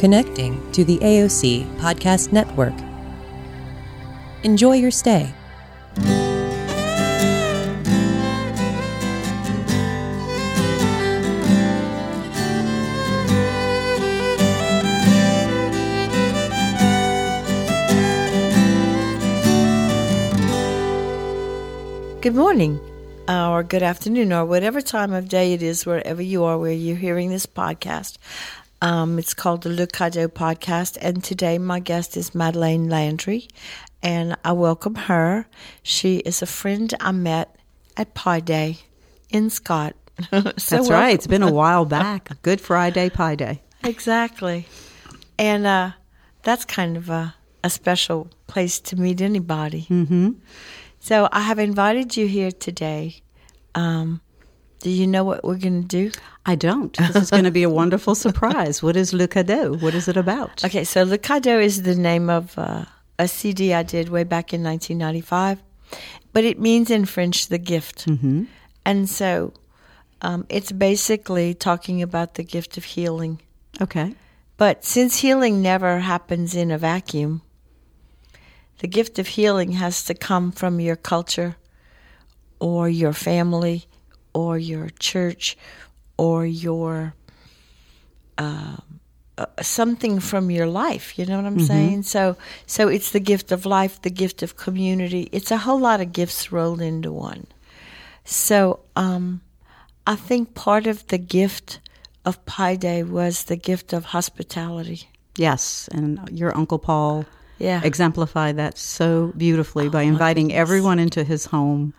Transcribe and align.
connecting 0.00 0.72
to 0.72 0.82
the 0.82 0.96
AOC 1.00 1.76
Podcast 1.76 2.32
Network. 2.32 2.72
Enjoy 4.44 4.72
your 4.72 4.90
stay. 4.90 5.30
Good 22.22 22.34
morning, 22.34 22.80
or 23.28 23.62
good 23.62 23.82
afternoon, 23.82 24.32
or 24.32 24.46
whatever 24.46 24.80
time 24.80 25.12
of 25.12 25.28
day 25.28 25.52
it 25.52 25.62
is, 25.62 25.84
wherever 25.84 26.22
you 26.22 26.44
are, 26.44 26.58
where 26.58 26.72
you're 26.72 26.96
hearing 26.96 27.28
this 27.28 27.44
podcast. 27.44 28.16
Um, 28.82 29.18
it's 29.18 29.34
called 29.34 29.62
the 29.62 29.68
Le 29.68 29.86
Cadeau 29.86 30.28
Podcast, 30.28 30.96
and 31.02 31.22
today 31.22 31.58
my 31.58 31.80
guest 31.80 32.16
is 32.16 32.30
Madelaine 32.30 32.88
Landry, 32.88 33.46
and 34.02 34.36
I 34.42 34.52
welcome 34.52 34.94
her. 34.94 35.46
She 35.82 36.18
is 36.18 36.40
a 36.40 36.46
friend 36.46 36.92
I 36.98 37.12
met 37.12 37.54
at 37.98 38.14
Pie 38.14 38.40
Day 38.40 38.78
in 39.28 39.50
Scott. 39.50 39.94
so 40.30 40.40
That's 40.40 40.90
right. 40.90 41.14
It's 41.14 41.26
been 41.26 41.42
a 41.42 41.52
while 41.52 41.84
back. 41.84 42.30
Good 42.40 42.60
Friday, 42.60 43.10
Pie 43.10 43.34
Day. 43.34 43.62
Exactly. 43.84 44.66
And 45.38 45.66
uh, 45.66 45.90
that's 46.42 46.64
kind 46.64 46.96
of 46.96 47.10
a, 47.10 47.34
a 47.62 47.68
special 47.68 48.30
place 48.46 48.80
to 48.80 48.96
meet 48.96 49.20
anybody. 49.20 49.86
Mm-hmm. 49.90 50.30
So 51.00 51.28
I 51.32 51.40
have 51.40 51.58
invited 51.58 52.16
you 52.16 52.26
here 52.26 52.50
today. 52.50 53.20
Um, 53.74 54.22
do 54.80 54.90
you 54.90 55.06
know 55.06 55.24
what 55.24 55.44
we're 55.44 55.58
going 55.58 55.82
to 55.82 55.88
do? 55.88 56.10
I 56.46 56.54
don't. 56.54 56.96
This 56.96 57.16
is 57.16 57.30
going 57.30 57.44
to 57.44 57.50
be 57.50 57.62
a 57.62 57.70
wonderful 57.70 58.14
surprise. 58.14 58.82
What 58.82 58.96
is 58.96 59.12
Le 59.12 59.28
Cadeau? 59.28 59.76
What 59.76 59.94
is 59.94 60.08
it 60.08 60.16
about? 60.16 60.64
Okay, 60.64 60.84
so 60.84 61.04
Le 61.04 61.18
Cadeau 61.18 61.60
is 61.60 61.82
the 61.82 61.94
name 61.94 62.30
of 62.30 62.58
uh, 62.58 62.86
a 63.18 63.28
CD 63.28 63.74
I 63.74 63.82
did 63.82 64.08
way 64.08 64.24
back 64.24 64.54
in 64.54 64.62
1995, 64.64 65.62
but 66.32 66.44
it 66.44 66.58
means 66.58 66.90
in 66.90 67.04
French 67.04 67.48
the 67.48 67.58
gift. 67.58 68.06
Mm-hmm. 68.06 68.44
And 68.86 69.08
so 69.08 69.52
um, 70.22 70.46
it's 70.48 70.72
basically 70.72 71.52
talking 71.52 72.00
about 72.00 72.34
the 72.34 72.42
gift 72.42 72.78
of 72.78 72.84
healing. 72.84 73.40
Okay. 73.80 74.14
But 74.56 74.84
since 74.84 75.18
healing 75.18 75.60
never 75.60 75.98
happens 75.98 76.54
in 76.54 76.70
a 76.70 76.78
vacuum, 76.78 77.42
the 78.78 78.88
gift 78.88 79.18
of 79.18 79.26
healing 79.28 79.72
has 79.72 80.04
to 80.04 80.14
come 80.14 80.52
from 80.52 80.80
your 80.80 80.96
culture 80.96 81.56
or 82.58 82.88
your 82.88 83.12
family 83.12 83.86
or 84.32 84.58
your 84.58 84.90
church 84.98 85.56
or 86.16 86.46
your 86.46 87.14
uh, 88.38 88.76
uh, 89.38 89.46
something 89.62 90.20
from 90.20 90.50
your 90.50 90.66
life. 90.66 91.18
You 91.18 91.26
know 91.26 91.36
what 91.36 91.46
I'm 91.46 91.60
saying? 91.60 92.02
So, 92.02 92.36
so 92.66 92.88
it's 92.88 93.10
the 93.12 93.20
gift 93.20 93.52
of 93.52 93.64
life, 93.64 94.02
the 94.02 94.10
gift 94.10 94.42
of 94.42 94.56
community. 94.56 95.28
It's 95.32 95.50
a 95.50 95.56
whole 95.58 95.80
lot 95.80 96.00
of 96.00 96.12
gifts 96.12 96.52
rolled 96.52 96.80
into 96.82 97.10
one. 97.12 97.46
So, 98.24 98.80
um, 98.96 99.40
I 100.06 100.16
think 100.16 100.54
part 100.54 100.86
of 100.86 101.06
the 101.08 101.18
gift 101.18 101.80
of 102.24 102.44
Pie 102.44 102.76
Day 102.76 103.02
was 103.02 103.44
the 103.44 103.56
gift 103.56 103.92
of 103.92 104.06
hospitality. 104.06 105.08
Yes. 105.36 105.88
And 105.92 106.20
your 106.30 106.56
Uncle 106.56 106.78
Paul 106.78 107.24
Yeah. 107.58 107.80
exemplified 107.82 108.56
that 108.56 108.76
so 108.76 109.32
beautifully 109.36 109.88
by 109.88 110.02
inviting 110.02 110.52
everyone 110.52 110.98
into 110.98 111.24
his 111.24 111.46
home, 111.46 111.94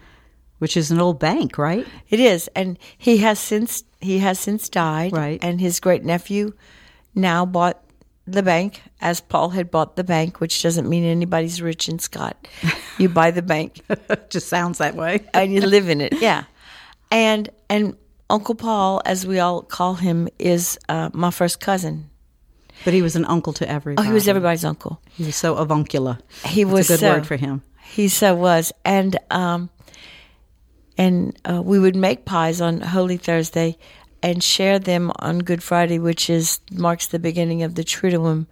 which 0.62 0.78
is 0.78 0.92
an 0.92 1.02
old 1.02 1.20
bank, 1.20 1.58
right? 1.58 1.88
It 2.12 2.20
is, 2.20 2.48
and 2.56 2.78
he 2.96 3.18
has 3.18 3.40
since 3.40 3.84
he 4.00 4.20
has 4.20 4.38
since 4.38 4.70
died. 4.70 5.12
Right. 5.12 5.44
and 5.44 5.60
his 5.60 5.80
great 5.80 6.06
nephew 6.06 6.54
now 7.16 7.48
bought 7.48 7.84
the 8.28 8.44
bank, 8.44 8.84
as 9.02 9.22
Paul 9.22 9.50
had 9.50 9.72
bought 9.72 9.96
the 9.96 10.04
bank, 10.04 10.40
which 10.40 10.62
doesn't 10.62 10.88
mean 10.88 11.04
anybody's 11.04 11.64
rich 11.64 11.90
in 11.90 11.98
Scott. 11.98 12.48
You 13.00 13.10
buy 13.10 13.32
the 13.32 13.42
bank 13.42 13.82
Just 14.30 14.50
sounds 14.50 14.78
that 14.78 14.94
way. 14.94 15.26
and 15.34 15.52
you 15.52 15.62
live 15.62 15.90
in 15.90 16.00
it. 16.00 16.14
Yeah, 16.22 16.44
and 17.10 17.50
and 17.68 17.98
Uncle 18.30 18.54
Paul, 18.54 19.02
as 19.04 19.26
we 19.26 19.40
all 19.40 19.64
call 19.64 19.96
him, 19.96 20.30
is 20.38 20.78
uh, 20.90 21.10
my 21.12 21.32
first 21.32 21.60
cousin. 21.60 22.12
But 22.86 22.94
he 22.94 23.02
was 23.02 23.16
an 23.16 23.26
uncle 23.26 23.54
to 23.54 23.68
everybody. 23.68 24.06
Oh, 24.06 24.08
he 24.08 24.14
was 24.14 24.28
everybody's 24.28 24.64
uncle. 24.64 25.02
He 25.10 25.24
was 25.24 25.36
so 25.36 25.56
avuncular. 25.56 26.20
He 26.46 26.64
That's 26.64 26.74
was 26.74 26.90
a 26.92 26.94
good 26.94 27.00
so, 27.00 27.10
word 27.14 27.26
for 27.26 27.36
him. 27.36 27.64
He 27.84 28.10
so 28.10 28.36
was, 28.36 28.72
and 28.86 29.18
um, 29.32 29.72
and 30.98 31.38
uh, 31.50 31.62
we 31.62 31.80
would 31.80 31.96
make 31.96 32.26
pies 32.26 32.62
on 32.62 32.82
Holy 32.82 33.18
Thursday, 33.18 33.78
and 34.24 34.44
share 34.44 34.80
them 34.80 35.12
on 35.18 35.40
Good 35.40 35.64
Friday, 35.64 36.00
which 36.00 36.30
is 36.30 36.60
marks 36.72 37.08
the 37.08 37.20
beginning 37.20 37.64
of 37.64 37.76
the 37.76 37.84
Triduum, 37.84 38.48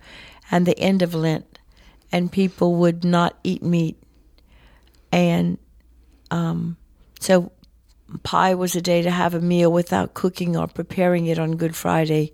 and 0.52 0.66
the 0.66 0.78
end 0.80 1.02
of 1.02 1.14
Lent, 1.14 1.60
and 2.12 2.32
people 2.32 2.76
would 2.76 3.04
not 3.04 3.38
eat 3.44 3.62
meat, 3.62 4.02
and 5.12 5.58
um, 6.32 6.78
so 7.20 7.52
pie 8.24 8.56
was 8.56 8.76
a 8.76 8.82
day 8.82 9.02
to 9.02 9.12
have 9.12 9.34
a 9.34 9.42
meal 9.42 9.72
without 9.72 10.14
cooking 10.14 10.58
or 10.58 10.68
preparing 10.68 11.28
it 11.28 11.38
on 11.38 11.58
Good 11.58 11.76
Friday 11.76 12.34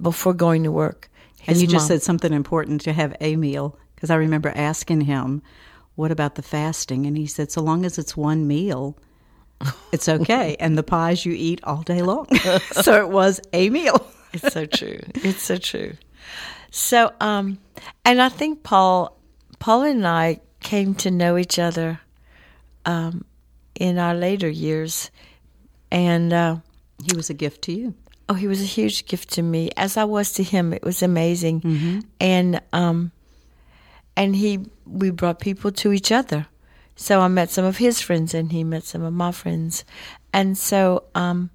before 0.00 0.34
going 0.34 0.64
to 0.64 0.72
work. 0.72 1.08
And 1.46 1.56
His 1.56 1.62
you 1.62 1.68
just 1.68 1.88
said 1.88 2.02
something 2.02 2.32
important 2.32 2.82
to 2.82 2.92
have 2.92 3.16
a 3.20 3.36
meal 3.36 3.78
because 3.94 4.10
I 4.10 4.16
remember 4.16 4.52
asking 4.54 5.02
him, 5.02 5.42
"What 5.94 6.10
about 6.10 6.34
the 6.36 6.42
fasting?" 6.42 7.06
And 7.06 7.16
he 7.16 7.26
said, 7.26 7.50
"So 7.50 7.60
long 7.60 7.84
as 7.84 7.98
it's 7.98 8.16
one 8.16 8.46
meal, 8.46 8.96
it's 9.92 10.08
okay." 10.08 10.56
and 10.60 10.76
the 10.78 10.82
pies 10.82 11.24
you 11.26 11.32
eat 11.32 11.60
all 11.64 11.82
day 11.82 12.02
long, 12.02 12.26
so 12.72 13.00
it 13.00 13.08
was 13.08 13.40
a 13.52 13.70
meal. 13.70 14.06
It's 14.34 14.54
so 14.54 14.64
true. 14.64 14.98
It's 15.16 15.42
so 15.42 15.58
true. 15.58 15.92
So, 16.70 17.12
um, 17.20 17.58
and 18.02 18.22
I 18.22 18.30
think 18.30 18.62
Paul, 18.62 19.18
Paul 19.58 19.82
and 19.82 20.06
I 20.06 20.40
came 20.60 20.94
to 20.94 21.10
know 21.10 21.36
each 21.36 21.58
other, 21.58 22.00
um, 22.86 23.26
in 23.74 23.98
our 23.98 24.14
later 24.14 24.48
years, 24.48 25.10
and 25.90 26.32
uh, 26.32 26.56
He 27.04 27.14
was 27.14 27.28
a 27.28 27.34
gift 27.34 27.60
to 27.62 27.72
you. 27.72 27.94
oh, 28.30 28.34
he 28.34 28.46
was 28.46 28.62
a 28.62 28.64
huge 28.80 29.04
gift 29.04 29.28
to 29.34 29.42
me, 29.42 29.68
as 29.76 29.96
I 29.98 30.04
was 30.04 30.32
to 30.32 30.42
him. 30.42 30.72
It 30.72 30.82
was 30.82 31.02
amazing, 31.02 31.60
and 32.18 32.58
um, 32.72 33.12
and 34.16 34.34
he 34.34 34.60
we 34.86 35.10
brought 35.10 35.40
people 35.40 35.70
to 35.72 35.92
each 35.92 36.10
other. 36.10 36.46
So 36.96 37.20
I 37.20 37.28
met 37.28 37.50
some 37.50 37.64
of 37.64 37.78
his 37.78 38.00
friends, 38.00 38.34
and 38.34 38.52
he 38.52 38.64
met 38.64 38.84
some 38.84 39.02
of 39.02 39.12
my 39.12 39.32
friends, 39.32 39.84
and 40.32 40.56
so 40.56 41.04
um, 41.14 41.50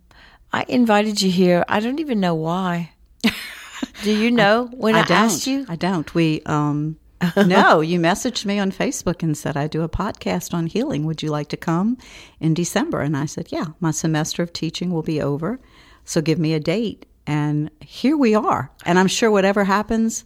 I 0.51 0.65
invited 0.67 1.21
you 1.21 1.31
here. 1.31 1.63
I 1.67 1.79
don't 1.79 1.99
even 1.99 2.19
know 2.19 2.35
why. 2.35 2.91
Do 4.03 4.11
you 4.11 4.31
know 4.31 4.69
when 4.73 4.95
I, 4.95 5.01
don't. 5.01 5.11
asked 5.11 5.47
you? 5.47 5.65
I 5.69 5.75
don't. 5.75 6.13
We 6.13 6.41
um. 6.45 6.97
no, 7.35 7.81
you 7.81 7.99
messaged 7.99 8.45
me 8.45 8.59
on 8.59 8.71
Facebook 8.71 9.23
and 9.23 9.35
said 9.35 9.57
I 9.57 9.65
do 9.65 9.81
a 9.81 9.89
podcast 9.89 10.53
on 10.53 10.67
healing. 10.67 11.03
Would 11.05 11.23
you 11.23 11.29
like 11.29 11.47
to 11.47 11.57
come 11.57 11.97
in 12.39 12.53
December? 12.53 13.01
And 13.01 13.17
I 13.17 13.25
said, 13.25 13.51
yeah. 13.51 13.65
My 13.79 13.89
semester 13.89 14.43
of 14.43 14.53
teaching 14.53 14.91
will 14.91 15.01
be 15.01 15.19
over, 15.19 15.59
so 16.05 16.21
give 16.21 16.37
me 16.37 16.53
a 16.53 16.59
date. 16.59 17.07
And 17.25 17.71
here 17.81 18.15
we 18.15 18.35
are. 18.35 18.71
And 18.85 18.99
I'm 18.99 19.07
sure 19.07 19.31
whatever 19.31 19.63
happens 19.63 20.25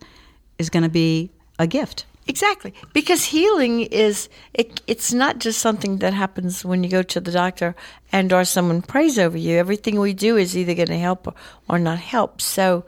is 0.59 0.69
going 0.69 0.83
to 0.83 0.89
be 0.89 1.31
a 1.57 1.65
gift. 1.65 2.05
Exactly, 2.31 2.73
because 2.93 3.25
healing 3.25 3.81
is 3.81 4.29
it, 4.53 4.79
it's 4.87 5.11
not 5.11 5.39
just 5.39 5.59
something 5.59 5.97
that 5.97 6.13
happens 6.13 6.63
when 6.63 6.81
you 6.81 6.89
go 6.89 7.03
to 7.03 7.19
the 7.19 7.29
doctor 7.29 7.75
and 8.13 8.31
or 8.31 8.45
someone 8.45 8.81
prays 8.81 9.19
over 9.19 9.37
you. 9.37 9.57
Everything 9.57 9.99
we 9.99 10.13
do 10.13 10.37
is 10.37 10.55
either 10.55 10.73
going 10.73 10.87
to 10.87 10.97
help 10.97 11.27
or, 11.27 11.33
or 11.67 11.77
not 11.77 11.99
help. 11.99 12.39
So, 12.39 12.85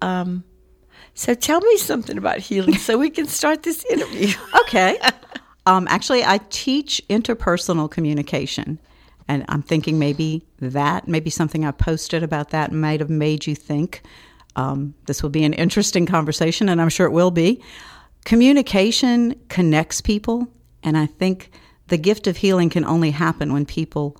um, 0.00 0.42
so 1.12 1.34
tell 1.34 1.60
me 1.60 1.76
something 1.76 2.16
about 2.16 2.38
healing 2.38 2.76
so 2.76 2.96
we 2.96 3.10
can 3.10 3.26
start 3.26 3.62
this 3.62 3.84
interview. 3.84 4.32
Okay. 4.62 4.98
um, 5.66 5.86
actually, 5.90 6.24
I 6.24 6.40
teach 6.48 7.02
interpersonal 7.10 7.90
communication. 7.90 8.78
And 9.30 9.44
I'm 9.50 9.60
thinking 9.60 9.98
maybe 9.98 10.46
that, 10.60 11.06
maybe 11.06 11.28
something 11.28 11.66
I 11.66 11.72
posted 11.72 12.22
about 12.22 12.48
that 12.50 12.72
might 12.72 13.00
have 13.00 13.10
made 13.10 13.46
you 13.46 13.54
think 13.54 14.00
um, 14.56 14.94
this 15.04 15.22
will 15.22 15.28
be 15.30 15.44
an 15.44 15.52
interesting 15.52 16.06
conversation, 16.06 16.70
and 16.70 16.80
I'm 16.80 16.88
sure 16.88 17.06
it 17.06 17.12
will 17.12 17.30
be. 17.30 17.62
Communication 18.28 19.40
connects 19.48 20.02
people, 20.02 20.48
and 20.82 20.98
I 20.98 21.06
think 21.06 21.50
the 21.86 21.96
gift 21.96 22.26
of 22.26 22.36
healing 22.36 22.68
can 22.68 22.84
only 22.84 23.10
happen 23.10 23.54
when 23.54 23.64
people 23.64 24.18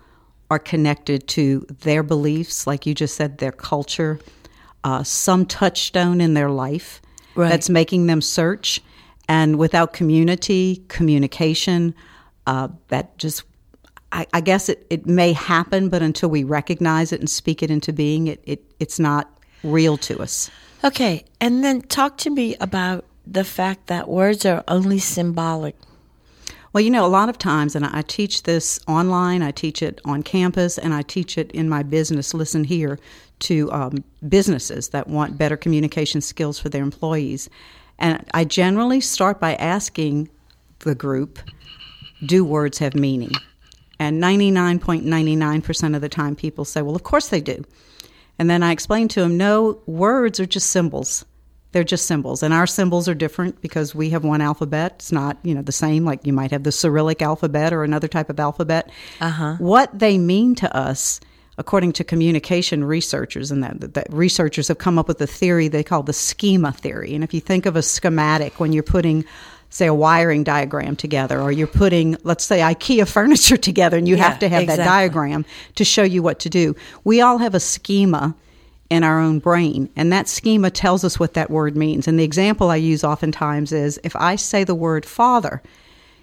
are 0.50 0.58
connected 0.58 1.28
to 1.28 1.66
their 1.80 2.02
beliefs, 2.02 2.66
like 2.66 2.86
you 2.86 2.94
just 2.94 3.16
said, 3.16 3.36
their 3.36 3.52
culture, 3.52 4.18
uh, 4.82 5.02
some 5.02 5.44
touchstone 5.44 6.22
in 6.22 6.32
their 6.32 6.48
life 6.48 7.02
Right. 7.34 7.50
that's 7.50 7.68
making 7.68 8.06
them 8.06 8.22
search. 8.22 8.80
And 9.28 9.58
without 9.58 9.92
community, 9.92 10.82
communication, 10.88 11.94
uh, 12.46 12.68
that 12.88 13.18
just, 13.18 13.42
I, 14.10 14.26
I 14.32 14.40
guess 14.40 14.70
it, 14.70 14.86
it 14.88 15.04
may 15.04 15.34
happen, 15.34 15.90
but 15.90 16.00
until 16.00 16.30
we 16.30 16.44
recognize 16.44 17.12
it 17.12 17.20
and 17.20 17.28
speak 17.28 17.62
it 17.62 17.70
into 17.70 17.92
being, 17.92 18.28
it, 18.28 18.40
it 18.46 18.64
it's 18.80 18.98
not 18.98 19.30
real 19.62 19.98
to 19.98 20.18
us. 20.22 20.50
Okay, 20.82 21.24
and 21.42 21.62
then 21.62 21.82
talk 21.82 22.16
to 22.18 22.30
me 22.30 22.56
about 22.58 23.04
the 23.30 23.44
fact 23.44 23.88
that 23.88 24.08
words 24.08 24.46
are 24.46 24.64
only 24.68 24.98
symbolic. 24.98 25.76
Well, 26.72 26.82
you 26.82 26.90
know, 26.90 27.04
a 27.04 27.08
lot 27.08 27.28
of 27.28 27.38
times, 27.38 27.74
and 27.74 27.84
I 27.84 28.02
teach 28.02 28.42
this 28.42 28.78
online, 28.86 29.42
I 29.42 29.50
teach 29.50 29.82
it 29.82 30.00
on 30.04 30.22
campus, 30.22 30.78
and 30.78 30.94
I 30.94 31.02
teach 31.02 31.38
it 31.38 31.50
in 31.52 31.68
my 31.68 31.82
business, 31.82 32.34
Listen 32.34 32.64
Here, 32.64 32.98
to 33.40 33.70
um, 33.72 34.04
businesses 34.28 34.88
that 34.90 35.08
want 35.08 35.38
better 35.38 35.56
communication 35.56 36.20
skills 36.20 36.58
for 36.58 36.68
their 36.68 36.82
employees. 36.82 37.48
And 37.98 38.24
I 38.34 38.44
generally 38.44 39.00
start 39.00 39.40
by 39.40 39.54
asking 39.56 40.28
the 40.80 40.94
group, 40.94 41.38
do 42.24 42.44
words 42.44 42.78
have 42.78 42.94
meaning? 42.94 43.32
And 43.98 44.22
99.99% 44.22 45.96
of 45.96 46.00
the 46.00 46.08
time, 46.08 46.36
people 46.36 46.64
say, 46.64 46.82
well, 46.82 46.94
of 46.94 47.02
course 47.02 47.28
they 47.28 47.40
do. 47.40 47.64
And 48.38 48.48
then 48.48 48.62
I 48.62 48.70
explain 48.70 49.08
to 49.08 49.20
them, 49.20 49.36
no, 49.36 49.80
words 49.86 50.38
are 50.38 50.46
just 50.46 50.70
symbols. 50.70 51.24
They're 51.72 51.84
just 51.84 52.06
symbols. 52.06 52.42
And 52.42 52.54
our 52.54 52.66
symbols 52.66 53.08
are 53.08 53.14
different 53.14 53.60
because 53.60 53.94
we 53.94 54.10
have 54.10 54.24
one 54.24 54.40
alphabet. 54.40 54.92
It's 54.96 55.12
not, 55.12 55.36
you 55.42 55.54
know, 55.54 55.62
the 55.62 55.72
same. 55.72 56.04
Like 56.04 56.26
you 56.26 56.32
might 56.32 56.50
have 56.50 56.62
the 56.62 56.72
Cyrillic 56.72 57.20
alphabet 57.20 57.72
or 57.72 57.84
another 57.84 58.08
type 58.08 58.30
of 58.30 58.40
alphabet. 58.40 58.90
Uh-huh. 59.20 59.56
What 59.58 59.96
they 59.98 60.16
mean 60.16 60.54
to 60.56 60.76
us, 60.76 61.20
according 61.58 61.92
to 61.92 62.04
communication 62.04 62.84
researchers, 62.84 63.50
and 63.50 63.62
that, 63.62 63.94
that 63.94 64.06
researchers 64.10 64.68
have 64.68 64.78
come 64.78 64.98
up 64.98 65.08
with 65.08 65.20
a 65.20 65.26
theory 65.26 65.68
they 65.68 65.84
call 65.84 66.02
the 66.02 66.12
schema 66.14 66.72
theory. 66.72 67.14
And 67.14 67.22
if 67.22 67.34
you 67.34 67.40
think 67.40 67.66
of 67.66 67.76
a 67.76 67.82
schematic 67.82 68.58
when 68.60 68.72
you're 68.72 68.82
putting 68.82 69.24
say 69.70 69.86
a 69.86 69.92
wiring 69.92 70.44
diagram 70.44 70.96
together 70.96 71.38
or 71.42 71.52
you're 71.52 71.66
putting 71.66 72.16
let's 72.24 72.42
say 72.42 72.60
ikea 72.60 73.06
furniture 73.06 73.56
together 73.70 73.98
and 73.98 74.08
you 74.08 74.16
Yeah, 74.16 74.26
have 74.26 74.38
to 74.38 74.48
have 74.48 74.66
that 74.66 74.76
diagram 74.78 75.44
to 75.74 75.84
show 75.84 76.02
you 76.04 76.22
what 76.22 76.38
to 76.40 76.48
do 76.48 76.74
we 77.04 77.20
all 77.20 77.36
have 77.36 77.54
a 77.54 77.60
schema 77.60 78.34
in 78.90 79.04
our 79.04 79.20
own 79.20 79.38
brain. 79.38 79.88
And 79.96 80.12
that 80.12 80.28
schema 80.28 80.70
tells 80.70 81.04
us 81.04 81.20
what 81.20 81.34
that 81.34 81.50
word 81.50 81.76
means. 81.76 82.08
And 82.08 82.18
the 82.18 82.24
example 82.24 82.70
i 82.70 82.76
use 82.76 83.04
oftentimes 83.04 83.72
is 83.72 84.00
if 84.02 84.14
i 84.16 84.36
say 84.36 84.64
the 84.64 84.74
word 84.74 85.04
father 85.04 85.62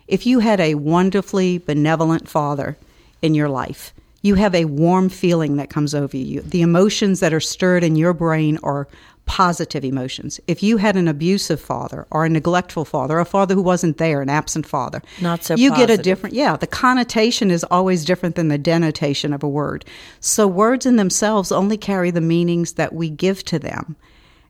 if 0.07 0.25
you 0.25 0.39
had 0.39 0.59
a 0.59 0.75
wonderfully 0.75 1.57
benevolent 1.57 2.29
father 2.29 2.77
in 3.21 3.33
your 3.33 3.49
life 3.49 3.93
you 4.25 4.33
have 4.33 4.55
a 4.55 4.65
warm 4.65 5.09
feeling 5.09 5.57
that 5.57 5.69
comes 5.69 5.93
over 5.93 6.17
you. 6.17 6.41
The 6.41 6.63
emotions 6.63 7.19
that 7.19 7.31
are 7.31 7.39
stirred 7.39 7.83
in 7.83 7.95
your 7.95 8.11
brain 8.11 8.57
are 8.63 8.87
positive 9.25 9.83
emotions. 9.83 10.39
If 10.47 10.61
you 10.61 10.77
had 10.77 10.95
an 10.95 11.07
abusive 11.07 11.59
father 11.59 12.05
or 12.11 12.25
a 12.25 12.29
neglectful 12.29 12.85
father, 12.85 13.19
a 13.19 13.25
father 13.25 13.55
who 13.55 13.61
wasn't 13.61 13.97
there, 13.97 14.21
an 14.21 14.29
absent 14.29 14.65
father, 14.65 15.01
Not 15.21 15.43
so 15.43 15.55
you 15.55 15.75
get 15.75 15.89
a 15.89 15.97
different, 15.97 16.35
yeah, 16.35 16.55
the 16.55 16.67
connotation 16.67 17.51
is 17.51 17.63
always 17.65 18.05
different 18.05 18.35
than 18.35 18.47
the 18.47 18.57
denotation 18.57 19.33
of 19.33 19.43
a 19.43 19.49
word. 19.49 19.85
So 20.19 20.47
words 20.47 20.85
in 20.85 20.95
themselves 20.95 21.51
only 21.51 21.77
carry 21.77 22.11
the 22.11 22.21
meanings 22.21 22.73
that 22.73 22.93
we 22.93 23.09
give 23.09 23.43
to 23.45 23.59
them. 23.59 23.95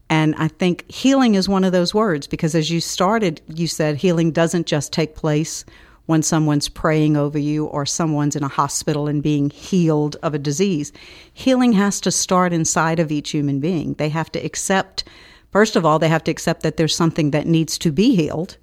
And 0.10 0.36
I 0.38 0.50
think 0.50 0.90
healing 0.92 1.36
is 1.36 1.50
one 1.50 1.64
of 1.64 1.72
those 1.72 1.94
words 1.94 2.28
because 2.28 2.54
as 2.54 2.70
you 2.70 2.80
started, 2.80 3.42
you 3.48 3.68
said 3.68 3.98
healing 3.98 4.32
doesn't 4.32 4.68
just 4.68 4.94
take 4.94 5.16
place 5.16 5.66
when 6.06 6.22
someone's 6.22 6.70
praying 6.70 7.18
over 7.18 7.38
you 7.40 7.66
or 7.66 7.86
someone's 7.86 8.36
in 8.36 8.44
a 8.44 8.48
hospital 8.48 9.08
and 9.08 9.24
being 9.24 9.50
healed 9.50 10.16
of 10.22 10.34
a 10.34 10.40
disease. 10.40 10.92
Healing 11.34 11.74
has 11.74 12.00
to 12.02 12.12
start 12.12 12.54
inside 12.54 13.00
of 13.00 13.12
each 13.12 13.32
human 13.32 13.60
being. 13.60 13.94
They 13.96 14.10
have 14.10 14.32
to 14.34 14.40
accept, 14.40 15.04
first 15.52 15.76
of 15.76 15.86
all, 15.86 15.98
they 16.00 16.10
have 16.10 16.24
to 16.26 16.32
accept 16.32 16.62
that 16.64 16.78
there's 16.78 16.96
something 16.96 17.32
that 17.32 17.48
needs 17.48 17.78
to 17.80 17.92
be 17.92 18.16
healed. 18.16 18.58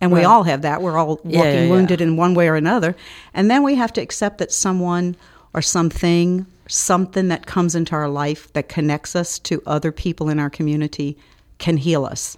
And 0.00 0.12
we 0.12 0.24
all 0.24 0.42
have 0.42 0.62
that. 0.62 0.82
We're 0.82 0.98
all 0.98 1.16
walking 1.16 1.30
Yeah, 1.30 1.44
yeah, 1.44 1.62
yeah. 1.64 1.70
wounded 1.70 2.00
in 2.00 2.16
one 2.16 2.34
way 2.34 2.48
or 2.48 2.54
another. 2.54 2.94
And 3.32 3.50
then 3.50 3.62
we 3.62 3.76
have 3.76 3.92
to 3.94 4.02
accept 4.02 4.38
that 4.38 4.52
someone 4.52 5.16
or 5.54 5.62
something, 5.62 6.44
something 6.68 7.28
that 7.28 7.46
comes 7.46 7.74
into 7.74 7.94
our 7.94 8.08
life 8.08 8.52
that 8.52 8.68
connects 8.68 9.16
us 9.16 9.38
to 9.38 9.62
other 9.66 9.92
people 9.92 10.28
in 10.28 10.38
our 10.38 10.50
community 10.50 11.16
can 11.58 11.78
heal 11.78 12.04
us. 12.04 12.36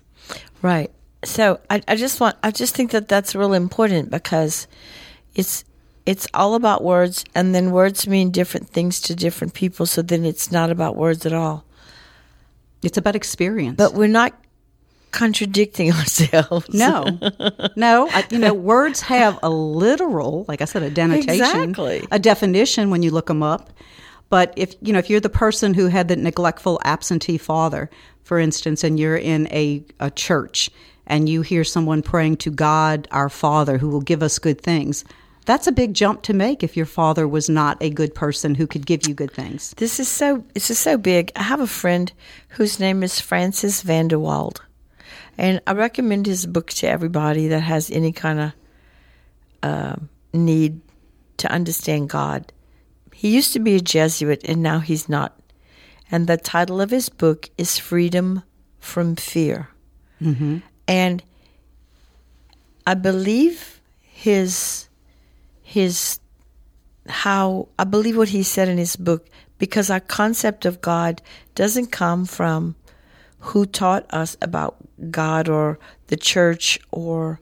Right. 0.62 0.92
So 1.24 1.60
I, 1.68 1.82
I 1.88 1.96
just 1.96 2.20
want 2.20 2.36
I 2.42 2.50
just 2.50 2.74
think 2.74 2.92
that 2.92 3.08
that's 3.08 3.34
really 3.34 3.56
important 3.56 4.10
because 4.10 4.68
it's 5.34 5.64
it's 6.06 6.26
all 6.32 6.54
about 6.54 6.82
words 6.82 7.24
and 7.34 7.54
then 7.54 7.70
words 7.70 8.06
mean 8.06 8.30
different 8.30 8.68
things 8.70 9.00
to 9.02 9.14
different 9.14 9.52
people 9.52 9.84
so 9.84 10.00
then 10.00 10.24
it's 10.24 10.50
not 10.50 10.70
about 10.70 10.96
words 10.96 11.26
at 11.26 11.32
all. 11.32 11.64
It's 12.82 12.96
about 12.96 13.16
experience. 13.16 13.76
But 13.76 13.94
we're 13.94 14.06
not 14.06 14.32
contradicting 15.10 15.90
ourselves. 15.98 16.72
no, 16.72 17.18
no, 17.76 18.08
I, 18.10 18.24
you 18.30 18.38
know, 18.38 18.54
words 18.54 19.00
have 19.02 19.38
a 19.42 19.50
literal, 19.50 20.44
like 20.48 20.60
I 20.62 20.64
said, 20.66 20.82
a 20.82 20.90
denotation, 20.90 21.34
Exactly. 21.70 22.06
a 22.10 22.18
definition 22.18 22.90
when 22.90 23.02
you 23.02 23.10
look 23.10 23.26
them 23.26 23.42
up. 23.42 23.70
But 24.30 24.52
if 24.56 24.74
you 24.82 24.92
know, 24.92 24.98
if 24.98 25.08
you're 25.10 25.20
the 25.20 25.30
person 25.30 25.74
who 25.74 25.86
had 25.86 26.08
the 26.08 26.16
neglectful 26.16 26.78
absentee 26.84 27.38
father, 27.38 27.90
for 28.22 28.38
instance, 28.38 28.84
and 28.84 29.00
you're 29.00 29.16
in 29.16 29.48
a, 29.50 29.82
a 30.00 30.10
church 30.10 30.70
and 31.08 31.28
you 31.28 31.42
hear 31.42 31.64
someone 31.64 32.02
praying 32.02 32.36
to 32.36 32.50
God, 32.50 33.08
our 33.10 33.28
Father, 33.28 33.78
who 33.78 33.88
will 33.88 34.00
give 34.00 34.22
us 34.22 34.38
good 34.38 34.60
things, 34.60 35.04
that's 35.48 35.66
a 35.66 35.72
big 35.72 35.94
jump 35.94 36.20
to 36.24 36.34
make 36.34 36.62
if 36.62 36.76
your 36.76 36.84
father 36.84 37.26
was 37.26 37.48
not 37.48 37.78
a 37.80 37.88
good 37.88 38.14
person 38.14 38.54
who 38.54 38.66
could 38.66 38.84
give 38.84 39.08
you 39.08 39.14
good 39.14 39.32
things. 39.32 39.72
This 39.78 39.98
is 39.98 40.06
so 40.06 40.44
this 40.52 40.70
is 40.70 40.78
so 40.78 40.98
big. 40.98 41.32
I 41.36 41.42
have 41.42 41.60
a 41.60 41.66
friend 41.66 42.12
whose 42.50 42.78
name 42.78 43.02
is 43.02 43.18
Francis 43.18 43.80
van 43.80 44.08
der 44.08 44.18
Vanderwald. 44.18 44.60
And 45.38 45.62
I 45.66 45.72
recommend 45.72 46.26
his 46.26 46.44
book 46.44 46.68
to 46.72 46.86
everybody 46.86 47.48
that 47.48 47.60
has 47.60 47.90
any 47.90 48.12
kind 48.12 48.40
of 48.40 48.52
um 49.62 50.10
need 50.34 50.82
to 51.38 51.50
understand 51.50 52.10
God. 52.10 52.52
He 53.14 53.34
used 53.34 53.54
to 53.54 53.58
be 53.58 53.74
a 53.74 53.80
Jesuit 53.80 54.42
and 54.44 54.62
now 54.62 54.80
he's 54.80 55.08
not. 55.08 55.40
And 56.10 56.26
the 56.26 56.36
title 56.36 56.78
of 56.78 56.90
his 56.90 57.08
book 57.08 57.48
is 57.56 57.78
Freedom 57.78 58.42
from 58.80 59.16
Fear. 59.16 59.70
And 60.88 61.22
I 62.86 62.94
believe 62.94 63.80
his 64.00 64.88
his 65.62 66.18
how 67.06 67.68
I 67.78 67.84
believe 67.84 68.16
what 68.16 68.30
he 68.30 68.42
said 68.42 68.68
in 68.68 68.78
his 68.78 68.96
book 68.96 69.28
because 69.58 69.90
our 69.90 70.00
concept 70.00 70.64
of 70.64 70.80
God 70.80 71.20
doesn't 71.54 71.92
come 71.92 72.24
from 72.24 72.74
who 73.40 73.66
taught 73.66 74.06
us 74.12 74.36
about 74.40 74.76
God 75.10 75.48
or 75.48 75.78
the 76.08 76.16
church 76.16 76.78
or 76.90 77.40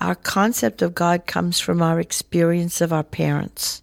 our 0.00 0.14
concept 0.14 0.82
of 0.82 0.94
God 0.94 1.26
comes 1.26 1.60
from 1.60 1.80
our 1.80 1.98
experience 2.00 2.80
of 2.80 2.92
our 2.92 3.04
parents, 3.04 3.82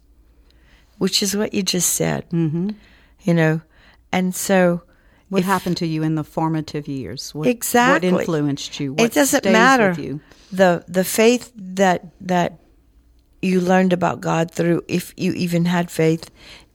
which 0.98 1.22
is 1.22 1.36
what 1.36 1.54
you 1.54 1.62
just 1.62 1.92
said. 1.92 2.28
Mm-hmm. 2.30 2.70
You 3.22 3.34
know, 3.34 3.60
and 4.12 4.34
so 4.34 4.82
What 5.30 5.40
if- 5.40 5.46
happened 5.46 5.78
to 5.78 5.86
you 5.86 6.02
in 6.02 6.14
the 6.16 6.24
formative 6.24 6.86
years? 6.86 7.34
What, 7.34 7.48
Exactly. 7.48 8.12
What 8.12 8.20
influenced 8.20 8.78
you? 8.78 8.92
What 8.92 9.04
it 9.06 9.12
doesn't 9.12 9.44
matter 9.46 9.94
the 10.52 10.84
the 10.86 11.04
faith 11.04 11.52
that 11.56 12.06
that 12.20 12.58
you 13.40 13.60
learned 13.60 13.92
about 13.92 14.20
God 14.20 14.50
through 14.50 14.82
if 14.88 15.14
you 15.16 15.32
even 15.32 15.64
had 15.64 15.90
faith 15.90 16.30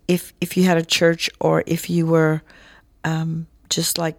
if 0.07 0.33
if 0.41 0.57
you 0.57 0.63
had 0.63 0.77
a 0.77 0.85
church 0.85 1.29
or 1.39 1.63
if 1.65 1.89
you 1.89 2.05
were 2.05 2.41
um, 3.03 3.47
just 3.69 3.97
like 3.97 4.17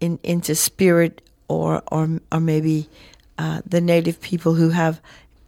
in 0.00 0.18
into 0.22 0.54
spirit 0.54 1.22
or 1.48 1.82
or 1.90 2.20
or 2.32 2.40
maybe 2.40 2.88
uh, 3.38 3.60
the 3.66 3.80
native 3.80 4.20
people 4.20 4.54
who 4.54 4.70
have 4.70 5.00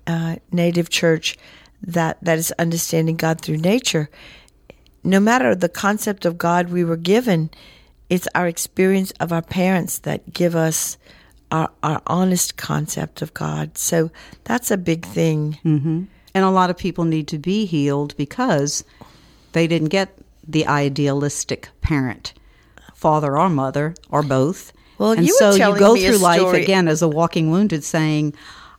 uh, 0.07 0.37
native 0.53 0.91
church 0.91 1.39
that 1.83 2.19
that 2.23 2.39
is 2.39 2.53
understanding 2.59 3.17
God 3.17 3.41
through 3.41 3.59
nature 3.59 4.11
no 5.09 5.21
matter 5.21 5.55
the 5.55 5.69
concept 5.69 6.25
of 6.25 6.39
God 6.39 6.69
we 6.69 6.85
were 6.85 6.97
given, 6.97 7.51
it's 8.11 8.29
our 8.35 8.47
experience 8.47 9.11
of 9.21 9.33
our 9.33 9.43
parents 9.43 9.99
that 10.01 10.33
give 10.33 10.55
us 10.55 10.97
our, 11.51 11.71
our 11.83 12.03
honest 12.07 12.57
concept 12.57 13.23
of 13.23 13.33
God. 13.35 13.79
So 13.79 14.11
that's 14.45 14.71
a 14.71 14.77
big 14.77 15.05
thing. 15.07 15.59
hmm 15.63 16.05
And 16.35 16.45
a 16.45 16.51
lot 16.51 16.71
of 16.71 16.77
people 16.77 17.05
need 17.05 17.27
to 17.29 17.39
be 17.39 17.65
healed 17.67 18.17
because 18.17 18.85
they 19.53 19.67
didn't 19.67 19.89
get 19.89 20.09
the 20.47 20.67
idealistic 20.67 21.69
parent, 21.81 22.35
father 22.95 23.37
or 23.39 23.49
mother 23.49 23.95
or 24.11 24.23
both. 24.23 24.73
Well, 24.99 25.13
and 25.13 25.27
you 25.27 25.35
so 25.35 25.55
you 25.55 25.79
go 25.79 25.97
through 25.97 26.19
life 26.19 26.41
again 26.55 26.89
as 26.89 27.03
a 27.03 27.09
walking 27.09 27.51
wounded, 27.51 27.85
saying, 27.85 28.35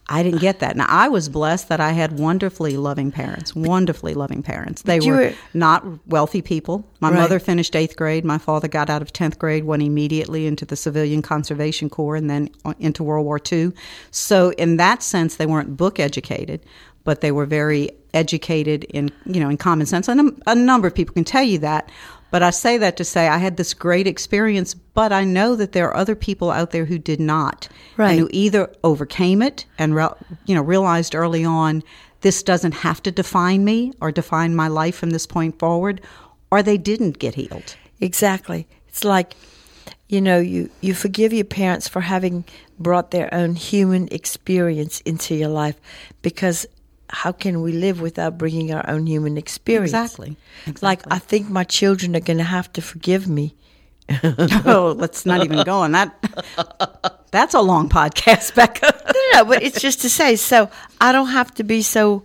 "I 0.10 0.24
didn't 0.24 0.42
get 0.42 0.60
that." 0.60 0.76
Now 0.76 0.86
I 0.90 1.08
was 1.08 1.30
blessed 1.30 1.70
that 1.70 1.80
I 1.80 1.92
had 1.92 2.20
wonderfully 2.20 2.76
loving 2.78 3.12
parents, 3.12 3.56
wonderfully 3.56 4.14
loving 4.14 4.42
parents. 4.44 4.82
They 4.82 5.00
were, 5.00 5.16
were- 5.16 5.34
not 5.54 5.86
wealthy 6.08 6.42
people. 6.42 6.86
My 7.00 7.10
Right. 7.10 7.20
mother 7.20 7.40
finished 7.40 7.76
eighth 7.76 7.96
grade. 7.96 8.26
My 8.26 8.38
father 8.38 8.68
got 8.68 8.90
out 8.90 9.02
of 9.02 9.14
tenth 9.14 9.40
grade, 9.40 9.64
went 9.66 9.84
immediately 9.84 10.48
into 10.48 10.66
the 10.66 10.76
Civilian 10.76 11.22
Conservation 11.22 11.90
Corps, 11.90 12.16
and 12.16 12.30
then 12.30 12.50
uh, 12.66 12.74
into 12.80 13.04
World 13.04 13.26
War 13.26 13.40
II. 13.52 13.72
So 14.12 14.50
in 14.58 14.78
that 14.78 15.02
sense, 15.04 15.36
they 15.36 15.46
weren't 15.46 15.78
book 15.78 16.00
educated, 16.00 16.62
but 17.10 17.22
they 17.22 17.32
were 17.32 17.48
very 17.48 17.90
educated 18.14 18.84
in 18.84 19.10
you 19.26 19.40
know 19.40 19.50
in 19.50 19.58
common 19.58 19.88
sense. 19.88 20.08
And 20.08 20.20
a, 20.22 20.52
a 20.52 20.54
number 20.54 20.88
of 20.88 20.94
people 20.94 21.16
can 21.16 21.24
tell 21.24 21.42
you 21.42 21.58
that. 21.58 21.90
But 22.30 22.44
I 22.44 22.52
say 22.52 22.78
that 22.78 22.98
to 22.98 23.04
say 23.04 23.28
I 23.28 23.40
had 23.40 23.58
this 23.58 23.74
great 23.74 24.06
experience, 24.06 24.76
but 24.76 25.12
I 25.12 25.24
know 25.24 25.56
that 25.56 25.72
there 25.72 25.88
are 25.88 25.96
other 25.98 26.14
people 26.16 26.52
out 26.52 26.70
there 26.70 26.86
who 26.86 27.00
did 27.00 27.20
not, 27.20 27.68
Right. 27.98 28.12
and 28.12 28.20
who 28.20 28.30
either 28.32 28.72
overcame 28.84 29.42
it 29.42 29.66
and 29.80 29.96
re- 29.96 30.18
you 30.46 30.54
know 30.54 30.62
realized 30.62 31.16
early 31.16 31.44
on 31.44 31.82
this 32.22 32.44
doesn't 32.44 32.76
have 32.86 33.02
to 33.02 33.12
define 33.12 33.66
me 33.66 33.92
or 34.02 34.12
define 34.12 34.54
my 34.56 34.68
life 34.68 34.96
from 34.96 35.10
this 35.10 35.26
point 35.26 35.58
forward, 35.58 36.02
or 36.52 36.62
they 36.62 36.78
didn't 36.78 37.18
get 37.18 37.34
healed. 37.34 37.76
Exactly. 38.00 38.68
It's 38.88 39.04
like 39.04 39.34
you 40.10 40.22
know, 40.22 40.40
you, 40.40 40.70
you 40.82 40.94
forgive 40.96 41.34
your 41.34 41.46
parents 41.46 41.88
for 41.88 42.02
having 42.02 42.44
brought 42.80 43.12
their 43.12 43.32
own 43.32 43.56
human 43.56 44.08
experience 44.12 45.02
into 45.02 45.36
your 45.36 45.50
life 45.50 45.80
because 46.24 46.66
how 47.10 47.32
can 47.32 47.62
we 47.62 47.72
live 47.72 48.02
without 48.02 48.38
bringing 48.38 48.72
our 48.74 48.88
own 48.88 49.08
human 49.08 49.38
experience? 49.38 49.92
Exactly. 49.92 50.38
Like, 50.82 51.02
I 51.12 51.20
think 51.20 51.50
my 51.50 51.64
children 51.64 52.16
are 52.16 52.20
going 52.22 52.38
to 52.38 52.44
have 52.44 52.72
to 52.74 52.82
forgive 52.82 53.28
me. 53.28 53.56
oh, 54.66 54.96
let's 54.98 55.26
not 55.26 55.44
even 55.44 55.64
go 55.64 55.80
on 55.80 55.92
that. 55.94 57.22
That's 57.32 57.54
a 57.54 57.62
long 57.62 57.90
podcast, 57.90 58.56
Becca. 58.56 58.96
no, 59.06 59.12
no, 59.14 59.30
no, 59.34 59.46
but 59.46 59.64
it's 59.64 59.82
just 59.82 60.02
to 60.02 60.10
say, 60.10 60.36
so 60.36 60.70
I 61.00 61.12
don't 61.12 61.28
have 61.28 61.54
to 61.56 61.64
be 61.64 61.82
so 61.82 62.24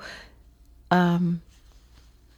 um, 0.91 1.43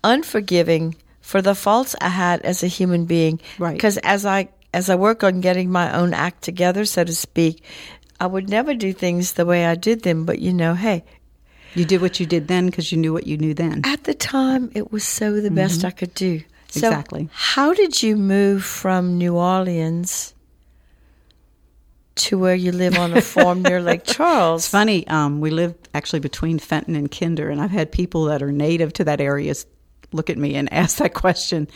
unforgiving 0.02 0.96
for 1.20 1.42
the 1.42 1.54
faults 1.54 1.94
I 2.00 2.08
had 2.08 2.42
as 2.42 2.62
a 2.62 2.68
human 2.68 3.04
being. 3.04 3.40
Right. 3.58 3.74
Because 3.74 3.98
as 3.98 4.24
I 4.24 4.48
as 4.74 4.90
I 4.90 4.94
work 4.96 5.24
on 5.24 5.40
getting 5.40 5.70
my 5.70 5.96
own 5.96 6.12
act 6.12 6.42
together, 6.42 6.84
so 6.84 7.02
to 7.04 7.14
speak, 7.14 7.62
I 8.20 8.26
would 8.26 8.48
never 8.48 8.74
do 8.74 8.92
things 8.92 9.32
the 9.32 9.46
way 9.46 9.64
I 9.64 9.74
did 9.74 10.02
them. 10.02 10.24
But 10.24 10.38
you 10.40 10.52
know, 10.52 10.74
hey, 10.74 11.04
You 11.76 11.84
did 11.84 12.00
what 12.00 12.18
you 12.18 12.26
did 12.26 12.48
then 12.48 12.66
because 12.66 12.90
you 12.90 12.98
knew 12.98 13.12
what 13.12 13.26
you 13.26 13.36
knew 13.36 13.54
then. 13.54 13.82
at 13.84 14.04
the 14.04 14.14
time, 14.14 14.70
it 14.74 14.90
was 14.90 15.04
so 15.04 15.40
the 15.40 15.50
best 15.50 15.84
I 15.84 15.90
could 15.90 16.14
do. 16.14 16.40
So 16.68 16.88
Exactly. 16.88 17.28
How 17.32 17.72
did 17.74 18.02
you 18.02 18.16
move 18.16 18.64
from 18.64 19.18
New 19.18 19.36
Orleans 19.36 20.34
to 22.16 22.38
where 22.38 22.54
you 22.54 22.72
live 22.72 22.96
on 22.98 23.12
a 23.16 23.20
farm 23.20 23.62
near 23.62 23.80
Lake 23.80 24.04
Charles? 24.16 24.62
It's 24.62 24.68
funny. 24.68 25.06
Um, 25.06 25.40
we 25.40 25.50
live 25.50 25.74
actually 25.94 26.20
between 26.20 26.58
Fenton 26.58 26.96
and 26.96 27.10
Kinder, 27.10 27.50
and 27.50 27.60
I've 27.60 27.70
had 27.70 27.92
people 27.92 28.24
that 28.24 28.42
are 28.42 28.52
native 28.52 28.92
to 28.94 29.04
that 29.04 29.20
area 29.20 29.54
look 30.12 30.30
at 30.30 30.38
me 30.38 30.54
and 30.54 30.72
ask 30.72 30.98
that 30.98 31.14
question. 31.14 31.68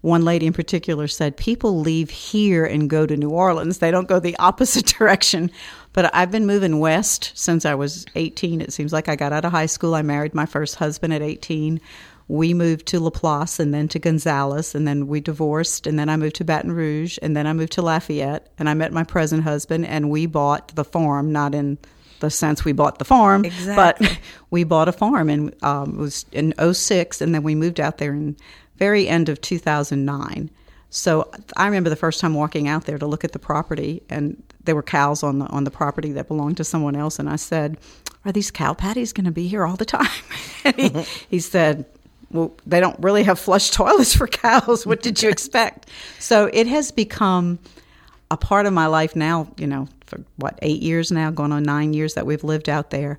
One 0.00 0.24
lady 0.24 0.46
in 0.46 0.52
particular 0.52 1.06
said, 1.06 1.36
People 1.36 1.78
leave 1.78 2.10
here 2.10 2.64
and 2.64 2.90
go 2.90 3.06
to 3.06 3.16
New 3.16 3.30
Orleans. 3.30 3.78
They 3.78 3.92
don't 3.92 4.08
go 4.08 4.18
the 4.18 4.36
opposite 4.38 4.86
direction. 4.98 5.50
But 5.92 6.14
I've 6.14 6.30
been 6.30 6.46
moving 6.46 6.78
west 6.80 7.32
since 7.34 7.66
I 7.66 7.74
was 7.74 8.06
18. 8.14 8.60
It 8.60 8.72
seems 8.72 8.92
like 8.92 9.08
I 9.08 9.16
got 9.16 9.32
out 9.32 9.44
of 9.44 9.52
high 9.52 9.66
school. 9.66 9.94
I 9.94 10.02
married 10.02 10.34
my 10.34 10.46
first 10.46 10.76
husband 10.76 11.12
at 11.12 11.20
18. 11.22 11.80
We 12.28 12.54
moved 12.54 12.86
to 12.86 13.00
Laplace 13.00 13.60
and 13.60 13.74
then 13.74 13.88
to 13.88 13.98
Gonzales, 13.98 14.74
and 14.74 14.88
then 14.88 15.06
we 15.06 15.20
divorced, 15.20 15.86
and 15.86 15.98
then 15.98 16.08
I 16.08 16.16
moved 16.16 16.36
to 16.36 16.44
Baton 16.44 16.72
Rouge, 16.72 17.18
and 17.20 17.36
then 17.36 17.46
I 17.46 17.52
moved 17.52 17.72
to 17.72 17.82
Lafayette, 17.82 18.48
and 18.58 18.70
I 18.70 18.74
met 18.74 18.92
my 18.92 19.04
present 19.04 19.42
husband, 19.42 19.84
and 19.86 20.08
we 20.08 20.24
bought 20.26 20.68
the 20.76 20.84
farm, 20.84 21.30
not 21.30 21.54
in 21.54 21.76
the 22.20 22.30
sense 22.30 22.64
we 22.64 22.72
bought 22.72 22.98
the 22.98 23.04
farm, 23.04 23.44
Exactly. 23.44 24.06
but 24.06 24.18
we 24.50 24.64
bought 24.64 24.88
a 24.88 24.92
farm, 24.92 25.28
and 25.28 25.54
um, 25.62 25.90
it 25.94 25.98
was 25.98 26.24
in 26.32 26.54
06, 26.72 27.20
and 27.20 27.34
then 27.34 27.42
we 27.42 27.54
moved 27.54 27.80
out 27.80 27.98
there 27.98 28.12
in 28.12 28.36
very 28.76 29.08
end 29.08 29.28
of 29.28 29.40
2009. 29.40 30.48
So 30.88 31.30
I 31.56 31.66
remember 31.66 31.90
the 31.90 31.96
first 31.96 32.20
time 32.20 32.34
walking 32.34 32.68
out 32.68 32.84
there 32.86 32.98
to 32.98 33.06
look 33.06 33.24
at 33.24 33.32
the 33.32 33.38
property, 33.38 34.02
and 34.08 34.40
there 34.64 34.74
were 34.74 34.82
cows 34.82 35.22
on 35.22 35.38
the 35.40 35.46
on 35.46 35.64
the 35.64 35.70
property 35.70 36.12
that 36.12 36.28
belonged 36.28 36.56
to 36.58 36.64
someone 36.64 36.96
else, 36.96 37.18
and 37.18 37.28
I 37.28 37.36
said, 37.36 37.76
"Are 38.24 38.32
these 38.32 38.50
cow 38.50 38.74
patties 38.74 39.12
going 39.12 39.24
to 39.24 39.32
be 39.32 39.48
here 39.48 39.64
all 39.64 39.76
the 39.76 39.84
time?" 39.84 40.08
he, 40.76 40.88
he 41.28 41.40
said, 41.40 41.84
"Well, 42.30 42.54
they 42.66 42.80
don't 42.80 42.98
really 43.00 43.24
have 43.24 43.38
flush 43.38 43.70
toilets 43.70 44.14
for 44.14 44.26
cows. 44.26 44.86
What 44.86 45.02
did 45.02 45.22
you 45.22 45.28
expect?" 45.28 45.88
so 46.18 46.48
it 46.52 46.66
has 46.66 46.90
become 46.90 47.58
a 48.30 48.36
part 48.36 48.66
of 48.66 48.72
my 48.72 48.86
life 48.86 49.16
now. 49.16 49.48
You 49.56 49.66
know, 49.66 49.88
for 50.06 50.20
what 50.36 50.58
eight 50.62 50.82
years 50.82 51.10
now, 51.10 51.30
going 51.30 51.52
on 51.52 51.62
nine 51.62 51.92
years 51.92 52.14
that 52.14 52.26
we've 52.26 52.44
lived 52.44 52.68
out 52.68 52.90
there 52.90 53.18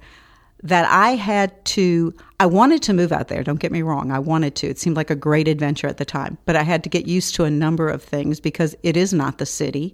that 0.64 0.86
I 0.90 1.12
had 1.12 1.64
to, 1.66 2.14
I 2.40 2.46
wanted 2.46 2.82
to 2.84 2.94
move 2.94 3.12
out 3.12 3.28
there. 3.28 3.44
Don't 3.44 3.60
get 3.60 3.72
me 3.72 3.82
wrong. 3.82 4.12
I 4.12 4.20
wanted 4.20 4.56
to. 4.56 4.68
It 4.68 4.80
seemed 4.80 4.96
like 4.96 5.10
a 5.10 5.16
great 5.16 5.50
adventure 5.50 5.88
at 5.88 5.98
the 5.98 6.06
time, 6.06 6.38
but 6.46 6.56
I 6.56 6.64
had 6.64 6.84
to 6.86 6.90
get 6.90 7.06
used 7.06 7.36
to 7.36 7.44
a 7.44 7.52
number 7.52 7.90
of 7.90 8.02
things 8.02 8.40
because 8.40 8.74
it 8.82 8.96
is 8.96 9.14
not 9.14 9.38
the 9.38 9.46
city. 9.46 9.94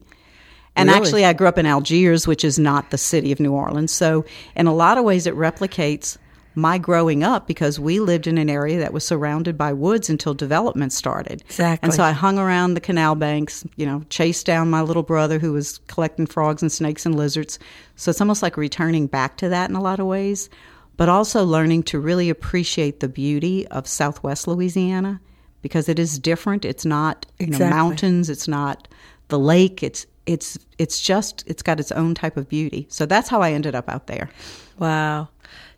And 0.75 0.87
Really? 0.89 0.99
actually, 0.99 1.25
I 1.25 1.33
grew 1.33 1.47
up 1.47 1.57
in 1.57 1.65
Algiers, 1.65 2.27
which 2.27 2.43
is 2.43 2.57
not 2.57 2.91
the 2.91 2.97
city 2.97 3.31
of 3.31 3.39
New 3.39 3.53
Orleans. 3.53 3.91
So, 3.91 4.25
in 4.55 4.67
a 4.67 4.73
lot 4.73 4.97
of 4.97 5.03
ways, 5.03 5.27
it 5.27 5.35
replicates 5.35 6.17
my 6.55 6.77
growing 6.77 7.23
up 7.23 7.47
because 7.47 7.79
we 7.79 7.99
lived 7.99 8.27
in 8.27 8.37
an 8.37 8.49
area 8.49 8.79
that 8.79 8.93
was 8.93 9.05
surrounded 9.05 9.57
by 9.57 9.71
woods 9.71 10.09
until 10.09 10.33
development 10.33 10.91
started. 10.91 11.41
Exactly. 11.45 11.85
And 11.85 11.93
so 11.93 12.03
I 12.03 12.11
hung 12.11 12.37
around 12.37 12.73
the 12.73 12.81
canal 12.81 13.15
banks, 13.15 13.65
you 13.75 13.85
know, 13.85 14.03
chased 14.09 14.45
down 14.45 14.69
my 14.69 14.81
little 14.81 15.03
brother 15.03 15.39
who 15.39 15.53
was 15.53 15.79
collecting 15.87 16.25
frogs 16.25 16.61
and 16.61 16.71
snakes 16.71 17.05
and 17.05 17.15
lizards. 17.15 17.59
So 17.95 18.09
it's 18.09 18.19
almost 18.19 18.41
like 18.41 18.57
returning 18.57 19.07
back 19.07 19.37
to 19.37 19.49
that 19.49 19.69
in 19.69 19.75
a 19.75 19.81
lot 19.81 19.99
of 19.99 20.07
ways, 20.07 20.49
but 20.97 21.07
also 21.07 21.45
learning 21.45 21.83
to 21.83 21.99
really 21.99 22.29
appreciate 22.29 22.99
the 22.99 23.09
beauty 23.09 23.67
of 23.67 23.87
Southwest 23.87 24.47
Louisiana 24.47 25.21
because 25.61 25.87
it 25.87 25.99
is 25.99 26.19
different. 26.19 26.65
It's 26.65 26.85
not 26.85 27.25
you 27.39 27.47
know, 27.47 27.59
mountains. 27.59 28.29
It's 28.29 28.47
not 28.47 28.87
the 29.27 29.39
lake. 29.39 29.83
It's 29.83 30.05
it's 30.29 30.59
it's 30.77 31.01
just 31.01 31.43
it's 31.47 31.63
got 31.63 31.79
its 31.79 31.91
own 31.91 32.13
type 32.13 32.37
of 32.37 32.47
beauty. 32.47 32.85
So 32.89 33.07
that's 33.07 33.29
how 33.29 33.41
I 33.41 33.51
ended 33.51 33.73
up 33.73 33.89
out 33.89 34.05
there. 34.05 34.29
Wow. 34.77 35.29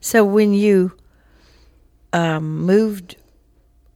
So 0.02 0.26
when 0.26 0.54
you 0.54 0.92
um, 2.12 2.60
moved, 2.60 3.16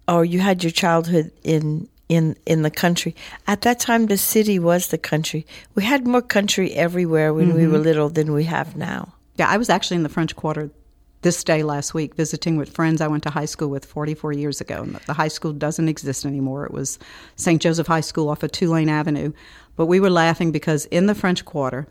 or 0.07 0.23
you 0.23 0.39
had 0.39 0.63
your 0.63 0.71
childhood 0.71 1.31
in 1.43 1.89
in 2.07 2.37
in 2.45 2.61
the 2.61 2.71
country, 2.71 3.15
at 3.47 3.61
that 3.61 3.81
time 3.81 4.05
the 4.05 4.17
city 4.17 4.57
was 4.57 4.87
the 4.87 4.97
country. 4.97 5.45
We 5.75 5.83
had 5.83 6.07
more 6.07 6.21
country 6.21 6.71
everywhere 6.73 7.33
when 7.33 7.53
we 7.53 7.67
were 7.67 7.79
little 7.79 8.09
than 8.09 8.31
we 8.31 8.45
have 8.45 8.77
now. 8.77 9.13
Yeah, 9.35 9.49
I 9.49 9.57
was 9.57 9.69
actually 9.69 9.97
in 9.97 10.03
the 10.03 10.15
French 10.17 10.33
Quarter 10.37 10.69
this 11.25 11.43
day 11.43 11.63
last 11.63 11.95
week 11.95 12.13
visiting 12.13 12.55
with 12.55 12.69
friends 12.69 13.01
I 13.01 13.07
went 13.07 13.23
to 13.23 13.31
high 13.31 13.45
school 13.45 13.67
with 13.67 13.83
44 13.83 14.31
years 14.33 14.61
ago. 14.61 14.83
And 14.83 14.93
the 15.07 15.13
high 15.13 15.27
school 15.27 15.53
doesn't 15.53 15.89
exist 15.89 16.23
anymore. 16.23 16.67
It 16.67 16.71
was 16.71 16.99
St. 17.35 17.59
Joseph 17.59 17.87
High 17.87 18.01
School 18.01 18.29
off 18.29 18.43
of 18.43 18.51
Tulane 18.51 18.89
Avenue. 18.89 19.33
But 19.75 19.87
we 19.87 19.99
were 19.99 20.11
laughing 20.11 20.51
because 20.51 20.85
in 20.85 21.07
the 21.07 21.15
French 21.15 21.43
Quarter, 21.43 21.87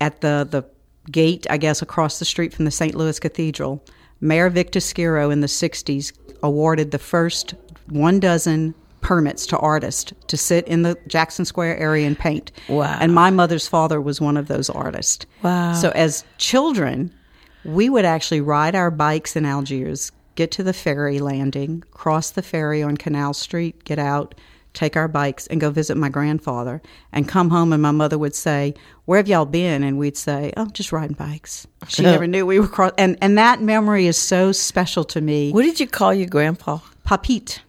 at 0.00 0.22
the, 0.22 0.48
the 0.50 0.64
gate, 1.12 1.46
I 1.50 1.58
guess, 1.58 1.82
across 1.82 2.18
the 2.18 2.24
street 2.24 2.54
from 2.54 2.64
the 2.64 2.70
St. 2.70 2.94
Louis 2.94 3.20
Cathedral, 3.20 3.84
Mayor 4.22 4.48
Victor 4.48 4.78
Schiro 4.78 5.30
in 5.30 5.42
the 5.42 5.46
60s 5.46 6.10
awarded 6.42 6.92
the 6.92 6.98
first 6.98 7.52
one 7.90 8.20
dozen 8.20 8.74
permits 9.02 9.44
to 9.48 9.58
artists 9.58 10.14
to 10.28 10.38
sit 10.38 10.66
in 10.66 10.80
the 10.80 10.96
Jackson 11.08 11.44
Square 11.44 11.76
area 11.76 12.06
and 12.06 12.18
paint. 12.18 12.52
Wow. 12.70 12.96
And 13.02 13.14
my 13.14 13.28
mother's 13.28 13.68
father 13.68 14.00
was 14.00 14.18
one 14.18 14.38
of 14.38 14.48
those 14.48 14.70
artists. 14.70 15.26
Wow. 15.42 15.74
So 15.74 15.90
as 15.90 16.24
children, 16.38 17.14
we 17.64 17.88
would 17.88 18.04
actually 18.04 18.40
ride 18.40 18.74
our 18.74 18.90
bikes 18.90 19.36
in 19.36 19.44
Algiers, 19.44 20.12
get 20.34 20.50
to 20.52 20.62
the 20.62 20.72
ferry 20.72 21.18
landing, 21.18 21.84
cross 21.90 22.30
the 22.30 22.42
ferry 22.42 22.82
on 22.82 22.96
Canal 22.96 23.34
Street, 23.34 23.84
get 23.84 23.98
out, 23.98 24.34
take 24.72 24.96
our 24.96 25.08
bikes, 25.08 25.46
and 25.48 25.60
go 25.60 25.70
visit 25.70 25.96
my 25.96 26.08
grandfather, 26.08 26.80
and 27.12 27.28
come 27.28 27.50
home. 27.50 27.72
And 27.72 27.82
my 27.82 27.90
mother 27.90 28.16
would 28.16 28.34
say, 28.34 28.74
"Where 29.04 29.18
have 29.18 29.28
y'all 29.28 29.44
been?" 29.44 29.82
And 29.82 29.98
we'd 29.98 30.16
say, 30.16 30.52
"Oh, 30.56 30.66
just 30.66 30.92
riding 30.92 31.16
bikes." 31.16 31.66
She 31.88 32.02
never 32.02 32.26
knew 32.26 32.46
we 32.46 32.60
were 32.60 32.68
cross. 32.68 32.92
And 32.96 33.18
and 33.20 33.36
that 33.36 33.60
memory 33.60 34.06
is 34.06 34.16
so 34.16 34.52
special 34.52 35.04
to 35.04 35.20
me. 35.20 35.50
What 35.52 35.62
did 35.62 35.80
you 35.80 35.86
call 35.86 36.14
your 36.14 36.28
grandpa? 36.28 36.78
Papite. 37.06 37.60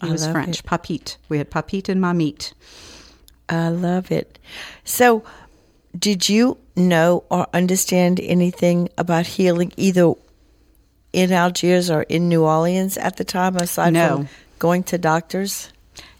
He 0.00 0.08
I 0.08 0.12
was 0.12 0.26
French. 0.26 0.60
it. 0.60 0.66
Papite. 0.66 1.16
We 1.28 1.38
had 1.38 1.50
Papite 1.50 1.90
and 1.90 2.00
Mamite. 2.00 2.54
I 3.50 3.68
love 3.68 4.10
it. 4.10 4.38
So, 4.84 5.22
did 5.98 6.28
you 6.28 6.56
know 6.88 7.24
or 7.30 7.46
understand 7.52 8.20
anything 8.20 8.88
about 8.98 9.26
healing 9.26 9.72
either 9.76 10.12
in 11.12 11.32
Algiers 11.32 11.90
or 11.90 12.02
in 12.02 12.28
New 12.28 12.44
Orleans 12.44 12.96
at 12.96 13.16
the 13.16 13.24
time, 13.24 13.56
aside 13.56 13.92
No. 13.92 14.16
from 14.16 14.28
going 14.58 14.82
to 14.84 14.98
doctors? 14.98 15.72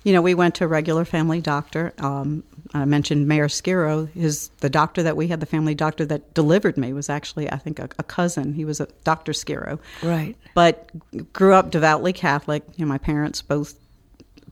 You 0.02 0.12
know, 0.14 0.22
we 0.22 0.34
went 0.34 0.54
to 0.56 0.64
a 0.64 0.66
regular 0.68 1.04
family 1.04 1.40
doctor. 1.40 1.92
Um, 1.98 2.42
I 2.72 2.84
mentioned 2.86 3.28
Mayor 3.28 3.48
Schiro. 3.48 4.10
His 4.12 4.48
the 4.60 4.70
doctor 4.70 5.02
that 5.02 5.16
we 5.16 5.28
had, 5.28 5.40
the 5.40 5.46
family 5.46 5.74
doctor 5.74 6.06
that 6.06 6.32
delivered 6.34 6.76
me, 6.78 6.92
was 6.92 7.10
actually 7.10 7.50
I 7.52 7.56
think 7.56 7.78
a, 7.78 7.88
a 7.98 8.02
cousin. 8.02 8.54
He 8.54 8.64
was 8.64 8.80
a 8.80 8.86
Doctor 9.04 9.32
Schiro, 9.32 9.78
Right. 10.02 10.36
but 10.54 10.88
grew 11.32 11.52
up 11.54 11.70
devoutly 11.70 12.12
Catholic. 12.12 12.62
You 12.76 12.84
know, 12.84 12.88
my 12.88 12.98
parents 12.98 13.42
both, 13.42 13.74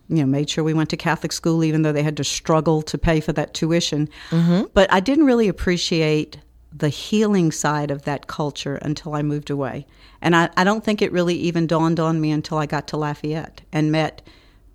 you 0.08 0.16
know, 0.16 0.26
made 0.26 0.48
sure 0.48 0.64
we 0.64 0.74
went 0.74 0.90
to 0.90 0.96
Catholic 0.96 1.32
school, 1.32 1.62
even 1.62 1.82
though 1.82 1.92
they 1.92 2.02
had 2.02 2.16
to 2.16 2.24
struggle 2.24 2.82
to 2.82 2.96
pay 2.98 3.20
for 3.20 3.32
that 3.34 3.54
tuition. 3.54 4.08
Mm-hmm. 4.30 4.64
But 4.72 4.90
I 4.92 5.00
didn't 5.00 5.26
really 5.26 5.48
appreciate 5.48 6.38
the 6.76 6.88
healing 6.88 7.50
side 7.52 7.90
of 7.90 8.02
that 8.02 8.26
culture 8.26 8.76
until 8.76 9.14
I 9.14 9.22
moved 9.22 9.50
away, 9.50 9.86
and 10.20 10.34
I, 10.36 10.48
I 10.56 10.64
don't 10.64 10.84
think 10.84 11.02
it 11.02 11.12
really 11.12 11.34
even 11.34 11.66
dawned 11.66 11.98
on 12.00 12.20
me 12.20 12.30
until 12.30 12.58
I 12.58 12.66
got 12.66 12.88
to 12.88 12.96
Lafayette 12.96 13.62
and 13.72 13.90
met 13.92 14.22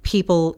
people 0.04 0.58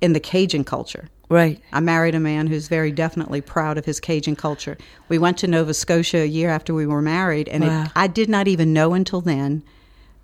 in 0.00 0.12
the 0.12 0.20
Cajun 0.20 0.64
culture. 0.64 1.08
Right. 1.28 1.60
I 1.72 1.78
married 1.78 2.16
a 2.16 2.20
man 2.20 2.48
who's 2.48 2.66
very 2.66 2.90
definitely 2.90 3.40
proud 3.40 3.78
of 3.78 3.84
his 3.84 4.00
Cajun 4.00 4.34
culture. 4.34 4.76
We 5.08 5.18
went 5.18 5.38
to 5.38 5.46
Nova 5.46 5.72
Scotia 5.74 6.18
a 6.18 6.26
year 6.26 6.50
after 6.50 6.74
we 6.74 6.86
were 6.86 7.02
married, 7.02 7.48
and 7.48 7.62
Wow. 7.62 7.84
it, 7.84 7.90
I 7.94 8.06
did 8.08 8.28
not 8.28 8.48
even 8.48 8.72
know 8.72 8.94
until 8.94 9.20
then 9.20 9.62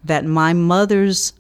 that 0.02 0.25
my 0.25 0.52
mother's 0.52 1.33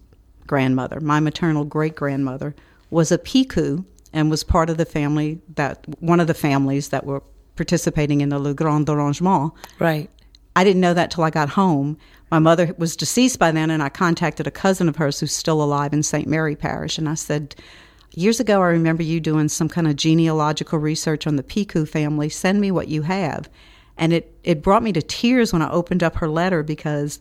grandmother, 0.46 1.00
my 1.00 1.20
maternal 1.20 1.64
great 1.64 1.94
grandmother, 1.94 2.54
was 2.90 3.10
a 3.10 3.18
Picou 3.18 3.84
and 4.12 4.30
was 4.30 4.44
part 4.44 4.70
of 4.70 4.76
the 4.76 4.84
family 4.84 5.40
that 5.54 5.84
one 6.00 6.20
of 6.20 6.26
the 6.26 6.34
families 6.34 6.90
that 6.90 7.04
were 7.04 7.22
participating 7.56 8.20
in 8.20 8.28
the 8.28 8.38
Le 8.38 8.54
Grand 8.54 8.86
Dérangement. 8.86 9.52
Right. 9.78 10.10
I 10.54 10.64
didn't 10.64 10.80
know 10.80 10.94
that 10.94 11.10
till 11.10 11.24
I 11.24 11.30
got 11.30 11.50
home. 11.50 11.98
My 12.30 12.38
mother 12.38 12.74
was 12.78 12.96
deceased 12.96 13.38
by 13.38 13.50
then, 13.50 13.70
and 13.70 13.82
I 13.82 13.88
contacted 13.88 14.46
a 14.46 14.50
cousin 14.50 14.88
of 14.88 14.96
hers 14.96 15.20
who's 15.20 15.34
still 15.34 15.62
alive 15.62 15.92
in 15.92 16.02
St. 16.02 16.26
Mary 16.26 16.56
Parish, 16.56 16.98
and 16.98 17.08
I 17.08 17.14
said, 17.14 17.54
years 18.16 18.40
ago, 18.40 18.62
I 18.62 18.68
remember 18.68 19.02
you 19.02 19.20
doing 19.20 19.48
some 19.48 19.68
kind 19.68 19.86
of 19.86 19.96
genealogical 19.96 20.78
research 20.78 21.26
on 21.26 21.36
the 21.36 21.42
Picou 21.42 21.86
family. 21.86 22.28
Send 22.28 22.60
me 22.60 22.70
what 22.70 22.88
you 22.88 23.02
have. 23.02 23.48
And 23.98 24.12
it, 24.12 24.34
it 24.42 24.62
brought 24.62 24.82
me 24.82 24.92
to 24.92 25.02
tears 25.02 25.52
when 25.52 25.62
I 25.62 25.70
opened 25.70 26.02
up 26.02 26.16
her 26.16 26.28
letter 26.28 26.62
because 26.62 27.20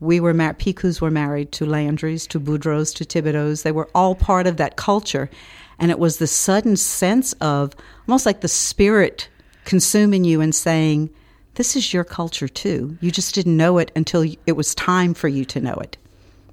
we 0.00 0.18
were 0.18 0.34
mar- 0.34 0.54
Picous 0.54 1.00
were 1.00 1.10
married 1.10 1.52
to 1.52 1.66
Landrys, 1.66 2.26
to 2.28 2.40
Boudreaux, 2.40 2.94
to 2.94 3.04
Thibodeaux. 3.04 3.62
They 3.62 3.72
were 3.72 3.88
all 3.94 4.14
part 4.14 4.46
of 4.46 4.56
that 4.56 4.76
culture. 4.76 5.30
And 5.78 5.90
it 5.90 5.98
was 5.98 6.18
the 6.18 6.26
sudden 6.26 6.76
sense 6.76 7.32
of 7.34 7.74
almost 8.08 8.26
like 8.26 8.40
the 8.40 8.48
spirit 8.48 9.28
consuming 9.64 10.24
you 10.24 10.40
and 10.40 10.54
saying, 10.54 11.10
This 11.54 11.76
is 11.76 11.92
your 11.92 12.04
culture 12.04 12.48
too. 12.48 12.98
You 13.00 13.10
just 13.10 13.34
didn't 13.34 13.56
know 13.56 13.78
it 13.78 13.92
until 13.94 14.24
it 14.46 14.52
was 14.52 14.74
time 14.74 15.14
for 15.14 15.28
you 15.28 15.44
to 15.46 15.60
know 15.60 15.74
it. 15.74 15.96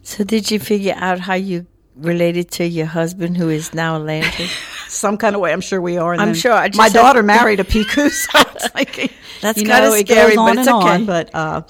So, 0.04 0.24
did 0.24 0.52
you 0.52 0.60
figure 0.60 0.96
out 0.96 1.20
how 1.20 1.34
you 1.34 1.66
related 1.96 2.52
to 2.52 2.66
your 2.66 2.86
husband, 2.86 3.38
who 3.38 3.50
is 3.50 3.74
now 3.74 3.98
a 3.98 4.00
Landry? 4.00 4.48
Some 4.90 5.18
kind 5.18 5.36
of 5.36 5.42
way, 5.42 5.52
I'm 5.52 5.62
sure 5.62 5.82
we 5.82 5.98
are. 5.98 6.14
And 6.14 6.22
I'm 6.22 6.34
sure. 6.34 6.54
I 6.54 6.70
just 6.70 6.78
my 6.78 6.90
daughter 6.90 7.24
married 7.24 7.60
a 7.60 7.64
Picou, 7.64 8.10
so 8.10 8.40
it's 8.56 8.74
like 8.74 9.12
That's 9.42 9.62
know, 9.62 9.94
it 9.94 10.08
scary, 10.08 10.36
but 10.36 10.58
it's 10.58 10.68
okay. 10.68 10.76
on. 10.76 11.06
But 11.06 11.34
uh, 11.34 11.62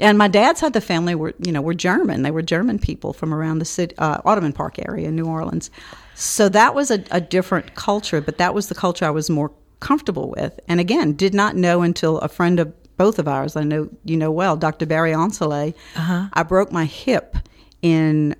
and 0.00 0.18
my 0.18 0.28
dad's 0.28 0.60
side 0.60 0.68
of 0.68 0.72
the 0.72 0.80
family 0.80 1.14
were 1.14 1.34
you 1.38 1.52
know 1.52 1.62
were 1.62 1.74
German. 1.74 2.22
They 2.22 2.30
were 2.30 2.42
German 2.42 2.78
people 2.78 3.12
from 3.12 3.32
around 3.32 3.58
the 3.58 3.64
city, 3.64 3.96
uh, 3.98 4.18
Audubon 4.24 4.52
Park 4.52 4.78
area 4.78 5.08
in 5.08 5.16
New 5.16 5.26
Orleans. 5.26 5.70
So 6.14 6.48
that 6.50 6.74
was 6.74 6.90
a, 6.90 7.04
a 7.10 7.20
different 7.20 7.74
culture, 7.74 8.20
but 8.20 8.38
that 8.38 8.54
was 8.54 8.68
the 8.68 8.74
culture 8.74 9.04
I 9.04 9.10
was 9.10 9.30
more 9.30 9.52
comfortable 9.80 10.30
with. 10.36 10.58
And 10.68 10.78
again, 10.80 11.14
did 11.14 11.34
not 11.34 11.56
know 11.56 11.82
until 11.82 12.18
a 12.18 12.28
friend 12.28 12.60
of 12.60 12.72
both 12.96 13.18
of 13.18 13.26
ours, 13.26 13.56
I 13.56 13.64
know 13.64 13.88
you 14.04 14.16
know 14.16 14.30
well, 14.30 14.56
Dr. 14.56 14.86
Barry 14.86 15.12
Ancelet. 15.12 15.74
Uh-huh. 15.96 16.28
I 16.32 16.42
broke 16.42 16.72
my 16.72 16.84
hip 16.84 17.36
in 17.82 18.34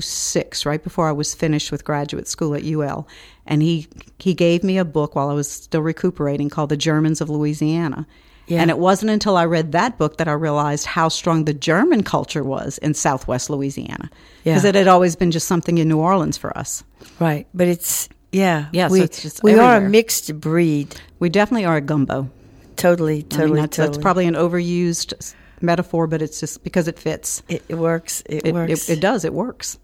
06, 0.00 0.66
right 0.66 0.82
before 0.82 1.08
I 1.08 1.12
was 1.12 1.34
finished 1.34 1.70
with 1.70 1.84
graduate 1.84 2.26
school 2.28 2.54
at 2.54 2.64
UL. 2.64 3.06
And 3.46 3.62
he, 3.62 3.86
he 4.18 4.34
gave 4.34 4.64
me 4.64 4.78
a 4.78 4.84
book 4.84 5.14
while 5.14 5.28
I 5.28 5.34
was 5.34 5.48
still 5.50 5.82
recuperating 5.82 6.48
called 6.48 6.70
The 6.70 6.76
Germans 6.76 7.20
of 7.20 7.30
Louisiana. 7.30 8.06
Yeah. 8.48 8.60
And 8.60 8.70
it 8.70 8.78
wasn't 8.78 9.10
until 9.10 9.36
I 9.36 9.44
read 9.44 9.72
that 9.72 9.98
book 9.98 10.18
that 10.18 10.28
I 10.28 10.32
realized 10.32 10.86
how 10.86 11.08
strong 11.08 11.44
the 11.44 11.54
German 11.54 12.02
culture 12.04 12.44
was 12.44 12.78
in 12.78 12.94
southwest 12.94 13.50
Louisiana. 13.50 14.08
Because 14.44 14.62
Yeah. 14.64 14.68
it 14.70 14.74
had 14.76 14.88
always 14.88 15.16
been 15.16 15.30
just 15.32 15.46
something 15.48 15.78
in 15.78 15.88
New 15.88 15.98
Orleans 15.98 16.36
for 16.36 16.56
us. 16.56 16.82
right. 17.20 17.46
But 17.54 17.68
it's, 17.68 18.08
yeah. 18.32 18.66
Yeah, 18.72 18.88
so 18.88 18.92
we, 18.94 19.00
it's 19.02 19.22
just 19.22 19.42
we 19.42 19.54
are 19.58 19.78
a 19.78 19.88
mixed 19.88 20.40
breed. 20.40 20.94
We 21.18 21.28
definitely 21.28 21.64
are 21.64 21.76
a 21.76 21.80
gumbo. 21.80 22.30
Totally, 22.76 23.18
I 23.18 23.22
totally, 23.22 23.46
mean, 23.52 23.60
that's, 23.62 23.76
totally. 23.76 23.94
that's 23.94 24.02
probably 24.02 24.26
an 24.26 24.34
overused 24.34 25.34
metaphor, 25.60 26.06
but 26.06 26.22
it's 26.22 26.40
just 26.40 26.62
because 26.64 26.88
it 26.88 26.98
fits. 26.98 27.42
it, 27.48 27.62
it 27.68 27.76
works. 27.76 28.22
It, 28.26 28.46
It, 28.46 28.54
works. 28.54 28.88
it, 28.88 28.98
it 28.98 29.00
does. 29.00 29.24
It 29.24 29.32
works. 29.32 29.78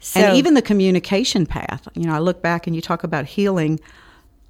So, 0.00 0.20
and 0.20 0.36
even 0.36 0.54
the 0.54 0.62
communication 0.62 1.46
path. 1.46 1.86
You 1.94 2.06
know, 2.06 2.14
I 2.14 2.18
look 2.18 2.42
back 2.42 2.66
and 2.66 2.74
you 2.74 2.82
talk 2.82 3.04
about 3.04 3.24
healing. 3.24 3.78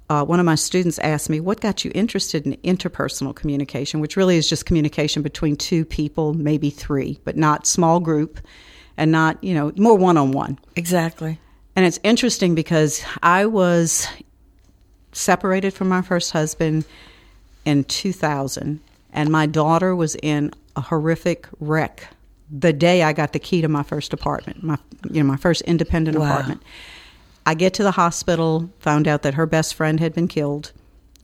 Uh, 0.09 0.25
one 0.25 0.39
of 0.39 0.45
my 0.45 0.55
students 0.55 0.97
asked 0.99 1.29
me, 1.29 1.39
"What 1.39 1.61
got 1.61 1.85
you 1.85 1.91
interested 1.93 2.45
in 2.45 2.57
interpersonal 2.63 3.35
communication?" 3.35 3.99
Which 3.99 4.17
really 4.17 4.35
is 4.37 4.49
just 4.49 4.65
communication 4.65 5.21
between 5.21 5.55
two 5.55 5.85
people, 5.85 6.33
maybe 6.33 6.69
three, 6.69 7.19
but 7.23 7.37
not 7.37 7.67
small 7.67 7.99
group, 7.99 8.39
and 8.97 9.11
not 9.11 9.43
you 9.43 9.53
know 9.53 9.71
more 9.77 9.95
one 9.95 10.17
on 10.17 10.31
one. 10.31 10.57
exactly. 10.75 11.39
And 11.75 11.85
it's 11.85 11.99
interesting 12.03 12.53
because 12.53 13.03
I 13.23 13.45
was 13.47 14.07
separated 15.11 15.73
from 15.73 15.89
my 15.89 16.01
first 16.01 16.31
husband 16.31 16.85
in 17.65 17.83
2000, 17.85 18.79
and 19.13 19.29
my 19.29 19.45
daughter 19.45 19.95
was 19.95 20.15
in 20.21 20.51
a 20.75 20.81
horrific 20.81 21.47
wreck 21.59 22.07
the 22.51 22.73
day 22.73 23.01
I 23.03 23.13
got 23.13 23.33
the 23.33 23.39
key 23.39 23.61
to 23.61 23.67
my 23.67 23.81
first 23.83 24.13
apartment, 24.13 24.61
my 24.63 24.77
you 25.09 25.23
know 25.23 25.27
my 25.27 25.37
first 25.37 25.61
independent 25.61 26.17
Wow. 26.19 26.25
apartment. 26.25 26.61
I 27.45 27.55
get 27.55 27.73
to 27.75 27.83
the 27.83 27.91
hospital, 27.91 28.69
found 28.79 29.07
out 29.07 29.23
that 29.23 29.33
her 29.33 29.45
best 29.45 29.73
friend 29.75 29.99
had 29.99 30.13
been 30.13 30.27
killed. 30.27 30.71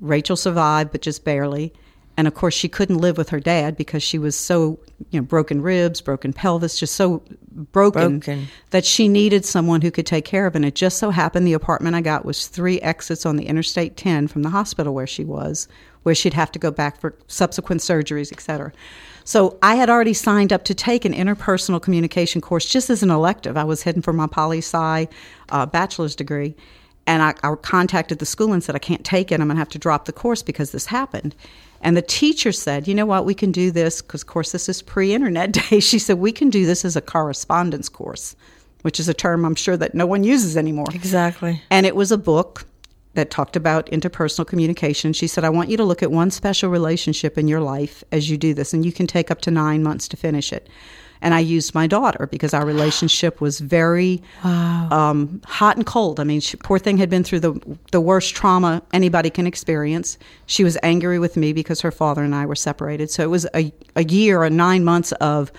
Rachel 0.01 0.35
survived, 0.35 0.91
but 0.91 1.01
just 1.01 1.23
barely. 1.23 1.71
And 2.19 2.27
of 2.27 2.33
course, 2.33 2.53
she 2.53 2.67
couldn't 2.67 2.97
live 2.97 3.17
with 3.17 3.29
her 3.29 3.39
dad 3.39 3.77
because 3.77 4.03
she 4.03 4.19
was 4.19 4.35
so, 4.35 4.77
you 5.09 5.21
know, 5.21 5.25
broken 5.25 5.61
ribs, 5.61 6.01
broken 6.01 6.33
pelvis, 6.33 6.77
just 6.77 6.95
so 6.95 7.23
broken, 7.71 8.19
Broken. 8.19 8.47
that 8.71 8.83
she 8.83 9.07
needed 9.07 9.45
someone 9.45 9.79
who 9.79 9.89
could 9.89 10.05
take 10.05 10.25
care 10.25 10.45
of. 10.45 10.51
her. 10.51 10.57
And 10.57 10.65
it 10.65 10.75
just 10.75 10.97
so 10.97 11.11
happened 11.11 11.47
the 11.47 11.53
apartment 11.53 11.95
I 11.95 12.01
got 12.01 12.25
was 12.25 12.49
three 12.49 12.81
exits 12.81 13.25
on 13.25 13.37
the 13.37 13.45
Interstate 13.45 13.95
10 13.95 14.27
from 14.27 14.41
the 14.43 14.49
hospital 14.49 14.93
where 14.93 15.07
she 15.07 15.23
was, 15.23 15.69
where 16.03 16.13
she'd 16.13 16.33
have 16.33 16.51
to 16.51 16.59
go 16.59 16.71
back 16.71 16.99
for 16.99 17.15
subsequent 17.27 17.79
surgeries, 17.79 18.33
et 18.33 18.41
cetera. 18.41 18.73
So 19.23 19.57
I 19.63 19.75
had 19.75 19.89
already 19.89 20.13
signed 20.13 20.51
up 20.51 20.65
to 20.65 20.73
take 20.73 21.05
an 21.05 21.13
interpersonal 21.13 21.81
communication 21.81 22.41
course 22.41 22.65
just 22.65 22.89
as 22.89 23.01
an 23.01 23.11
elective. 23.11 23.55
I 23.55 23.63
was 23.63 23.83
heading 23.83 24.01
for 24.01 24.11
my 24.11 24.27
poli 24.27 24.57
sci 24.57 25.07
uh, 25.47 25.65
bachelor's 25.67 26.17
degree. 26.17 26.53
And 27.07 27.23
I, 27.23 27.33
I 27.43 27.55
contacted 27.55 28.19
the 28.19 28.25
school 28.25 28.51
and 28.51 28.61
said, 28.61 28.75
I 28.75 28.79
can't 28.79 29.05
take 29.05 29.31
it. 29.31 29.39
I'm 29.39 29.47
going 29.47 29.55
to 29.55 29.59
have 29.59 29.69
to 29.69 29.79
drop 29.79 30.03
the 30.03 30.11
course 30.11 30.43
because 30.43 30.73
this 30.73 30.87
happened. 30.87 31.33
And 31.81 31.95
the 31.95 32.01
teacher 32.01 32.51
said, 32.51 32.87
You 32.87 32.95
know 32.95 33.05
what? 33.05 33.25
We 33.25 33.33
can 33.33 33.51
do 33.51 33.71
this 33.71 34.01
because, 34.01 34.21
of 34.21 34.27
course, 34.27 34.51
this 34.51 34.69
is 34.69 34.81
pre 34.81 35.13
internet 35.13 35.51
day. 35.69 35.79
She 35.79 35.99
said, 35.99 36.19
We 36.19 36.31
can 36.31 36.49
do 36.49 36.65
this 36.65 36.85
as 36.85 36.95
a 36.95 37.01
correspondence 37.01 37.89
course, 37.89 38.35
which 38.81 38.99
is 38.99 39.09
a 39.09 39.13
term 39.13 39.45
I'm 39.45 39.55
sure 39.55 39.77
that 39.77 39.95
no 39.95 40.05
one 40.05 40.23
uses 40.23 40.57
anymore. 40.57 40.87
Exactly. 40.93 41.61
And 41.69 41.85
it 41.85 41.95
was 41.95 42.11
a 42.11 42.17
book 42.17 42.65
that 43.13 43.31
talked 43.31 43.55
about 43.55 43.87
interpersonal 43.87 44.45
communication. 44.45 45.13
She 45.13 45.27
said, 45.27 45.43
I 45.43 45.49
want 45.49 45.69
you 45.69 45.77
to 45.77 45.83
look 45.83 46.03
at 46.03 46.11
one 46.11 46.31
special 46.31 46.69
relationship 46.69 47.37
in 47.37 47.47
your 47.47 47.59
life 47.59 48.03
as 48.11 48.29
you 48.29 48.37
do 48.37 48.53
this, 48.53 48.73
and 48.73 48.85
you 48.85 48.91
can 48.91 49.07
take 49.07 49.31
up 49.31 49.41
to 49.41 49.51
nine 49.51 49.83
months 49.83 50.07
to 50.09 50.17
finish 50.17 50.53
it. 50.53 50.69
And 51.21 51.33
I 51.33 51.39
used 51.39 51.75
my 51.75 51.85
daughter 51.85 52.27
because 52.31 52.53
our 52.53 52.65
relationship 52.65 53.41
was 53.41 53.59
very 53.59 54.21
um, 54.43 55.41
hot 55.45 55.75
and 55.75 55.85
cold. 55.85 56.19
I 56.19 56.23
mean, 56.23 56.39
she, 56.39 56.55
poor 56.57 56.79
thing 56.79 56.97
had 56.97 57.09
been 57.09 57.23
through 57.23 57.41
the 57.41 57.77
the 57.91 58.01
worst 58.01 58.35
trauma 58.35 58.81
anybody 58.93 59.29
can 59.29 59.45
experience. 59.45 60.17
She 60.45 60.63
was 60.63 60.77
angry 60.81 61.19
with 61.19 61.35
me 61.35 61.53
because 61.53 61.81
her 61.81 61.91
father 61.91 62.23
and 62.23 62.33
I 62.33 62.45
were 62.45 62.55
separated. 62.55 63.11
So 63.11 63.23
it 63.23 63.29
was 63.29 63.45
a, 63.53 63.73
a 63.95 64.03
year 64.05 64.41
or 64.43 64.49
nine 64.49 64.83
months 64.83 65.11
of 65.13 65.51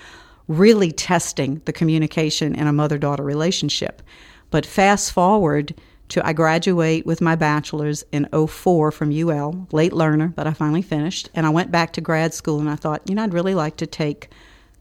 really 0.47 0.91
testing 0.91 1.61
the 1.65 1.73
communication 1.73 2.55
in 2.55 2.67
a 2.67 2.73
mother 2.73 2.97
daughter 2.97 3.23
relationship. 3.23 4.01
But 4.49 4.65
fast 4.65 5.11
forward 5.11 5.73
to 6.09 6.25
I 6.27 6.33
graduate 6.33 7.05
with 7.05 7.21
my 7.21 7.35
bachelor's 7.35 8.03
in 8.11 8.27
04 8.31 8.91
from 8.91 9.11
UL, 9.11 9.67
late 9.71 9.93
learner, 9.93 10.27
but 10.35 10.45
I 10.45 10.51
finally 10.51 10.81
finished. 10.81 11.29
And 11.33 11.45
I 11.45 11.49
went 11.49 11.71
back 11.71 11.93
to 11.93 12.01
grad 12.01 12.33
school 12.33 12.59
and 12.59 12.69
I 12.69 12.75
thought, 12.75 13.01
you 13.07 13.15
know, 13.15 13.23
I'd 13.23 13.33
really 13.33 13.55
like 13.55 13.77
to 13.77 13.87
take 13.87 14.29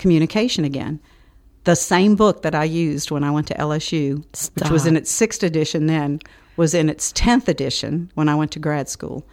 communication 0.00 0.64
again. 0.64 0.98
The 1.64 1.76
same 1.76 2.16
book 2.16 2.42
that 2.42 2.54
I 2.54 2.64
used 2.64 3.10
when 3.10 3.22
I 3.22 3.30
went 3.30 3.46
to 3.48 3.54
LSU, 3.54 4.24
which 4.56 4.70
was 4.70 4.86
in 4.86 4.96
its 4.96 5.10
sixth 5.10 5.42
edition 5.42 5.86
then, 5.86 6.20
was 6.56 6.74
in 6.74 6.88
its 6.88 7.12
10th 7.12 7.46
edition 7.46 8.10
when 8.14 8.28
I 8.28 8.34
went 8.34 8.50
to 8.52 8.58
grad 8.58 8.88
school. 8.88 9.24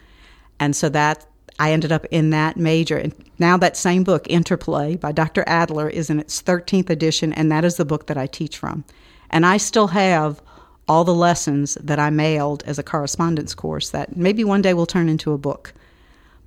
And 0.59 0.75
so 0.75 0.89
that 0.89 1.25
I 1.59 1.71
ended 1.71 1.91
up 1.91 2.05
in 2.11 2.29
that 2.31 2.57
major. 2.57 2.97
And 2.97 3.13
now 3.39 3.57
that 3.57 3.77
same 3.77 4.03
book, 4.03 4.27
Interplay 4.29 4.95
by 4.95 5.11
Dr. 5.11 5.43
Adler, 5.47 5.89
is 5.89 6.09
in 6.09 6.19
its 6.19 6.41
13th 6.41 6.89
edition, 6.89 7.33
and 7.33 7.51
that 7.51 7.65
is 7.65 7.77
the 7.77 7.85
book 7.85 8.07
that 8.07 8.17
I 8.17 8.27
teach 8.27 8.57
from. 8.57 8.83
And 9.29 9.45
I 9.45 9.57
still 9.57 9.87
have 9.87 10.41
all 10.87 11.03
the 11.03 11.13
lessons 11.13 11.75
that 11.75 11.99
I 11.99 12.09
mailed 12.09 12.63
as 12.65 12.77
a 12.77 12.83
correspondence 12.83 13.55
course 13.55 13.89
that 13.89 14.15
maybe 14.15 14.43
one 14.43 14.61
day 14.61 14.73
will 14.73 14.85
turn 14.85 15.09
into 15.09 15.33
a 15.33 15.37
book. 15.37 15.73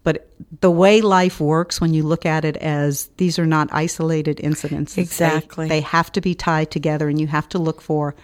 But 0.02 0.30
the 0.60 0.70
way 0.70 1.00
life 1.02 1.40
works 1.40 1.80
when 1.80 1.92
you 1.92 2.02
look 2.02 2.24
at 2.24 2.44
it 2.44 2.56
as 2.56 3.10
these 3.18 3.38
are 3.38 3.46
not 3.46 3.68
isolated 3.70 4.40
incidents. 4.40 4.96
It's 4.96 5.18
they- 5.18 5.26
Exactly. 5.26 5.68
They, 5.68 5.80
have 5.82 6.10
to 6.12 6.20
be 6.20 6.34
tied 6.34 6.70
together, 6.70 7.08
and 7.08 7.20
you 7.20 7.26
have 7.26 7.48
to 7.50 7.58
look 7.58 7.80
for 7.82 8.14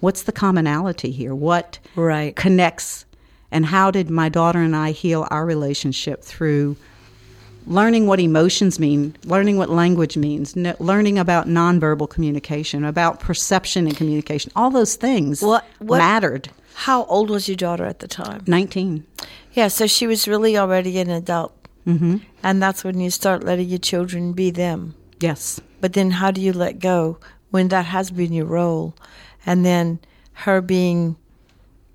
what's 0.00 0.22
the 0.22 0.32
commonality 0.32 1.10
here? 1.10 1.34
What 1.34 1.78
Right. 1.94 2.34
connects? 2.34 3.04
And 3.52 3.66
how 3.66 3.90
did 3.90 4.08
my 4.10 4.28
daughter 4.28 4.60
and 4.60 4.74
I 4.74 4.92
heal 4.92 5.26
our 5.30 5.44
relationship 5.44 6.22
through 6.22 6.76
learning 7.66 8.06
what 8.06 8.18
emotions 8.20 8.78
mean, 8.78 9.14
learning 9.24 9.58
what 9.58 9.68
language 9.68 10.16
means, 10.16 10.56
n- 10.56 10.74
learning 10.78 11.18
about 11.18 11.46
nonverbal 11.46 12.08
communication, 12.08 12.84
about 12.84 13.20
perception 13.20 13.86
and 13.86 13.96
communication? 13.96 14.50
All 14.56 14.70
those 14.70 14.94
things 14.96 15.42
what- 15.42 15.64
mattered. 15.80 16.48
How 16.84 17.04
old 17.04 17.28
was 17.28 17.46
your 17.46 17.56
daughter 17.56 17.84
at 17.84 17.98
the 17.98 18.08
time? 18.08 18.42
19. 18.46 19.04
Yeah, 19.52 19.68
so 19.68 19.86
she 19.86 20.06
was 20.06 20.26
really 20.26 20.56
already 20.56 20.98
an 20.98 21.10
adult. 21.10 21.52
Mm-hmm. 21.86 22.18
And 22.42 22.62
that's 22.62 22.84
when 22.84 23.00
you 23.00 23.10
start 23.10 23.44
letting 23.44 23.68
your 23.68 23.78
children 23.78 24.32
be 24.32 24.50
them. 24.50 24.94
Yes. 25.20 25.60
But 25.82 25.92
then 25.92 26.10
how 26.12 26.30
do 26.30 26.40
you 26.40 26.54
let 26.54 26.78
go 26.78 27.18
when 27.50 27.68
that 27.68 27.84
has 27.84 28.10
been 28.10 28.32
your 28.32 28.46
role? 28.46 28.94
And 29.44 29.62
then 29.62 29.98
her 30.32 30.62
being, 30.62 31.16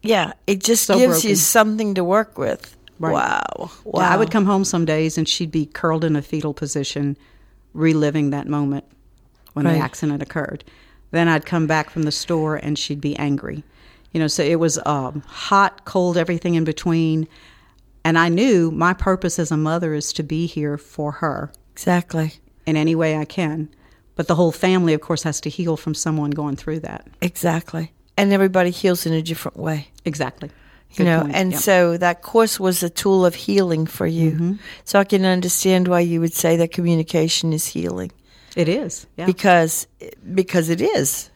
yeah, 0.03 0.33
it 0.45 0.63
just 0.63 0.85
So 0.85 0.99
gives 0.99 1.25
you 1.25 1.35
something 1.35 1.95
to 1.95 2.03
work 2.03 2.37
with. 2.37 2.77
Right. 2.99 3.11
Wow. 3.13 3.71
Wow. 3.85 4.01
Yeah, 4.01 4.09
I 4.13 4.17
would 4.17 4.29
come 4.29 4.45
home 4.45 4.65
some 4.65 4.85
days 4.85 5.17
and 5.17 5.27
she'd 5.27 5.51
be 5.51 5.65
curled 5.65 6.03
in 6.03 6.15
a 6.15 6.21
fetal 6.21 6.53
position, 6.53 7.17
reliving 7.73 8.29
that 8.29 8.47
moment 8.47 8.85
when 9.53 9.65
Right. 9.65 9.73
the 9.73 9.79
accident 9.79 10.21
occurred. 10.21 10.63
Then 11.09 11.27
I'd 11.27 11.47
come 11.47 11.65
back 11.65 11.89
from 11.89 12.03
the 12.03 12.11
store 12.11 12.55
and 12.55 12.77
she'd 12.77 13.01
be 13.01 13.15
angry. 13.17 13.63
You 14.15 14.19
know, 14.21 14.27
so 14.27 14.43
it 14.43 14.59
was 14.61 14.79
um, 14.85 15.23
hot, 15.27 15.83
cold, 15.83 16.15
everything 16.17 16.55
in 16.55 16.63
between. 16.63 17.27
And 18.05 18.17
I 18.17 18.29
knew 18.29 18.71
my 18.71 18.93
purpose 18.93 19.39
as 19.39 19.51
a 19.51 19.57
mother 19.57 19.93
is 19.93 20.13
to 20.13 20.23
be 20.23 20.45
here 20.45 20.77
for 20.77 21.11
her 21.11 21.51
Exactly. 21.73 22.31
in 22.65 22.77
any 22.77 22.95
way 22.95 23.17
I 23.17 23.25
can. 23.25 23.67
But 24.15 24.29
the 24.29 24.35
whole 24.35 24.53
family, 24.53 24.93
of 24.93 25.01
course, 25.01 25.23
has 25.23 25.41
to 25.41 25.49
heal 25.49 25.75
from 25.75 25.93
someone 25.93 26.31
going 26.31 26.55
through 26.55 26.79
that. 26.79 27.05
Exactly. 27.21 27.91
and 28.17 28.31
everybody 28.31 28.69
heals 28.69 29.05
in 29.05 29.11
a 29.11 29.21
different 29.21 29.57
way. 29.57 29.89
Exactly. 30.05 30.49
You 30.93 31.03
know, 31.03 31.21
point. 31.23 31.35
and 31.35 31.51
Yep. 31.51 31.61
so 31.61 31.97
that 31.97 32.21
course 32.21 32.57
was 32.57 32.81
a 32.83 32.89
tool 32.89 33.25
of 33.25 33.35
healing 33.35 33.85
for 33.85 34.07
you. 34.07 34.31
Mm-hmm. 34.31 34.53
So 34.85 34.97
I 34.97 35.03
can 35.03 35.25
understand 35.25 35.89
why 35.89 35.99
you 35.99 36.21
would 36.21 36.33
say 36.33 36.55
that 36.55 36.71
communication 36.71 37.51
is 37.51 37.67
healing 37.67 38.13
it 38.55 38.69
is. 38.69 39.05
Yeah. 39.17 39.25
because 39.25 39.87
because 40.33 40.69
it 40.69 40.79
is. 40.79 41.29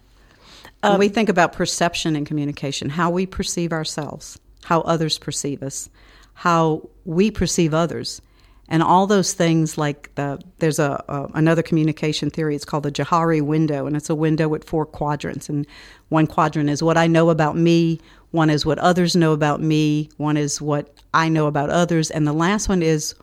When 0.82 0.94
Um, 0.94 1.00
we 1.00 1.10
think 1.10 1.30
about 1.30 1.54
perception 1.54 2.16
and 2.16 2.26
communication, 2.26 2.90
how 2.90 3.10
we 3.10 3.26
perceive 3.26 3.74
ourselves, 3.74 4.40
how 4.64 4.82
others 4.82 5.18
perceive 5.18 5.62
us, 5.64 5.90
how 6.34 6.90
we 7.06 7.32
perceive 7.32 7.74
others, 7.74 8.22
and 8.70 8.84
all 8.84 9.08
those 9.08 9.34
things. 9.34 9.78
Like 9.78 10.14
the 10.16 10.40
there's 10.60 10.80
a, 10.80 11.04
a 11.08 11.28
another 11.34 11.64
communication 11.64 12.30
theory. 12.30 12.56
It's 12.56 12.66
called 12.66 12.84
the 12.84 12.92
Johari 12.92 13.42
window, 13.42 13.88
and 13.88 13.96
it's 13.96 14.10
a 14.10 14.16
window 14.16 14.48
with 14.48 14.64
four 14.64 14.86
quadrants. 14.86 15.50
And 15.50 15.66
one 16.10 16.28
quadrant 16.28 16.70
is 16.70 16.82
what 16.82 16.98
I 16.98 17.08
know 17.08 17.30
about 17.30 17.58
me. 17.58 18.00
One 18.32 18.50
is 18.50 18.66
what 18.66 18.78
others 18.80 19.16
know 19.16 19.34
about 19.34 19.62
me. 19.62 20.10
One 20.18 20.38
is 20.38 20.62
what 20.62 20.94
I 21.14 21.30
know 21.30 21.48
about 21.48 21.70
others, 21.70 22.12
and 22.12 22.26
the 22.28 22.34
last 22.34 22.70
one 22.70 22.84
is 22.84 23.16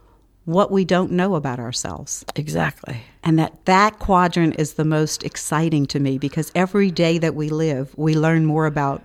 what 0.47 0.71
we 0.71 0.85
don't 0.85 1.11
know 1.13 1.35
about 1.35 1.59
ourselves 1.59 2.25
Exactly. 2.37 2.97
and 3.23 3.39
that 3.39 3.53
that 3.67 3.99
quadrant 3.99 4.55
is 4.59 4.75
the 4.75 4.85
most 4.85 5.23
exciting 5.25 5.85
to 5.87 6.01
me 6.01 6.17
because 6.19 6.51
every 6.55 6.91
day 6.91 7.19
that 7.19 7.35
we 7.35 7.49
live 7.51 7.93
we 7.99 8.15
learn 8.15 8.47
more 8.47 8.65
about 8.67 9.03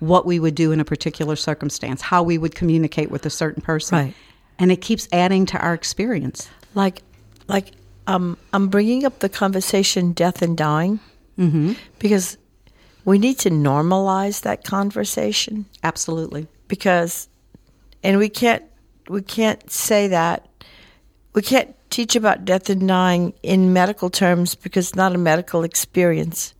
what 0.00 0.26
we 0.26 0.38
would 0.40 0.54
do 0.54 0.72
in 0.72 0.80
a 0.80 0.84
particular 0.84 1.36
circumstance 1.36 2.00
how 2.02 2.22
we 2.22 2.36
would 2.38 2.54
communicate 2.54 3.10
with 3.10 3.24
a 3.24 3.30
certain 3.30 3.62
person 3.62 3.98
Right. 3.98 4.14
and 4.58 4.70
it 4.72 4.80
keeps 4.82 5.08
adding 5.12 5.46
to 5.46 5.58
our 5.58 5.74
experience 5.74 6.48
Like 6.74 7.02
like 7.48 7.68
um 8.06 8.36
I'm 8.52 8.68
bringing 8.68 9.04
up 9.04 9.20
the 9.20 9.28
conversation 9.28 10.12
death 10.12 10.42
and 10.42 10.56
dying 10.56 10.98
mm-hmm. 11.38 11.72
because 12.00 12.36
we 13.04 13.18
need 13.18 13.38
to 13.40 13.50
normalize 13.50 14.42
that 14.42 14.64
conversation 14.64 15.66
absolutely 15.84 16.48
because 16.66 17.28
and 18.02 18.18
we 18.18 18.28
can't 18.28 18.64
we 19.08 19.22
can't 19.22 19.70
say 19.70 20.08
that 20.08 20.46
we 21.32 21.42
can't 21.42 21.74
teach 21.90 22.16
about 22.16 22.44
death 22.44 22.70
and 22.70 22.86
dying 22.86 23.32
in 23.42 23.72
medical 23.72 24.10
terms 24.10 24.54
because 24.54 24.88
it's 24.88 24.96
not 24.96 25.14
a 25.14 25.18
medical 25.18 25.64
experience 25.64 26.54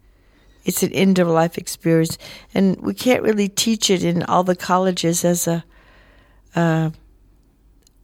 it's 0.65 0.83
an 0.83 0.93
end 0.93 1.19
of 1.19 1.29
life 1.29 1.57
experience 1.57 2.19
and 2.55 2.81
we 2.81 2.95
can't 2.95 3.23
really 3.23 3.49
teach 3.49 3.91
it 3.91 4.05
in 4.05 4.23
all 4.25 4.45
the 4.45 4.57
colleges 4.57 5.25
as 5.25 5.47
a 5.47 5.65
uh, 6.55 6.91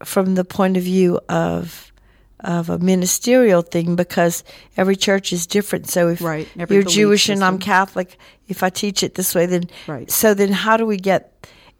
from 0.04 0.34
the 0.34 0.44
point 0.44 0.76
of 0.76 0.82
view 0.82 1.20
of 1.28 1.92
of 2.40 2.68
a 2.68 2.78
ministerial 2.78 3.62
thing 3.62 3.96
because 3.96 4.44
every 4.76 4.94
church 4.94 5.32
is 5.32 5.46
different. 5.46 5.88
So 5.88 6.08
if 6.08 6.20
Right, 6.20 6.46
you're 6.68 6.82
Jewish 6.82 7.28
and 7.28 7.42
I'm. 7.42 7.58
Catholic, 7.58 8.18
if 8.46 8.62
I 8.62 8.70
teach 8.70 9.02
it 9.02 9.14
this 9.14 9.34
way, 9.34 9.46
then 9.46 9.64
Right. 9.86 10.10
so 10.10 10.34
then 10.34 10.52
how 10.52 10.76
do 10.76 10.86
we 10.86 10.96
get 10.96 11.32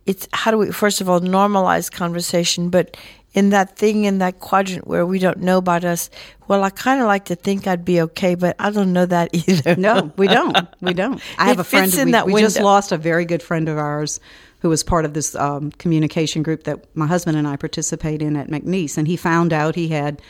it's 0.06 0.28
how 0.32 0.50
do 0.50 0.58
we 0.58 0.72
first 0.72 1.00
of 1.00 1.08
all 1.08 1.20
normalize 1.20 1.90
conversation, 1.90 2.70
but 2.70 2.96
in 3.36 3.50
that 3.50 3.76
thing 3.76 4.06
in 4.06 4.18
that 4.18 4.40
quadrant 4.40 4.86
where 4.88 5.04
we 5.04 5.18
don't 5.18 5.38
know 5.38 5.58
about 5.58 5.84
us, 5.84 6.08
well, 6.48 6.64
I 6.64 6.70
kind 6.70 7.02
of 7.02 7.06
like 7.06 7.26
to 7.26 7.36
think 7.36 7.66
I'd 7.66 7.84
be 7.84 8.00
okay, 8.00 8.34
but 8.34 8.56
I 8.58 8.70
don't 8.70 8.94
know 8.94 9.04
that 9.04 9.28
either. 9.48 9.76
no 9.76 10.10
we 10.16 10.26
don't. 10.26 10.56
We 10.80 10.94
don't. 10.94 11.22
I 11.38 11.44
It 11.44 11.48
have 11.48 11.58
a 11.58 11.64
friend 11.64 11.92
in 11.94 12.06
we, 12.06 12.12
that 12.12 12.26
we 12.26 12.40
just 12.40 12.58
lost 12.58 12.90
a 12.92 12.96
very 12.96 13.26
good 13.26 13.42
friend 13.42 13.68
of 13.68 13.76
ours 13.76 14.18
who 14.60 14.70
was 14.70 14.82
part 14.82 15.04
of 15.04 15.12
this 15.12 15.36
um, 15.36 15.70
communication 15.72 16.42
group 16.42 16.64
that 16.64 16.84
my 16.96 17.06
husband 17.06 17.36
and 17.36 17.46
i 17.46 17.56
participate 17.56 18.22
in 18.22 18.36
at 18.36 18.48
mcneese 18.48 18.96
and 18.96 19.06
he 19.06 19.14
found 19.14 19.52
out 19.52 19.74
he 19.74 19.88
had 19.88 20.20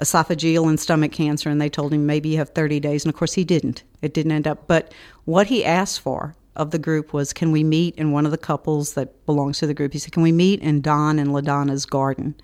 esophageal 0.00 0.68
and 0.68 0.80
stomach 0.80 1.12
cancer 1.12 1.48
and 1.48 1.60
they 1.60 1.68
told 1.70 1.94
him 1.94 2.04
maybe 2.04 2.30
you 2.30 2.36
have 2.36 2.50
30 2.50 2.80
days 2.80 3.04
and 3.04 3.14
of 3.14 3.16
course 3.16 3.34
he 3.34 3.44
didn't. 3.44 3.84
It 4.02 4.12
didn't 4.12 4.32
end 4.32 4.48
up 4.48 4.66
but 4.66 4.92
what 5.24 5.46
he 5.46 5.64
asked 5.64 6.00
for 6.00 6.34
of 6.56 6.72
the 6.72 6.78
group 6.78 7.12
was 7.12 7.32
can 7.32 7.52
we 7.52 7.62
meet 7.62 7.94
in 7.94 8.10
one 8.10 8.24
of 8.24 8.32
the 8.32 8.38
couples 8.38 8.94
that 8.94 9.24
belongs 9.24 9.58
to 9.60 9.66
the 9.66 9.74
group? 9.74 9.92
He 9.92 9.98
said 10.00 10.12
can 10.12 10.22
we 10.24 10.32
meet 10.32 10.60
in 10.60 10.80
don 10.80 11.18
and 11.20 11.32
ladonna's 11.32 11.86
garden 11.86 12.34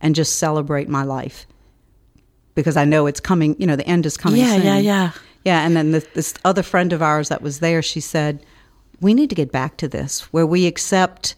and 0.00 0.14
just 0.14 0.38
celebrate 0.38 0.88
my 0.88 1.02
life 1.02 1.46
because 2.54 2.76
i 2.76 2.84
know 2.84 3.06
it's 3.06 3.20
coming 3.20 3.54
you 3.58 3.66
know 3.66 3.76
the 3.76 3.86
end 3.86 4.06
is 4.06 4.16
coming 4.16 4.40
Yeah, 4.40 4.56
soon. 4.56 4.66
yeah, 4.66 4.78
yeah. 4.78 5.10
Yeah, 5.44 5.64
and 5.64 5.74
then 5.76 5.92
this, 5.92 6.06
this 6.14 6.34
other 6.44 6.62
friend 6.64 6.92
of 6.92 7.00
ours 7.00 7.28
that 7.30 7.40
was 7.40 7.60
there, 7.60 7.80
she 7.80 8.00
said, 8.00 8.44
"We 9.00 9.14
need 9.14 9.30
to 9.30 9.36
get 9.36 9.50
back 9.52 9.76
to 9.78 9.88
this 9.88 10.22
where 10.32 10.44
we 10.46 10.66
accept 10.66 11.36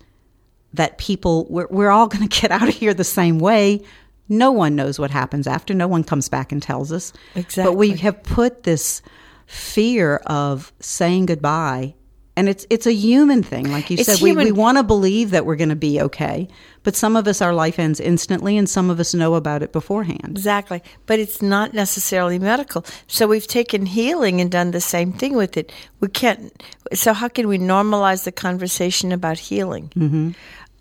that 0.72 0.98
people 0.98 1.46
we're, 1.50 1.68
we're 1.70 1.90
all 1.90 2.08
going 2.08 2.26
to 2.28 2.40
get 2.40 2.50
out 2.50 2.66
of 2.66 2.74
here 2.74 2.94
the 2.94 3.04
same 3.04 3.38
way. 3.38 3.82
No 4.28 4.50
one 4.50 4.74
knows 4.74 4.98
what 4.98 5.10
happens 5.12 5.46
after. 5.46 5.74
No 5.74 5.86
one 5.86 6.02
comes 6.02 6.28
back 6.28 6.50
and 6.50 6.60
tells 6.62 6.90
us. 6.90 7.12
Exactly. 7.36 7.62
But 7.70 7.76
we 7.76 7.90
have 7.98 8.20
put 8.24 8.62
this 8.64 9.02
fear 9.46 10.16
of 10.26 10.72
saying 10.80 11.26
goodbye." 11.26 11.94
And 12.36 12.48
it's 12.48 12.66
it's 12.70 12.86
a 12.86 12.92
human 12.94 13.42
thing, 13.42 13.70
like 13.70 13.90
you 13.90 13.98
It's 13.98 14.06
said. 14.06 14.22
We, 14.22 14.32
we 14.32 14.50
want 14.50 14.78
to 14.78 14.82
believe 14.82 15.30
that 15.32 15.44
we're 15.44 15.56
going 15.56 15.68
to 15.68 15.76
be 15.76 16.00
okay, 16.00 16.48
but 16.82 16.96
some 16.96 17.16
of 17.16 17.26
us, 17.28 17.42
our 17.42 17.52
life 17.52 17.78
ends 17.78 18.00
instantly, 18.00 18.56
and 18.56 18.68
some 18.68 18.90
of 18.90 18.98
us 18.98 19.14
know 19.14 19.34
about 19.34 19.62
it 19.62 19.72
beforehand. 19.72 20.30
Exactly. 20.30 20.82
But 21.06 21.18
it's 21.18 21.42
not 21.42 21.74
necessarily 21.74 22.38
medical. 22.38 22.84
So 23.06 23.26
we've 23.26 23.46
taken 23.46 23.86
healing 23.86 24.40
and 24.40 24.50
done 24.50 24.70
the 24.70 24.80
same 24.80 25.12
thing 25.12 25.34
with 25.34 25.56
it. 25.56 25.72
We 26.00 26.08
can't. 26.08 26.52
So, 26.94 27.12
how 27.12 27.28
can 27.28 27.48
we 27.48 27.58
normalize 27.58 28.24
the 28.24 28.32
conversation 28.32 29.12
about 29.12 29.38
healing? 29.38 29.92
Mm-hmm. 29.94 30.30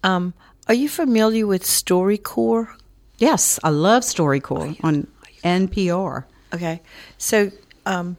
Um, 0.04 0.34
are 0.68 0.74
you 0.74 0.88
familiar 0.88 1.46
with 1.46 1.64
StoryCorps? 1.64 2.76
Yes, 3.18 3.60
I 3.64 3.70
love 3.70 4.04
StoryCorps 4.04 4.84
on 4.84 5.08
NPR. 5.44 6.24
Okay. 6.54 6.82
So, 7.18 7.52
um, 7.86 8.16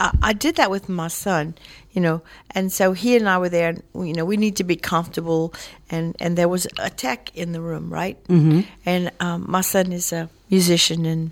I, 0.00 0.16
I 0.22 0.32
did 0.32 0.56
that 0.56 0.70
with 0.70 0.88
my 0.88 1.08
son, 1.08 1.54
you 1.92 2.00
know, 2.00 2.22
and 2.52 2.72
so 2.72 2.92
he 2.92 3.16
and 3.16 3.28
I 3.28 3.38
were 3.38 3.50
there, 3.50 3.68
and, 3.68 3.82
you 3.94 4.14
know, 4.14 4.24
we 4.24 4.36
need 4.36 4.56
to 4.56 4.64
be 4.64 4.76
comfortable, 4.76 5.54
and, 5.90 6.16
and 6.18 6.36
there 6.36 6.48
was 6.48 6.66
a 6.78 6.90
tech 6.90 7.30
in 7.36 7.52
the 7.52 7.60
room, 7.60 7.92
right? 7.92 8.22
Mm-hmm. 8.24 8.60
And 8.86 9.12
um, 9.20 9.44
my 9.46 9.60
son 9.60 9.92
is 9.92 10.12
a 10.12 10.28
musician, 10.48 11.04
and 11.04 11.30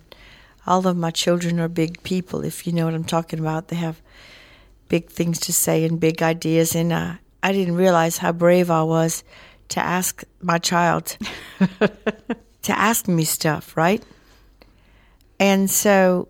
all 0.67 0.87
of 0.87 0.97
my 0.97 1.11
children 1.11 1.59
are 1.59 1.69
big 1.69 2.03
people, 2.03 2.45
if 2.45 2.67
you 2.67 2.73
know 2.73 2.85
what 2.85 2.95
I'm 2.95 3.05
talking 3.05 3.39
about. 3.39 3.69
They 3.69 3.77
have 3.77 4.01
big 4.89 5.09
things 5.09 5.41
to 5.41 5.53
say 5.53 5.85
and 5.85 5.99
big 5.99 6.23
ideas, 6.23 6.77
and 6.77 6.93
uh, 6.93 7.15
I 7.43 7.53
didn't 7.53 7.77
realize 7.77 8.19
how 8.19 8.33
brave 8.33 8.71
I 8.71 8.83
was 8.83 9.25
to 9.71 9.81
ask 9.81 10.25
my 10.41 10.59
child 10.59 11.17
to 12.63 12.79
ask 12.79 13.09
me 13.09 13.25
stuff, 13.25 13.77
right? 13.77 14.03
And 15.41 15.71
so 15.71 16.29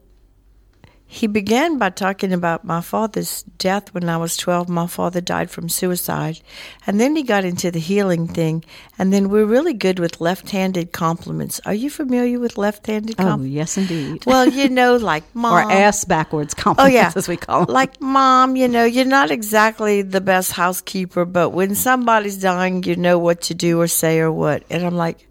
he 1.11 1.27
began 1.27 1.79
by 1.79 1.89
talking 1.89 2.35
about 2.35 2.65
my 2.65 2.83
father's 2.83 3.43
death 3.57 3.95
when 3.95 4.11
I 4.11 4.19
was 4.19 4.37
12. 4.37 4.69
My 4.69 4.87
father 4.87 5.23
died 5.23 5.51
from 5.51 5.71
suicide. 5.71 6.39
And 6.87 7.01
then 7.01 7.17
he 7.17 7.23
got 7.23 7.47
into 7.47 7.71
the 7.71 7.79
healing 7.79 8.29
thing. 8.29 8.63
And 8.99 9.11
then 9.11 9.31
we're 9.31 9.47
really 9.47 9.73
good 9.73 9.99
with 9.99 10.21
left 10.21 10.51
handed 10.51 10.93
compliments. 10.93 11.63
Are 11.65 11.73
you 11.73 11.89
familiar 11.89 12.39
with 12.39 12.59
left 12.59 12.87
handed 12.87 13.17
Oh, 13.19 13.25
compliments? 13.25 13.55
yes, 13.55 13.79
indeed. 13.79 14.27
Well, 14.27 14.49
you 14.51 14.69
know, 14.69 14.97
like 15.13 15.25
mom. 15.35 15.55
or 15.55 15.73
ass 15.73 16.05
backwards 16.05 16.53
compliments, 16.53 16.95
Oh 16.95 16.99
compliments, 16.99 17.15
yeah, 17.15 17.19
as 17.19 17.27
we 17.29 17.37
call 17.39 17.65
them. 17.65 17.73
Like 17.75 17.99
mom, 18.03 18.57
you 18.57 18.69
know, 18.69 18.85
you're 18.85 19.07
not 19.07 19.31
exactly 19.31 20.03
the 20.03 20.21
best 20.21 20.53
housekeeper, 20.53 21.25
but 21.25 21.51
when 21.51 21.75
somebody's 21.75 22.37
dying, 22.37 22.83
you 22.83 22.97
know 22.97 23.19
what 23.19 23.41
to 23.43 23.55
do 23.55 23.81
or 23.81 23.87
say 23.87 24.19
or 24.21 24.31
what. 24.31 24.63
And 24.69 24.85
I'm 24.85 24.97
like, 24.97 25.27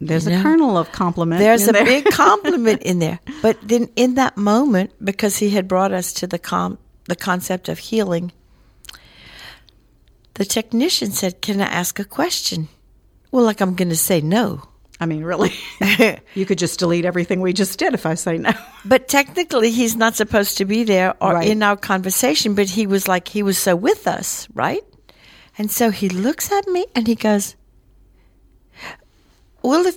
There's 0.00 0.26
you 0.26 0.32
a 0.32 0.36
know, 0.36 0.42
kernel 0.42 0.76
of 0.78 0.90
compliment. 0.92 1.38
there's 1.40 1.68
a 1.68 1.72
there. 1.72 1.84
big 1.84 2.04
compliment 2.06 2.82
in 2.82 2.98
there. 2.98 3.20
But 3.42 3.56
then 3.62 3.88
in 3.96 4.14
that 4.14 4.36
moment, 4.36 4.92
because 5.02 5.36
he 5.38 5.50
had 5.50 5.68
brought 5.68 5.92
us 5.92 6.12
to 6.14 6.26
the 6.26 6.38
com- 6.38 6.78
the 7.08 7.16
concept 7.16 7.68
of 7.68 7.78
healing, 7.78 8.32
the 10.34 10.44
technician 10.44 11.10
said, 11.12 11.40
"Can 11.42 11.60
I 11.60 11.66
ask 11.66 11.98
a 11.98 12.04
question?" 12.04 12.68
Well, 13.30 13.44
like 13.44 13.60
I'm 13.60 13.74
going 13.74 13.88
to 13.90 13.96
say 13.96 14.20
no. 14.20 14.62
I 15.00 15.06
mean, 15.06 15.24
really, 15.24 15.52
you 16.34 16.46
could 16.46 16.58
just 16.58 16.78
delete 16.78 17.04
everything 17.04 17.40
we 17.40 17.52
just 17.52 17.78
did 17.80 17.94
if 17.94 18.06
I 18.06 18.14
say 18.14 18.38
no. 18.38 18.52
But 18.84 19.08
technically, 19.08 19.70
he's 19.72 19.96
not 19.96 20.14
supposed 20.14 20.58
to 20.58 20.64
be 20.64 20.84
there 20.84 21.14
or 21.20 21.34
Right. 21.34 21.48
in 21.48 21.62
our 21.64 21.76
conversation. 21.76 22.54
But 22.54 22.68
he 22.70 22.86
was 22.86 23.08
like, 23.08 23.26
he 23.26 23.42
was 23.42 23.58
so 23.58 23.74
with 23.74 24.06
us, 24.06 24.46
right? 24.54 24.82
And 25.58 25.68
so 25.70 25.90
he 25.90 26.08
looks 26.08 26.50
at 26.52 26.66
me 26.68 26.86
and 26.94 27.08
he 27.08 27.16
goes, 27.16 27.56
"Well, 29.64 29.86
if 29.86 29.96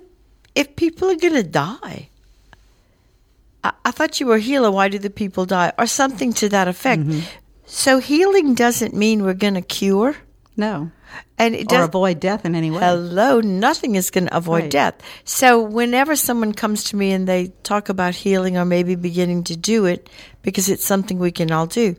if 0.56 0.75
people 0.75 1.10
are 1.12 1.15
gonna 1.19 1.43
die, 1.43 2.10
I, 3.63 3.71
I 3.86 3.91
thought 3.91 4.19
you 4.19 4.25
were 4.27 4.36
a 4.36 4.39
healer. 4.49 4.71
Why 4.71 4.88
do 4.89 4.97
the 4.97 5.10
people 5.10 5.45
die, 5.45 5.71
or 5.77 5.86
something 5.88 6.34
to 6.34 6.49
that 6.49 6.67
effect?" 6.67 7.01
Mm-hmm. 7.03 7.19
So 7.65 7.99
healing 7.99 8.56
doesn't 8.56 8.93
mean 8.93 9.23
we're 9.23 9.34
gonna 9.45 9.62
cure, 9.62 10.15
No, 10.56 10.89
and 11.38 11.53
it 11.53 11.67
or 11.71 11.84
does. 11.84 11.88
avoid 11.89 12.19
death 12.21 12.45
in 12.45 12.56
any 12.56 12.71
way. 12.71 12.80
Hello, 12.80 13.41
nothing 13.41 13.95
is 13.95 14.10
going 14.10 14.27
to 14.27 14.38
avoid 14.38 14.63
Right. 14.63 14.71
death. 14.71 14.95
So 15.25 15.60
whenever 15.62 16.15
someone 16.15 16.53
comes 16.53 16.86
to 16.86 16.95
me 16.95 17.12
and 17.12 17.27
they 17.27 17.51
talk 17.63 17.89
about 17.89 18.15
healing 18.15 18.56
or 18.58 18.63
maybe 18.65 18.95
beginning 18.95 19.43
to 19.51 19.56
do 19.58 19.86
it 19.86 20.10
because 20.43 20.69
it's 20.69 20.86
something 20.86 21.19
we 21.19 21.32
can 21.32 21.51
all 21.51 21.67
do, 21.67 21.95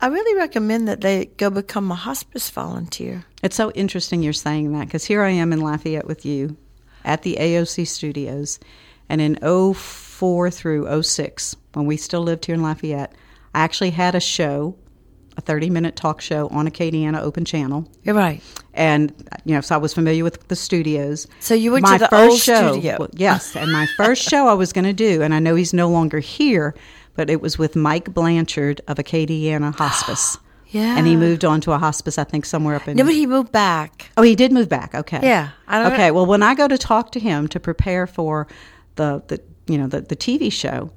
I 0.00 0.06
really 0.08 0.34
recommend 0.38 0.88
that 0.88 1.02
they 1.02 1.26
go 1.36 1.50
become 1.50 1.92
a 1.92 1.94
hospice 1.94 2.48
volunteer. 2.48 3.24
It's 3.42 3.56
so 3.56 3.70
interesting 3.72 4.22
you're 4.22 4.32
saying 4.32 4.72
that 4.72 4.86
because 4.86 5.04
here 5.04 5.22
I 5.22 5.30
am 5.30 5.52
in 5.52 5.60
Lafayette 5.60 6.06
with 6.06 6.24
you 6.24 6.56
at 7.04 7.22
the 7.22 7.36
AOC 7.40 7.86
studios. 7.86 8.58
And 9.08 9.20
in 9.20 9.36
04 9.74 10.50
through 10.50 11.02
06, 11.02 11.56
when 11.72 11.86
we 11.86 11.96
still 11.96 12.22
lived 12.22 12.46
here 12.46 12.54
in 12.54 12.62
Lafayette, 12.62 13.14
I 13.54 13.60
actually 13.60 13.90
had 13.90 14.14
a 14.14 14.20
show 14.20 14.76
a 15.36 15.40
30 15.40 15.70
minute 15.70 15.96
talk 15.96 16.20
show 16.20 16.48
on 16.48 16.68
Acadiana 16.68 17.20
Open 17.20 17.44
Channel. 17.44 17.88
You're 18.02 18.14
right. 18.14 18.42
And, 18.74 19.12
you 19.44 19.54
know, 19.54 19.60
so 19.60 19.74
I 19.74 19.78
was 19.78 19.94
familiar 19.94 20.22
with 20.22 20.46
the 20.48 20.56
studios. 20.56 21.26
So 21.40 21.54
you 21.54 21.72
went 21.72 21.86
to 21.86 21.98
the 21.98 22.14
old 22.14 22.38
studio. 22.38 22.96
well, 22.98 23.08
yes. 23.12 23.56
And 23.56 23.72
my 23.72 23.86
first 23.96 24.28
show 24.28 24.48
I 24.48 24.54
was 24.54 24.72
going 24.72 24.84
to 24.84 24.92
do, 24.92 25.22
and 25.22 25.34
I 25.34 25.38
know 25.38 25.54
he's 25.54 25.72
no 25.72 25.88
longer 25.88 26.20
here, 26.20 26.74
but 27.14 27.30
it 27.30 27.40
was 27.40 27.58
with 27.58 27.74
Mike 27.74 28.12
Blanchard 28.12 28.80
of 28.86 28.98
Acadiana 28.98 29.74
Hospice. 29.74 30.36
Yeah. 30.70 30.96
And 30.96 31.06
he 31.06 31.16
moved 31.16 31.44
on 31.44 31.60
to 31.62 31.72
a 31.72 31.78
hospice, 31.78 32.16
I 32.16 32.24
think, 32.24 32.44
somewhere 32.46 32.76
up 32.76 32.86
in. 32.86 32.96
No, 32.96 33.04
but 33.04 33.14
he 33.14 33.26
moved 33.26 33.50
back. 33.50 34.10
Oh, 34.16 34.22
he 34.22 34.36
did 34.36 34.52
move 34.52 34.68
back. 34.68 34.94
Okay. 34.94 35.20
Yeah, 35.22 35.50
I 35.66 35.82
don't 35.82 35.92
okay. 35.92 36.08
know. 36.08 36.14
Well, 36.14 36.26
when 36.26 36.42
I 36.42 36.54
go 36.54 36.68
to 36.68 36.78
talk 36.78 37.10
to 37.12 37.20
him 37.20 37.48
to 37.48 37.58
prepare 37.58 38.06
for 38.06 38.46
the, 38.96 39.22
the 39.26 39.40
you 39.66 39.78
know 39.78 39.88
the, 39.88 40.00
the 40.00 40.16
TV 40.16 40.52
show, 40.52 40.90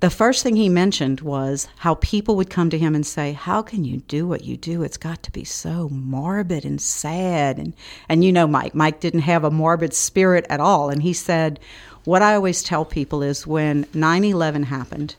the 0.00 0.10
first 0.10 0.42
thing 0.42 0.56
he 0.56 0.68
mentioned 0.68 1.20
was 1.22 1.68
how 1.78 1.94
people 1.96 2.36
would 2.36 2.50
come 2.50 2.70
to 2.70 2.78
him 2.78 2.94
and 2.94 3.06
say, 3.06 3.32
"How 3.32 3.62
can 3.62 3.84
you 3.84 3.98
do 4.08 4.26
what 4.26 4.44
you 4.44 4.56
do? 4.56 4.82
It's 4.82 4.96
got 4.96 5.22
to 5.24 5.32
be 5.32 5.44
so 5.44 5.88
morbid 5.90 6.64
and 6.64 6.80
sad." 6.80 7.58
And 7.58 7.74
and 8.08 8.24
you 8.24 8.32
know, 8.32 8.46
Mike, 8.46 8.74
Mike 8.74 9.00
didn't 9.00 9.20
have 9.20 9.44
a 9.44 9.50
morbid 9.50 9.94
spirit 9.94 10.44
at 10.50 10.60
all, 10.60 10.90
and 10.90 11.02
he 11.02 11.12
said, 11.12 11.60
"What 12.04 12.22
I 12.22 12.34
always 12.34 12.62
tell 12.62 12.84
people 12.84 13.22
is 13.22 13.46
when 13.46 13.84
9/11 13.86 14.64
happened, 14.64 15.14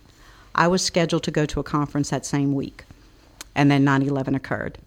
I 0.56 0.68
was 0.68 0.84
scheduled 0.84 1.24
to 1.24 1.32
go 1.32 1.46
to 1.46 1.60
a 1.60 1.63
conference 1.63 2.10
that 2.10 2.26
same 2.26 2.54
week, 2.54 2.84
and 3.60 3.69
then 3.69 3.84
9/11 3.84 4.36
occurred." 4.36 4.78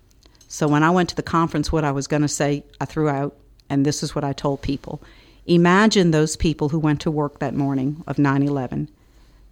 So 0.49 0.69
when 0.69 0.83
I 0.83 0.91
went 0.91 1.09
to 1.11 1.17
the 1.17 1.23
conference, 1.23 1.73
what 1.73 1.85
I 1.85 1.93
was 1.93 2.07
going 2.07 2.23
to 2.23 2.29
say, 2.29 2.65
I 2.81 2.85
threw 2.85 3.09
out, 3.09 3.35
and 3.71 3.85
this 3.87 4.03
is 4.03 4.15
what 4.15 4.25
I 4.25 4.33
told 4.33 4.61
people. 4.61 5.03
Imagine 5.47 6.11
those 6.11 6.37
people 6.37 6.69
who 6.69 6.79
went 6.79 7.01
to 7.01 7.11
work 7.11 7.39
that 7.39 7.55
morning 7.55 8.05
of 8.07 8.19
9 8.19 8.43
11 8.43 8.89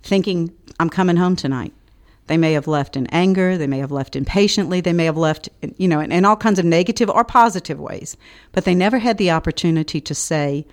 thinking, 0.02 0.52
I'm 0.78 0.90
coming 0.90 1.16
home 1.16 1.37
tonight. 1.37 1.72
They 2.26 2.37
may 2.37 2.52
have 2.52 2.68
left 2.68 2.96
in 2.96 3.06
anger, 3.09 3.59
they 3.59 3.66
may 3.66 3.78
have 3.78 3.90
left 3.90 4.14
impatiently, 4.14 4.80
they 4.80 4.92
may 4.92 5.04
have 5.06 5.16
left, 5.16 5.48
you 5.78 5.88
know, 5.88 6.00
in, 6.00 6.12
in 6.12 6.24
all 6.24 6.37
kinds 6.37 6.59
of 6.59 6.64
negative 6.64 7.11
or 7.11 7.24
positive 7.24 7.80
ways. 7.80 8.16
But 8.52 8.64
they 8.64 8.74
never 8.74 8.98
had 8.98 9.18
the 9.18 9.33
opportunity 9.33 10.00
to 10.02 10.14
say, 10.14 10.64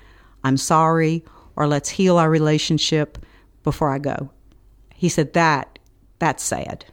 I'm 0.43 0.57
sorry, 0.57 1.23
or 1.55 1.67
let's 1.67 1.89
heal 1.89 2.17
our 2.17 2.29
relationship 2.29 3.17
before 3.63 3.89
I 3.89 3.97
go. 3.97 4.29
He 4.93 5.09
said, 5.09 5.33
that, 5.33 5.79
that's 6.19 6.43
sad. 6.43 6.85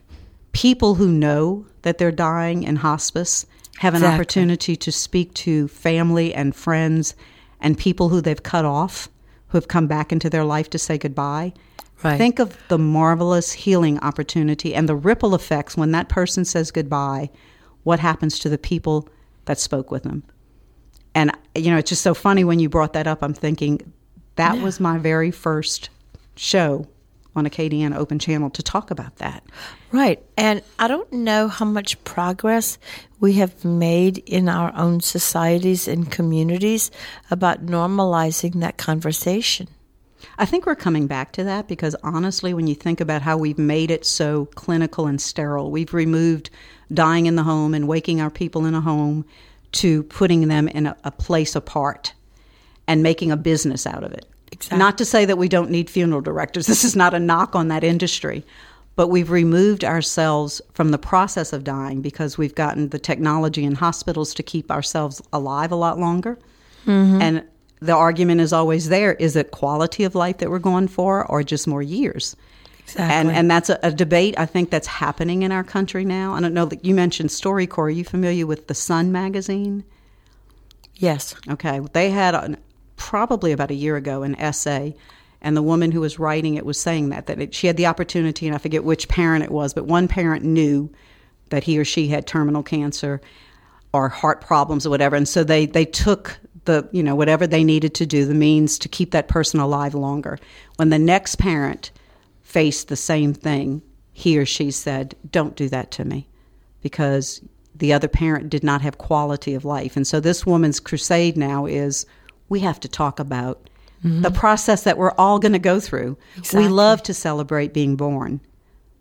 People 0.55 0.95
who 0.95 1.09
know 1.11 1.65
that 1.81 1.97
they're 1.97 2.11
dying 2.11 2.63
in 2.63 2.77
hospice 2.77 3.45
have 3.79 3.93
an 3.93 3.97
Exactly. 3.97 4.15
opportunity 4.15 4.75
to 4.77 4.91
speak 4.91 5.33
to 5.33 5.67
family 5.67 6.33
and 6.33 6.55
friends 6.55 7.13
and 7.59 7.77
people 7.77 8.07
who 8.07 8.21
they've 8.21 8.41
cut 8.41 8.63
off, 8.63 9.09
who 9.49 9.57
have 9.57 9.67
come 9.67 9.85
back 9.85 10.13
into 10.13 10.29
their 10.29 10.45
life 10.45 10.69
to 10.69 10.79
say 10.79 10.97
goodbye. 10.97 11.51
Right. 12.03 12.17
Think 12.17 12.39
of 12.39 12.57
the 12.69 12.77
marvelous 12.77 13.51
healing 13.51 13.99
opportunity 13.99 14.73
and 14.73 14.87
the 14.87 14.95
ripple 14.95 15.35
effects 15.35 15.75
when 15.75 15.91
that 15.91 16.07
person 16.07 16.45
says 16.45 16.71
goodbye, 16.71 17.29
what 17.83 17.99
happens 17.99 18.39
to 18.39 18.49
the 18.49 18.57
people 18.57 19.09
that 19.45 19.59
spoke 19.59 19.91
with 19.91 20.03
them. 20.03 20.23
And, 21.13 21.31
you 21.53 21.69
know, 21.69 21.77
it's 21.77 21.89
just 21.89 22.01
so 22.01 22.13
funny 22.13 22.43
when 22.45 22.59
you 22.59 22.69
brought 22.69 22.93
that 22.93 23.07
up. 23.07 23.21
I'm 23.21 23.33
thinking 23.33 23.91
that 24.35 24.59
was 24.59 24.79
my 24.79 24.97
very 24.97 25.31
first 25.31 25.89
show 26.35 26.87
on 27.35 27.45
Acadiana 27.45 27.95
Open 27.97 28.19
Channel 28.19 28.49
to 28.51 28.63
talk 28.63 28.91
about 28.91 29.17
that. 29.17 29.43
Right. 29.91 30.23
And 30.37 30.61
I 30.79 30.87
don't 30.87 31.11
know 31.11 31.47
how 31.47 31.65
much 31.65 32.01
progress 32.03 32.77
we 33.19 33.33
have 33.33 33.65
made 33.65 34.19
in 34.19 34.49
our 34.49 34.73
own 34.75 35.01
societies 35.01 35.87
and 35.87 36.09
communities 36.11 36.91
about 37.31 37.65
normalizing 37.65 38.61
that 38.61 38.77
conversation. 38.77 39.67
I 40.37 40.45
think 40.45 40.65
we're 40.65 40.75
coming 40.75 41.07
back 41.07 41.31
to 41.33 41.43
that 41.45 41.67
because 41.67 41.95
honestly, 42.03 42.53
when 42.53 42.67
you 42.67 42.75
think 42.75 42.99
about 42.99 43.21
how 43.21 43.37
we've 43.37 43.57
made 43.57 43.91
it 43.91 44.05
so 44.05 44.45
clinical 44.55 45.07
and 45.07 45.21
sterile, 45.21 45.71
we've 45.71 45.93
removed 45.93 46.49
dying 46.93 47.25
in 47.25 47.35
the 47.35 47.43
home 47.43 47.73
and 47.73 47.87
waking 47.87 48.21
our 48.21 48.29
people 48.29 48.65
in 48.65 48.75
a 48.75 48.81
home 48.81 49.25
to 49.73 50.03
putting 50.03 50.47
them 50.47 50.67
in 50.67 50.87
a, 50.87 50.97
a 51.03 51.11
place 51.11 51.55
apart 51.55 52.13
and 52.87 53.03
making 53.03 53.31
a 53.31 53.37
business 53.37 53.85
out 53.85 54.03
of 54.03 54.11
it. 54.11 54.25
Exactly. 54.55 54.77
Not 54.79 54.97
to 54.97 55.05
say 55.05 55.25
that 55.25 55.37
we 55.37 55.49
don't 55.49 55.69
need 55.69 55.89
funeral 55.89 56.21
directors. 56.21 56.65
This 56.65 56.85
is 56.85 56.95
not 56.95 57.13
a 57.13 57.19
knock 57.19 57.55
on 57.55 57.67
that 57.67 57.83
industry. 57.83 58.43
But 58.95 59.09
we've 59.09 59.29
removed 59.29 59.83
ourselves 59.83 60.61
from 60.73 60.91
the 60.91 60.97
process 60.97 61.51
of 61.51 61.65
dying 61.65 62.01
because 62.01 62.37
we've 62.37 62.55
gotten 62.55 62.89
the 62.89 62.99
technology 62.99 63.65
in 63.65 63.75
hospitals 63.75 64.33
to 64.35 64.43
keep 64.43 64.71
ourselves 64.71 65.21
alive 65.33 65.73
a 65.73 65.75
lot 65.75 65.99
longer. 65.99 66.39
Mm-hmm. 66.85 67.21
And 67.21 67.43
the 67.81 67.91
argument 67.91 68.39
is 68.39 68.53
always 68.53 68.87
there 68.87 69.15
is 69.15 69.35
it 69.35 69.51
quality 69.51 70.05
of 70.05 70.15
life 70.15 70.37
that 70.37 70.49
we're 70.49 70.59
going 70.59 70.87
for 70.87 71.25
or 71.25 71.43
just 71.43 71.67
more 71.67 71.81
years? 71.81 72.37
Exactly. 72.79 73.03
And, 73.03 73.31
and 73.31 73.51
that's 73.51 73.69
a, 73.69 73.77
a 73.83 73.91
debate 73.91 74.35
I 74.37 74.45
think 74.45 74.69
that's 74.69 74.87
happening 74.87 75.41
in 75.41 75.51
our 75.51 75.63
country 75.63 76.05
now. 76.05 76.33
I 76.33 76.39
don't 76.39 76.53
know 76.53 76.65
that 76.65 76.85
you 76.85 76.95
mentioned 76.95 77.31
StoryCorps. 77.31 77.77
Are 77.77 77.89
you 77.89 78.05
familiar 78.05 78.47
with 78.47 78.67
the 78.67 78.75
Sun 78.75 79.11
magazine? 79.11 79.83
yes. 80.95 81.35
Okay, 81.49 81.81
they 81.91 82.09
had 82.09 82.35
an, 82.35 82.57
probably 82.95 83.51
about 83.51 83.71
a 83.71 83.75
year 83.75 83.95
ago 83.95 84.23
an 84.23 84.35
essay, 84.35 84.95
and 85.41 85.55
the 85.55 85.61
woman 85.61 85.91
who 85.91 86.01
was 86.01 86.19
writing 86.19 86.55
it 86.55 86.65
was 86.65 86.79
saying 86.79 87.09
that 87.09 87.27
that 87.27 87.39
it, 87.39 87.53
she 87.53 87.67
had 87.67 87.77
the 87.77 87.85
opportunity, 87.85 88.47
and 88.47 88.55
I 88.55 88.59
forget 88.59 88.83
which 88.83 89.07
parent 89.07 89.43
it 89.43 89.51
was, 89.51 89.73
but 89.73 89.85
one 89.85 90.07
parent 90.07 90.43
knew 90.43 90.89
that 91.49 91.63
he 91.63 91.77
or 91.77 91.85
she 91.85 92.07
had 92.07 92.25
terminal 92.25 92.63
cancer 92.63 93.21
or 93.93 94.09
heart 94.09 94.41
problems 94.41 94.85
or 94.85 94.89
whatever, 94.89 95.15
and 95.15 95.27
so 95.27 95.43
they 95.43 95.65
they 95.65 95.85
took 95.85 96.39
the 96.65 96.87
you 96.91 97.03
know 97.03 97.15
whatever 97.15 97.47
they 97.47 97.63
needed 97.63 97.93
to 97.95 98.05
do, 98.05 98.25
the 98.25 98.33
means 98.33 98.77
to 98.79 98.89
keep 98.89 99.11
that 99.11 99.27
person 99.27 99.59
alive 99.59 99.93
longer. 99.93 100.39
When 100.77 100.89
the 100.89 100.99
next 100.99 101.35
parent 101.35 101.91
faced 102.41 102.87
the 102.87 102.95
same 102.95 103.33
thing, 103.33 103.81
he 104.13 104.37
or 104.37 104.45
she 104.45 104.71
said, 104.71 105.15
"Don't 105.31 105.55
do 105.55 105.69
that 105.69 105.91
to 105.91 106.05
me," 106.05 106.27
because 106.81 107.41
the 107.75 107.93
other 107.93 108.07
parent 108.07 108.49
did 108.49 108.63
not 108.63 108.81
have 108.81 108.97
quality 108.97 109.53
of 109.53 109.65
life. 109.65 109.95
And 109.95 110.07
so 110.07 110.19
this 110.19 110.45
woman's 110.45 110.79
crusade 110.79 111.37
now 111.37 111.65
is 111.65 112.05
we 112.49 112.59
have 112.61 112.79
to 112.81 112.87
talk 112.87 113.19
about 113.19 113.69
mm-hmm. 114.03 114.21
the 114.21 114.31
process 114.31 114.83
that 114.83 114.97
we're 114.97 115.11
all 115.11 115.39
going 115.39 115.53
to 115.53 115.59
go 115.59 115.79
through. 115.79 116.17
Exactly. 116.37 116.63
We 116.63 116.69
love 116.69 117.03
to 117.03 117.13
celebrate 117.13 117.73
being 117.73 117.95
born, 117.95 118.41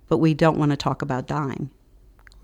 but 0.08 0.18
we 0.18 0.34
don't 0.34 0.58
want 0.58 0.70
to 0.70 0.76
talk 0.76 1.02
about 1.02 1.26
dying. 1.26 1.70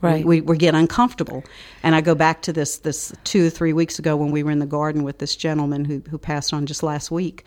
Right. 0.02 0.24
We, 0.24 0.40
we 0.40 0.56
get 0.56 0.74
uncomfortable. 0.74 1.44
And 1.82 1.94
I 1.94 2.00
go 2.00 2.14
back 2.14 2.40
to 2.42 2.54
this 2.54 2.78
this 2.78 3.12
two 3.24 3.46
or 3.46 3.50
three 3.50 3.74
weeks 3.74 3.98
ago 3.98 4.16
when 4.16 4.30
we 4.30 4.42
were 4.42 4.50
in 4.50 4.58
the 4.58 4.66
garden 4.66 5.02
with 5.02 5.18
this 5.18 5.36
gentleman 5.36 5.84
who, 5.84 6.02
who 6.08 6.16
passed 6.16 6.54
on 6.54 6.64
just 6.64 6.82
last 6.82 7.10
week. 7.10 7.44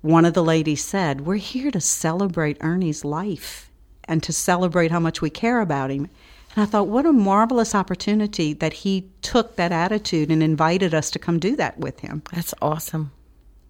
One 0.00 0.24
of 0.24 0.34
the 0.34 0.44
ladies 0.44 0.82
said, 0.82 1.22
We're 1.22 1.36
here 1.36 1.70
to 1.70 1.80
celebrate 1.80 2.56
Ernie's 2.60 3.04
life 3.04 3.70
and 4.04 4.22
to 4.22 4.32
celebrate 4.32 4.90
how 4.90 5.00
much 5.00 5.20
we 5.20 5.30
care 5.30 5.60
about 5.60 5.90
him. 5.90 6.08
And 6.54 6.62
I 6.62 6.66
thought, 6.66 6.86
what 6.86 7.04
a 7.04 7.12
marvelous 7.12 7.74
opportunity 7.74 8.52
that 8.54 8.72
he 8.72 9.10
took 9.22 9.56
that 9.56 9.72
attitude 9.72 10.30
and 10.30 10.42
invited 10.42 10.94
us 10.94 11.10
to 11.12 11.18
come 11.18 11.38
do 11.38 11.56
that 11.56 11.78
with 11.78 12.00
him. 12.00 12.22
That's 12.32 12.54
awesome. 12.62 13.10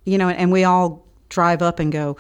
You 0.05 0.19
know, 0.19 0.29
and 0.29 0.53
we 0.53 0.65
all 0.65 1.07
drive 1.31 1.63
up 1.63 1.79
and 1.79 1.91
go, 1.91 2.17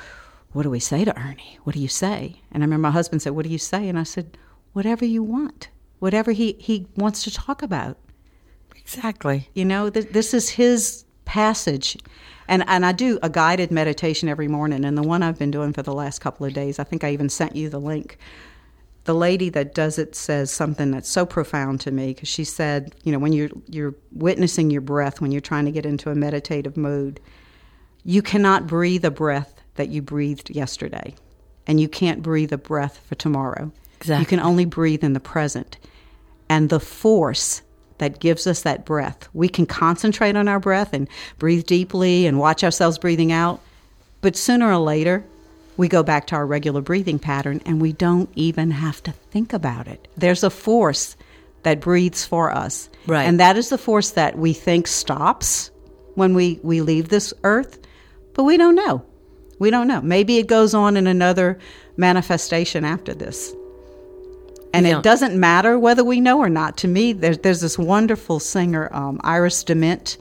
What 0.52 0.62
do 0.62 0.70
we 0.70 0.80
say 0.80 1.04
to 1.04 1.18
Ernie? 1.18 1.58
What 1.64 1.74
do 1.74 1.80
you 1.80 1.88
say? 1.88 2.40
And 2.50 2.62
I 2.62 2.66
remember 2.66 2.88
my 2.88 2.90
husband 2.90 3.20
said, 3.20 3.32
What 3.32 3.44
do 3.44 3.50
you 3.50 3.58
say? 3.58 3.88
And 3.88 3.98
I 3.98 4.04
said, 4.04 4.38
Whatever 4.72 5.04
you 5.04 5.22
want, 5.22 5.68
whatever 5.98 6.32
he, 6.32 6.56
he 6.58 6.86
wants 6.96 7.22
to 7.24 7.30
talk 7.30 7.62
about. 7.62 7.98
Exactly. 8.74 9.48
You 9.54 9.64
know, 9.64 9.90
th- 9.90 10.08
this 10.08 10.34
is 10.34 10.50
his 10.50 11.04
passage. 11.24 11.96
And, 12.48 12.64
and 12.66 12.84
I 12.84 12.92
do 12.92 13.18
a 13.22 13.30
guided 13.30 13.70
meditation 13.70 14.28
every 14.28 14.48
morning. 14.48 14.84
And 14.84 14.98
the 14.98 15.02
one 15.02 15.22
I've 15.22 15.38
been 15.38 15.50
doing 15.50 15.72
for 15.72 15.82
the 15.82 15.94
last 15.94 16.20
couple 16.20 16.44
of 16.44 16.52
days, 16.52 16.78
I 16.78 16.84
think 16.84 17.04
I 17.04 17.10
even 17.10 17.28
sent 17.28 17.56
you 17.56 17.68
the 17.68 17.80
link. 17.80 18.18
The 19.04 19.14
lady 19.14 19.50
that 19.50 19.74
does 19.74 19.98
it 19.98 20.14
says 20.14 20.50
something 20.50 20.90
that's 20.90 21.08
so 21.08 21.26
profound 21.26 21.80
to 21.82 21.90
me 21.90 22.08
because 22.08 22.28
she 22.28 22.44
said, 22.44 22.94
you 23.04 23.12
know, 23.12 23.18
when 23.18 23.32
you're, 23.32 23.50
you're 23.68 23.94
witnessing 24.12 24.70
your 24.70 24.80
breath, 24.80 25.20
when 25.20 25.30
you're 25.30 25.42
trying 25.42 25.66
to 25.66 25.70
get 25.70 25.84
into 25.84 26.10
a 26.10 26.14
meditative 26.14 26.76
mood, 26.76 27.20
you 28.04 28.22
cannot 28.22 28.66
breathe 28.66 29.04
a 29.04 29.10
breath 29.10 29.54
that 29.74 29.88
you 29.88 30.00
breathed 30.00 30.50
yesterday. 30.50 31.14
And 31.66 31.80
you 31.80 31.88
can't 31.88 32.22
breathe 32.22 32.52
a 32.52 32.58
breath 32.58 32.98
for 33.06 33.14
tomorrow. 33.14 33.72
Exactly. 33.98 34.22
You 34.22 34.26
can 34.26 34.40
only 34.40 34.64
breathe 34.64 35.04
in 35.04 35.12
the 35.12 35.20
present. 35.20 35.78
And 36.48 36.68
the 36.68 36.80
force 36.80 37.62
that 37.98 38.20
gives 38.20 38.46
us 38.46 38.62
that 38.62 38.84
breath, 38.84 39.28
we 39.32 39.48
can 39.48 39.66
concentrate 39.66 40.36
on 40.36 40.48
our 40.48 40.60
breath 40.60 40.92
and 40.92 41.08
breathe 41.38 41.66
deeply 41.66 42.26
and 42.26 42.38
watch 42.38 42.64
ourselves 42.64 42.98
breathing 42.98 43.32
out. 43.32 43.60
But 44.20 44.36
sooner 44.36 44.70
or 44.70 44.78
later, 44.78 45.24
we 45.76 45.88
go 45.88 46.02
back 46.02 46.26
to 46.28 46.36
our 46.36 46.46
regular 46.46 46.80
breathing 46.80 47.18
pattern 47.18 47.60
and 47.66 47.80
we 47.80 47.92
don't 47.92 48.30
even 48.34 48.70
have 48.70 49.02
to 49.04 49.12
think 49.12 49.52
about 49.52 49.88
it. 49.88 50.06
There's 50.16 50.44
a 50.44 50.50
force 50.50 51.16
that 51.64 51.80
breathes 51.80 52.24
for 52.24 52.50
us. 52.52 52.88
Right. 53.06 53.24
And 53.24 53.40
that 53.40 53.56
is 53.56 53.70
the 53.70 53.78
force 53.78 54.10
that 54.10 54.38
we 54.38 54.52
think 54.52 54.86
stops 54.86 55.70
when 56.14 56.34
we, 56.34 56.60
we 56.62 56.80
leave 56.80 57.08
this 57.08 57.34
earth, 57.42 57.78
but 58.34 58.44
we 58.44 58.56
don't 58.56 58.74
know. 58.76 59.04
We 59.58 59.70
don't 59.70 59.88
know. 59.88 60.00
Maybe 60.00 60.38
it 60.38 60.46
goes 60.46 60.74
on 60.74 60.96
in 60.96 61.06
another 61.06 61.58
manifestation 61.96 62.84
after 62.84 63.14
this. 63.14 63.52
And 64.72 64.86
Yeah. 64.86 64.98
it 64.98 65.02
doesn't 65.02 65.38
matter 65.38 65.78
whether 65.78 66.04
we 66.04 66.20
know 66.20 66.38
or 66.38 66.48
not. 66.50 66.76
To 66.78 66.88
me, 66.88 67.12
there's, 67.12 67.38
there's 67.38 67.60
this 67.60 67.78
wonderful 67.78 68.40
singer, 68.40 68.88
um, 68.92 69.20
Iris 69.22 69.62
DeMent, 69.64 70.18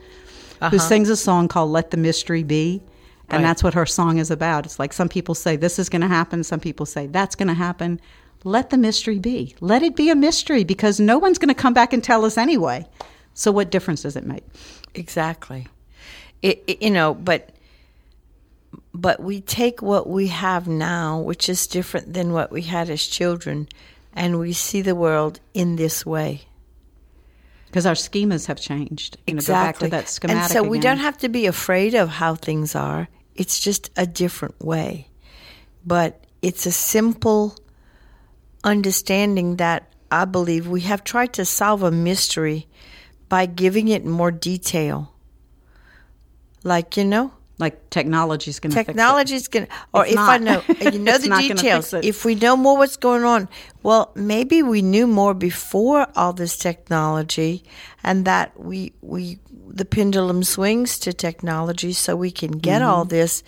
who 0.70 0.80
sings 0.80 1.10
a 1.10 1.18
song 1.18 1.48
called 1.48 1.72
Let 1.72 1.92
the 1.92 1.98
Mystery 1.98 2.44
Be. 2.44 2.82
And 3.30 3.42
Right. 3.42 3.50
that's 3.50 3.64
what 3.64 3.74
her 3.74 3.86
song 3.86 4.18
is 4.18 4.30
about. 4.30 4.66
It's 4.66 4.80
like 4.80 4.94
some 4.94 5.10
people 5.10 5.34
say 5.36 5.56
this 5.56 5.80
is 5.80 5.90
going 5.90 6.02
to 6.02 6.08
happen, 6.08 6.44
some 6.44 6.60
people 6.60 6.86
say 6.86 7.08
that's 7.08 7.36
going 7.36 7.48
to 7.48 7.54
happen. 7.54 8.00
let 8.46 8.70
the 8.72 8.78
mystery 8.78 9.20
be. 9.20 9.56
Let 9.62 9.84
it 9.84 9.96
be 9.96 10.10
a 10.10 10.16
mystery 10.16 10.66
because 10.66 11.00
no 11.00 11.18
one's 11.18 11.38
going 11.38 11.48
to 11.48 11.62
come 11.62 11.74
back 11.74 11.94
and 11.94 12.04
tell 12.04 12.26
us 12.26 12.38
anyway. 12.38 12.86
So, 13.34 13.52
what 13.54 13.72
difference 13.72 14.02
does 14.04 14.18
it 14.18 14.26
make? 14.26 14.44
Exactly. 14.94 15.68
It, 16.42 16.62
it, 16.68 16.82
you 16.82 16.92
know, 16.92 17.14
but 17.14 17.52
but 18.94 19.22
we 19.22 19.40
take 19.42 19.82
what 19.82 20.08
we 20.10 20.28
have 20.28 20.68
now, 20.68 21.20
which 21.20 21.48
is 21.48 21.66
different 21.68 22.14
than 22.14 22.34
what 22.34 22.52
we 22.52 22.64
had 22.64 22.90
as 22.90 23.06
children, 23.08 23.68
and 24.14 24.40
we 24.40 24.52
see 24.54 24.82
the 24.82 24.94
world 24.96 25.40
in 25.54 25.78
this 25.78 26.06
way. 26.06 26.42
Because 27.74 27.88
our 27.88 27.96
schemas 27.96 28.46
have 28.46 28.60
changed. 28.60 29.18
You 29.26 29.34
know, 29.34 29.40
exactly. 29.40 29.90
that 29.90 30.08
schematic. 30.08 30.44
and 30.44 30.52
so 30.52 30.62
we 30.62 30.78
again. 30.78 30.98
don't 30.98 31.04
have 31.04 31.18
to 31.18 31.28
be 31.28 31.48
afraid 31.48 31.96
of 31.96 32.08
how 32.08 32.36
things 32.36 32.76
are. 32.76 33.08
It's 33.34 33.60
just 33.60 33.90
a 33.98 34.06
different 34.06 34.64
way. 34.64 35.08
But 35.84 36.24
it's 36.44 36.68
a 36.68 36.72
simple 36.72 37.56
understanding 38.64 39.56
that 39.56 39.92
I 40.12 40.26
believe 40.26 40.68
we 40.68 40.82
have 40.82 41.04
tried 41.04 41.34
to 41.34 41.46
solve 41.46 41.82
a 41.82 41.90
mystery 41.90 42.68
by 43.28 43.48
giving 43.48 43.88
it 43.88 44.06
more 44.06 44.30
detail. 44.30 45.12
Like, 46.64 46.96
you 46.96 47.06
know, 47.06 47.34
like 47.66 47.78
technology's 47.90 48.60
going 48.62 48.72
to 48.76 48.84
technology 48.84 49.36
is 49.36 49.48
going 49.48 49.66
to, 49.68 49.72
or 49.94 50.04
It's 50.06 50.14
if 50.14 50.20
I 50.20 50.38
know, 50.48 50.60
you 50.94 51.00
know 51.00 51.18
the 51.18 51.30
details, 51.48 51.94
if 51.94 52.26
we 52.28 52.34
know 52.36 52.56
more 52.66 52.78
what's 52.78 52.98
going 52.98 53.24
on, 53.24 53.48
well, 53.88 54.12
maybe 54.16 54.58
we 54.74 54.82
knew 54.82 55.08
more 55.08 55.34
before 55.34 56.08
all 56.16 56.34
this 56.34 56.56
technology, 56.58 57.64
and 58.04 58.26
that 58.26 58.48
we 58.60 58.80
we 59.02 59.40
the 59.80 59.86
pendulum 59.86 60.44
swings 60.44 61.00
to 61.00 61.14
technology, 61.14 61.94
so 61.94 62.16
we 62.16 62.32
can 62.32 62.52
get 62.52 62.82
Mm-hmm. 62.82 62.90
all 62.92 63.06
this, 63.06 63.44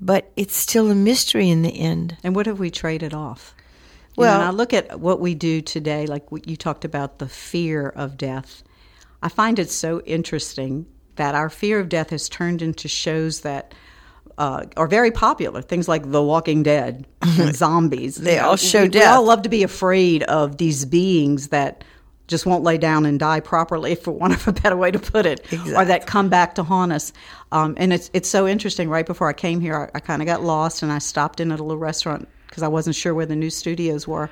but 0.00 0.22
it's 0.36 0.56
still 0.56 0.90
a 0.90 0.94
mystery 0.94 1.48
in 1.50 1.62
the 1.62 1.78
end. 1.90 2.16
And 2.22 2.34
what 2.36 2.46
have 2.46 2.58
we 2.58 2.70
traded 2.70 3.14
off? 3.14 3.54
You 4.16 4.24
know, 4.24 4.28
Well- 4.30 4.40
and 4.40 4.48
I 4.48 4.50
look 4.50 4.72
at 4.72 5.00
what 5.00 5.20
we 5.20 5.34
do 5.34 5.60
today, 5.60 6.06
like 6.06 6.30
what 6.32 6.48
you 6.48 6.56
talked 6.56 6.84
about 6.84 7.18
the 7.18 7.28
fear 7.28 7.88
of 7.88 8.16
death. 8.16 8.62
I 9.22 9.28
find 9.28 9.58
it 9.58 9.70
so 9.70 10.00
interesting 10.02 10.86
that 11.16 11.34
our 11.34 11.50
fear 11.50 11.80
of 11.80 11.88
death 11.88 12.10
has 12.10 12.28
turned 12.28 12.62
into 12.62 12.88
shows 12.88 13.40
that 13.40 13.74
uh, 14.38 14.64
are 14.76 14.86
very 14.86 15.10
popular. 15.10 15.62
Things 15.62 15.88
like 15.88 16.10
The 16.10 16.22
Walking 16.22 16.62
Dead, 16.62 17.06
and 17.22 17.54
zombies. 17.56 18.16
They 18.16 18.34
You 18.34 18.42
know, 18.42 18.48
all 18.50 18.56
show 18.56 18.82
we, 18.82 18.88
death. 18.88 19.02
We 19.02 19.06
all 19.06 19.24
love 19.24 19.42
to 19.42 19.48
be 19.48 19.62
afraid 19.62 20.22
of 20.24 20.58
these 20.58 20.84
beings 20.84 21.48
that 21.48 21.84
just 22.28 22.44
won't 22.44 22.64
lay 22.64 22.76
down 22.76 23.06
and 23.06 23.18
die 23.18 23.40
properly, 23.40 23.94
for 24.02 24.10
want 24.10 24.34
of 24.34 24.48
a 24.48 24.52
better 24.52 24.76
way 24.76 24.90
to 24.90 24.98
put 24.98 25.26
it, 25.26 25.46
or 25.74 25.84
that 25.84 26.06
come 26.06 26.28
back 26.28 26.54
to 26.56 26.62
haunt 26.62 26.92
us. 26.92 27.12
Um, 27.52 27.74
and 27.78 27.92
it's 27.92 28.10
it's 28.12 28.28
so 28.28 28.46
interesting. 28.46 28.88
Right 28.88 29.06
before 29.06 29.28
I 29.28 29.32
came 29.32 29.60
here, 29.60 29.90
I, 29.94 29.98
I 29.98 30.00
kind 30.00 30.22
of 30.22 30.26
got 30.26 30.42
lost, 30.42 30.82
and 30.82 30.92
I 30.92 30.98
stopped 30.98 31.40
in 31.40 31.52
at 31.52 31.60
a 31.60 31.62
little 31.62 31.78
restaurant 31.78 32.28
because 32.46 32.62
I 32.62 32.68
wasn't 32.68 32.96
sure 32.96 33.14
where 33.14 33.26
the 33.26 33.36
new 33.36 33.50
studios 33.50 34.06
were, 34.06 34.28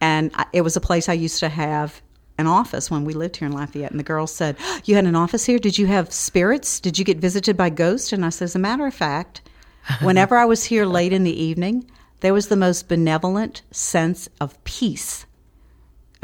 and 0.00 0.30
I, 0.34 0.46
it 0.52 0.62
was 0.62 0.76
a 0.76 0.80
place 0.80 1.08
I 1.08 1.14
used 1.14 1.40
to 1.40 1.48
have 1.48 2.00
an 2.38 2.46
office 2.46 2.90
when 2.90 3.04
we 3.04 3.14
lived 3.14 3.36
here 3.36 3.46
in 3.46 3.52
Lafayette. 3.52 3.90
And 3.90 4.00
the 4.00 4.04
girl 4.04 4.26
said, 4.26 4.56
"You 4.84 4.94
had 4.94 5.06
an 5.06 5.16
office 5.16 5.44
here? 5.46 5.58
Did 5.58 5.78
you 5.78 5.86
have 5.86 6.12
spirits? 6.12 6.80
Did 6.80 6.98
you 6.98 7.04
get 7.04 7.18
visited 7.18 7.56
by 7.56 7.70
ghosts?" 7.70 8.12
And 8.12 8.24
I 8.24 8.30
said, 8.30 8.46
"As 8.46 8.56
a 8.56 8.60
matter 8.60 8.86
of 8.86 8.94
fact, 8.94 9.42
whenever 10.00 10.36
I 10.36 10.44
was 10.44 10.64
here 10.64 10.86
late 10.86 11.12
in 11.12 11.24
the 11.24 11.42
evening, 11.42 11.90
there 12.20 12.34
was 12.34 12.48
the 12.48 12.56
most 12.56 12.88
benevolent 12.88 13.62
sense 13.70 14.28
of 14.40 14.62
peace." 14.64 15.26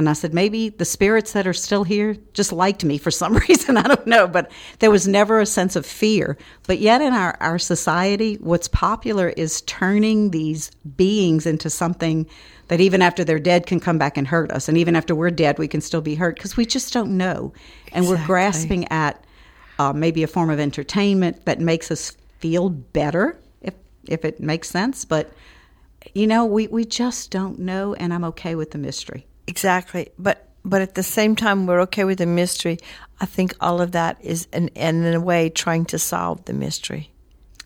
And 0.01 0.09
I 0.09 0.15
said, 0.15 0.33
maybe 0.33 0.71
the 0.71 0.87
spirits 0.87 1.33
that 1.33 1.47
are 1.47 1.53
still 1.53 1.85
here 1.85 2.17
just 2.33 2.55
liked 2.55 2.87
me 2.87 2.97
for 2.97 3.11
some 3.11 3.35
reason. 3.49 3.77
I 3.77 3.83
don't 3.83 4.07
know. 4.07 4.27
But 4.27 4.51
there 4.79 4.91
was 4.91 5.07
never 5.07 5.41
a 5.41 5.45
sense 5.45 5.77
of 5.77 5.85
fear. 5.85 6.39
But 6.67 6.79
yet, 6.79 7.03
in 7.03 7.13
our, 7.13 7.37
our 7.39 7.59
society, 7.59 8.37
what's 8.37 8.67
popular 8.67 9.29
is 9.29 9.61
turning 9.61 10.31
these 10.31 10.71
beings 10.97 11.45
into 11.45 11.69
something 11.69 12.27
that 12.71 12.81
even 12.81 13.03
after 13.03 13.25
they're 13.25 13.41
dead 13.41 13.67
can 13.67 13.81
come 13.81 13.99
back 13.99 14.17
and 14.17 14.29
hurt 14.29 14.53
us. 14.53 14.69
And 14.69 14.79
even 14.79 14.95
after 14.95 15.13
we're 15.13 15.33
dead, 15.33 15.59
we 15.59 15.67
can 15.67 15.81
still 15.81 16.01
be 16.01 16.15
hurt 16.15 16.37
because 16.37 16.57
we 16.57 16.65
just 16.65 16.93
don't 16.93 17.17
know. 17.17 17.53
And 17.91 18.07
we're 18.07 18.25
grasping 18.25 18.87
at 18.93 19.25
uh, 19.81 19.93
maybe 19.93 20.23
a 20.23 20.29
form 20.29 20.51
of 20.51 20.61
entertainment 20.61 21.47
that 21.47 21.59
makes 21.59 21.91
us 21.91 22.17
feel 22.39 22.69
better, 22.69 23.37
if, 23.61 23.75
if 24.05 24.25
it 24.25 24.39
makes 24.39 24.71
sense. 24.71 25.05
But, 25.05 25.33
you 26.15 26.29
know, 26.29 26.47
we, 26.47 26.69
we 26.69 26.85
just 26.85 27.33
don't 27.33 27.59
know. 27.59 27.95
And 27.95 28.15
I'm 28.15 28.23
okay 28.27 28.55
with 28.55 28.71
the 28.71 28.79
mystery. 28.79 29.27
Exactly, 29.49 30.11
but 30.17 30.47
but 30.65 30.81
at 30.81 30.95
the 30.95 31.03
same 31.03 31.35
time, 31.35 31.67
we're 31.67 31.81
okay 31.81 32.05
with 32.05 32.19
the 32.19 32.27
mystery. 32.27 32.79
I 33.19 33.27
think 33.27 33.55
all 33.61 33.81
of 33.81 33.93
that 33.93 34.19
is, 34.21 34.47
an, 34.53 34.69
and 34.77 35.05
in 35.05 35.15
a 35.15 35.21
way, 35.21 35.49
trying 35.49 35.87
to 35.87 35.99
solve 35.99 36.45
the 36.45 36.53
mystery. 36.53 37.11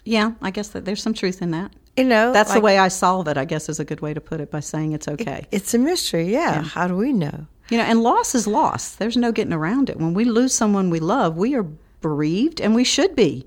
Yeah, 0.04 0.32
I 0.40 0.50
guess 0.50 0.68
that 0.68 0.84
there's 0.86 1.02
some 1.02 1.12
truth 1.12 1.42
in 1.42 1.50
that. 1.50 1.72
You 1.96 2.04
know, 2.04 2.32
That's 2.32 2.52
the 2.52 2.60
way 2.60 2.78
I 2.78 2.88
solve 2.88 3.28
it, 3.28 3.36
I 3.36 3.44
guess 3.44 3.68
is 3.68 3.78
a 3.78 3.84
good 3.84 4.00
way 4.00 4.14
to 4.14 4.20
put 4.20 4.40
it 4.40 4.50
by 4.50 4.60
saying 4.60 4.92
it's 4.92 5.06
okay. 5.06 5.46
It's 5.52 5.74
a 5.74 5.78
mystery, 5.78 6.32
yeah. 6.32 6.62
How 6.62 6.88
do 6.88 6.96
we 6.96 7.12
know? 7.12 7.46
you 7.70 7.78
know, 7.78 7.84
and 7.84 8.02
loss 8.02 8.34
is 8.34 8.46
loss. 8.46 8.94
There's 8.94 9.16
no 9.16 9.32
getting 9.32 9.52
around 9.52 9.88
it. 9.88 9.98
When 9.98 10.14
we 10.14 10.24
lose 10.24 10.54
someone 10.54 10.90
we 10.90 11.00
love, 11.00 11.36
we 11.36 11.54
are 11.54 11.66
bereaved 12.00 12.60
and 12.60 12.74
we 12.74 12.84
should 12.84 13.16
be. 13.16 13.46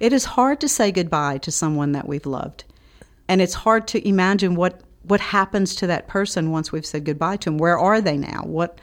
It 0.00 0.12
is 0.12 0.24
hard 0.24 0.60
to 0.60 0.68
say 0.68 0.92
goodbye 0.92 1.38
to 1.38 1.50
someone 1.50 1.92
that 1.92 2.06
we've 2.06 2.26
loved. 2.26 2.64
And 3.28 3.40
it's 3.40 3.54
hard 3.54 3.88
to 3.88 4.06
imagine 4.06 4.54
what 4.54 4.80
what 5.06 5.20
happens 5.20 5.74
to 5.76 5.86
that 5.86 6.08
person 6.08 6.50
once 6.50 6.72
we've 6.72 6.86
said 6.86 7.04
goodbye 7.04 7.36
to 7.36 7.50
them. 7.50 7.58
Where 7.58 7.78
are 7.78 8.00
they 8.00 8.16
now? 8.16 8.42
What 8.44 8.78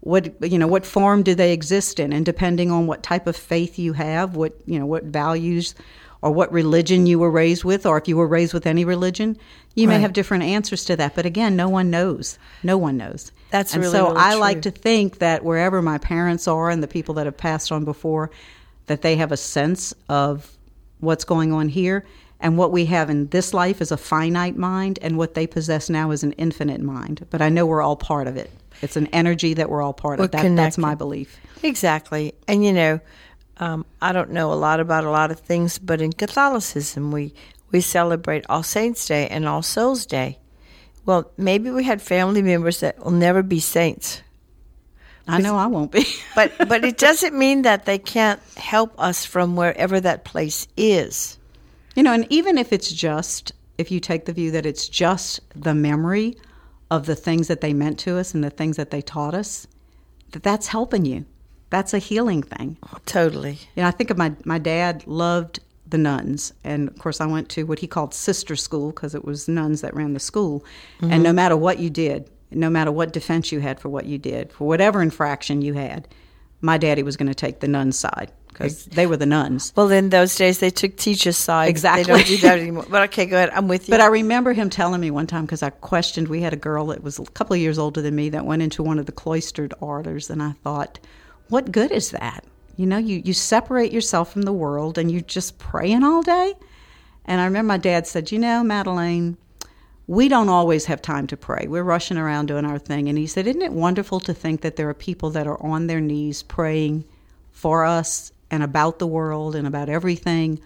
what 0.00 0.34
you 0.42 0.58
know, 0.58 0.66
what 0.66 0.84
form 0.84 1.22
do 1.22 1.34
they 1.34 1.52
exist 1.52 1.98
in? 1.98 2.12
And 2.12 2.26
depending 2.26 2.70
on 2.70 2.86
what 2.86 3.02
type 3.02 3.26
of 3.26 3.36
faith 3.36 3.78
you 3.78 3.94
have, 3.94 4.36
what 4.36 4.54
you 4.66 4.78
know, 4.78 4.86
what 4.86 5.04
values 5.04 5.74
or 6.26 6.32
what 6.32 6.50
religion 6.50 7.06
you 7.06 7.20
were 7.20 7.30
raised 7.30 7.62
with, 7.62 7.86
or 7.86 7.96
if 7.96 8.08
you 8.08 8.16
were 8.16 8.26
raised 8.26 8.52
with 8.52 8.66
any 8.66 8.84
religion, 8.84 9.38
you 9.76 9.86
may 9.86 10.00
have 10.00 10.12
different 10.12 10.42
answers 10.42 10.84
to 10.84 10.96
that. 10.96 11.14
But 11.14 11.24
again, 11.24 11.54
no 11.54 11.68
one 11.68 11.88
knows. 11.88 12.36
No 12.64 12.76
one 12.76 12.96
knows. 12.96 13.30
That's 13.50 13.74
and 13.74 13.82
really, 13.84 13.92
so 13.92 14.08
really 14.08 14.16
I 14.18 14.34
like 14.34 14.62
to 14.62 14.72
think 14.72 15.20
that 15.20 15.44
wherever 15.44 15.80
my 15.82 15.98
parents 15.98 16.48
are 16.48 16.68
and 16.68 16.82
the 16.82 16.88
people 16.88 17.14
that 17.14 17.26
have 17.26 17.36
passed 17.36 17.70
on 17.70 17.84
before, 17.84 18.32
that 18.86 19.02
they 19.02 19.14
have 19.14 19.30
a 19.30 19.36
sense 19.36 19.94
of 20.08 20.50
what's 20.98 21.22
going 21.22 21.52
on 21.52 21.68
here. 21.68 22.04
And 22.40 22.58
what 22.58 22.72
we 22.72 22.86
have 22.86 23.08
in 23.08 23.28
this 23.28 23.54
life 23.54 23.80
is 23.80 23.92
a 23.92 23.96
finite 23.96 24.56
mind, 24.56 24.98
and 25.02 25.16
what 25.16 25.34
they 25.34 25.46
possess 25.46 25.88
now 25.88 26.10
is 26.10 26.24
an 26.24 26.32
infinite 26.32 26.80
mind. 26.80 27.24
But 27.30 27.40
I 27.40 27.50
know 27.50 27.66
we're 27.66 27.82
all 27.82 27.96
part 27.96 28.26
of 28.26 28.36
it. 28.36 28.50
It's 28.82 28.96
an 28.96 29.06
energy 29.12 29.54
that 29.54 29.70
we're 29.70 29.80
all 29.80 29.94
part 29.94 30.18
We're 30.18 30.24
of. 30.24 30.32
That, 30.32 30.56
that's 30.56 30.76
my 30.76 30.96
belief. 30.96 31.38
Exactly. 31.62 32.34
And 32.48 32.64
you 32.64 32.72
know, 32.72 33.00
um, 33.58 33.86
I 34.00 34.12
don't 34.12 34.30
know 34.30 34.52
a 34.52 34.54
lot 34.54 34.80
about 34.80 35.04
a 35.04 35.10
lot 35.10 35.30
of 35.30 35.40
things, 35.40 35.78
but 35.78 36.00
in 36.00 36.12
Catholicism, 36.12 37.10
we 37.12 37.34
we 37.72 37.80
celebrate 37.80 38.44
All 38.48 38.62
Saints' 38.62 39.06
Day 39.06 39.26
and 39.28 39.46
All 39.48 39.62
Souls' 39.62 40.06
Day. 40.06 40.38
Well, 41.04 41.30
maybe 41.36 41.70
we 41.70 41.84
had 41.84 42.02
family 42.02 42.42
members 42.42 42.80
that 42.80 42.98
will 43.04 43.12
never 43.12 43.42
be 43.42 43.60
saints, 43.60 44.22
I 45.28 45.40
know 45.40 45.56
I 45.56 45.66
won't 45.66 45.90
be. 45.90 46.06
but 46.34 46.52
but 46.68 46.84
it 46.84 46.98
doesn't 46.98 47.36
mean 47.36 47.62
that 47.62 47.84
they 47.84 47.98
can't 47.98 48.40
help 48.56 48.94
us 48.98 49.24
from 49.24 49.56
wherever 49.56 50.00
that 50.00 50.24
place 50.24 50.68
is. 50.76 51.38
You 51.94 52.02
know, 52.02 52.12
and 52.12 52.26
even 52.30 52.58
if 52.58 52.72
it's 52.72 52.92
just, 52.92 53.52
if 53.78 53.90
you 53.90 54.00
take 54.00 54.26
the 54.26 54.32
view 54.32 54.50
that 54.52 54.66
it's 54.66 54.88
just 54.88 55.40
the 55.54 55.74
memory 55.74 56.36
of 56.90 57.06
the 57.06 57.16
things 57.16 57.48
that 57.48 57.60
they 57.60 57.72
meant 57.72 57.98
to 58.00 58.18
us 58.18 58.34
and 58.34 58.44
the 58.44 58.50
things 58.50 58.76
that 58.76 58.90
they 58.90 59.00
taught 59.00 59.34
us, 59.34 59.66
that 60.32 60.42
that's 60.42 60.68
helping 60.68 61.04
you. 61.04 61.24
That's 61.70 61.94
a 61.94 61.98
healing 61.98 62.42
thing. 62.42 62.76
Totally. 63.06 63.58
You 63.74 63.82
know, 63.82 63.88
I 63.88 63.90
think 63.90 64.10
of 64.10 64.18
my 64.18 64.32
my 64.44 64.58
dad 64.58 65.04
loved 65.06 65.60
the 65.88 65.98
nuns, 65.98 66.52
and 66.64 66.88
of 66.88 66.98
course, 66.98 67.20
I 67.20 67.26
went 67.26 67.48
to 67.50 67.64
what 67.64 67.78
he 67.78 67.86
called 67.86 68.14
sister 68.14 68.56
school 68.56 68.90
because 68.90 69.14
it 69.14 69.24
was 69.24 69.48
nuns 69.48 69.80
that 69.80 69.94
ran 69.94 70.12
the 70.14 70.20
school. 70.20 70.64
And 71.00 71.10
mm-hmm. 71.10 71.22
no 71.22 71.32
matter 71.32 71.56
what 71.56 71.78
you 71.78 71.90
did, 71.90 72.30
no 72.50 72.70
matter 72.70 72.92
what 72.92 73.12
defense 73.12 73.52
you 73.52 73.60
had 73.60 73.80
for 73.80 73.88
what 73.88 74.06
you 74.06 74.18
did, 74.18 74.52
for 74.52 74.66
whatever 74.66 75.02
infraction 75.02 75.62
you 75.62 75.74
had, 75.74 76.08
my 76.60 76.78
daddy 76.78 77.02
was 77.02 77.16
going 77.16 77.28
to 77.28 77.34
take 77.34 77.60
the 77.60 77.68
nuns' 77.68 77.98
side 77.98 78.32
because 78.48 78.86
they 78.86 79.06
were 79.06 79.16
the 79.16 79.26
nuns. 79.26 79.72
Well, 79.76 79.90
in 79.90 80.08
those 80.08 80.34
days, 80.34 80.60
they 80.60 80.70
took 80.70 80.96
teacher's 80.96 81.36
side. 81.36 81.68
Exactly. 81.68 82.04
They 82.04 82.08
don't 82.08 82.26
do 82.26 82.36
that 82.38 82.58
anymore. 82.58 82.86
But 82.88 83.02
okay, 83.10 83.26
go 83.26 83.36
ahead. 83.36 83.50
I'm 83.50 83.68
with 83.68 83.88
you. 83.88 83.92
But 83.92 84.00
I 84.00 84.06
remember 84.06 84.52
him 84.52 84.70
telling 84.70 85.00
me 85.00 85.10
one 85.10 85.26
time 85.26 85.44
because 85.44 85.62
I 85.62 85.70
questioned. 85.70 86.28
We 86.28 86.40
had 86.40 86.52
a 86.52 86.56
girl 86.56 86.86
that 86.86 87.02
was 87.02 87.18
a 87.18 87.24
couple 87.24 87.54
of 87.54 87.60
years 87.60 87.78
older 87.78 88.00
than 88.00 88.14
me 88.14 88.30
that 88.30 88.46
went 88.46 88.62
into 88.62 88.82
one 88.82 88.98
of 88.98 89.06
the 89.06 89.12
cloistered 89.12 89.74
orders, 89.80 90.30
and 90.30 90.42
I 90.42 90.52
thought, 90.64 90.98
what 91.48 91.72
good 91.72 91.92
is 91.92 92.10
that? 92.10 92.44
You 92.76 92.86
know, 92.86 92.98
you, 92.98 93.22
you 93.24 93.32
separate 93.32 93.92
yourself 93.92 94.32
from 94.32 94.42
the 94.42 94.52
world 94.52 94.98
and 94.98 95.10
you're 95.10 95.20
just 95.22 95.58
praying 95.58 96.04
all 96.04 96.22
day. 96.22 96.54
And 97.24 97.40
I 97.40 97.44
remember 97.44 97.68
my 97.68 97.78
dad 97.78 98.06
said, 98.06 98.30
you 98.30 98.38
know, 98.38 98.62
Madelaine, 98.62 99.36
we 100.06 100.28
don't 100.28 100.48
always 100.48 100.84
have 100.84 101.02
time 101.02 101.26
to 101.28 101.36
pray. 101.36 101.66
We're 101.68 101.82
rushing 101.82 102.16
around 102.16 102.46
doing 102.46 102.64
our 102.64 102.78
thing. 102.78 103.08
And 103.08 103.18
he 103.18 103.26
said, 103.26 103.46
Isn't 103.46 103.62
it 103.62 103.72
wonderful 103.72 104.20
to 104.20 104.34
think 104.34 104.60
that 104.60 104.76
there 104.76 104.88
are 104.88 104.94
people 104.94 105.30
that 105.30 105.46
are 105.46 105.60
on 105.60 105.86
their 105.86 106.00
knees 106.00 106.42
praying 106.42 107.04
for 107.50 107.84
us 107.84 108.32
and 108.50 108.62
about 108.62 108.98
the 108.98 109.06
world 109.06 109.56
and 109.56 109.66
about 109.66 109.88
everything 109.88 110.60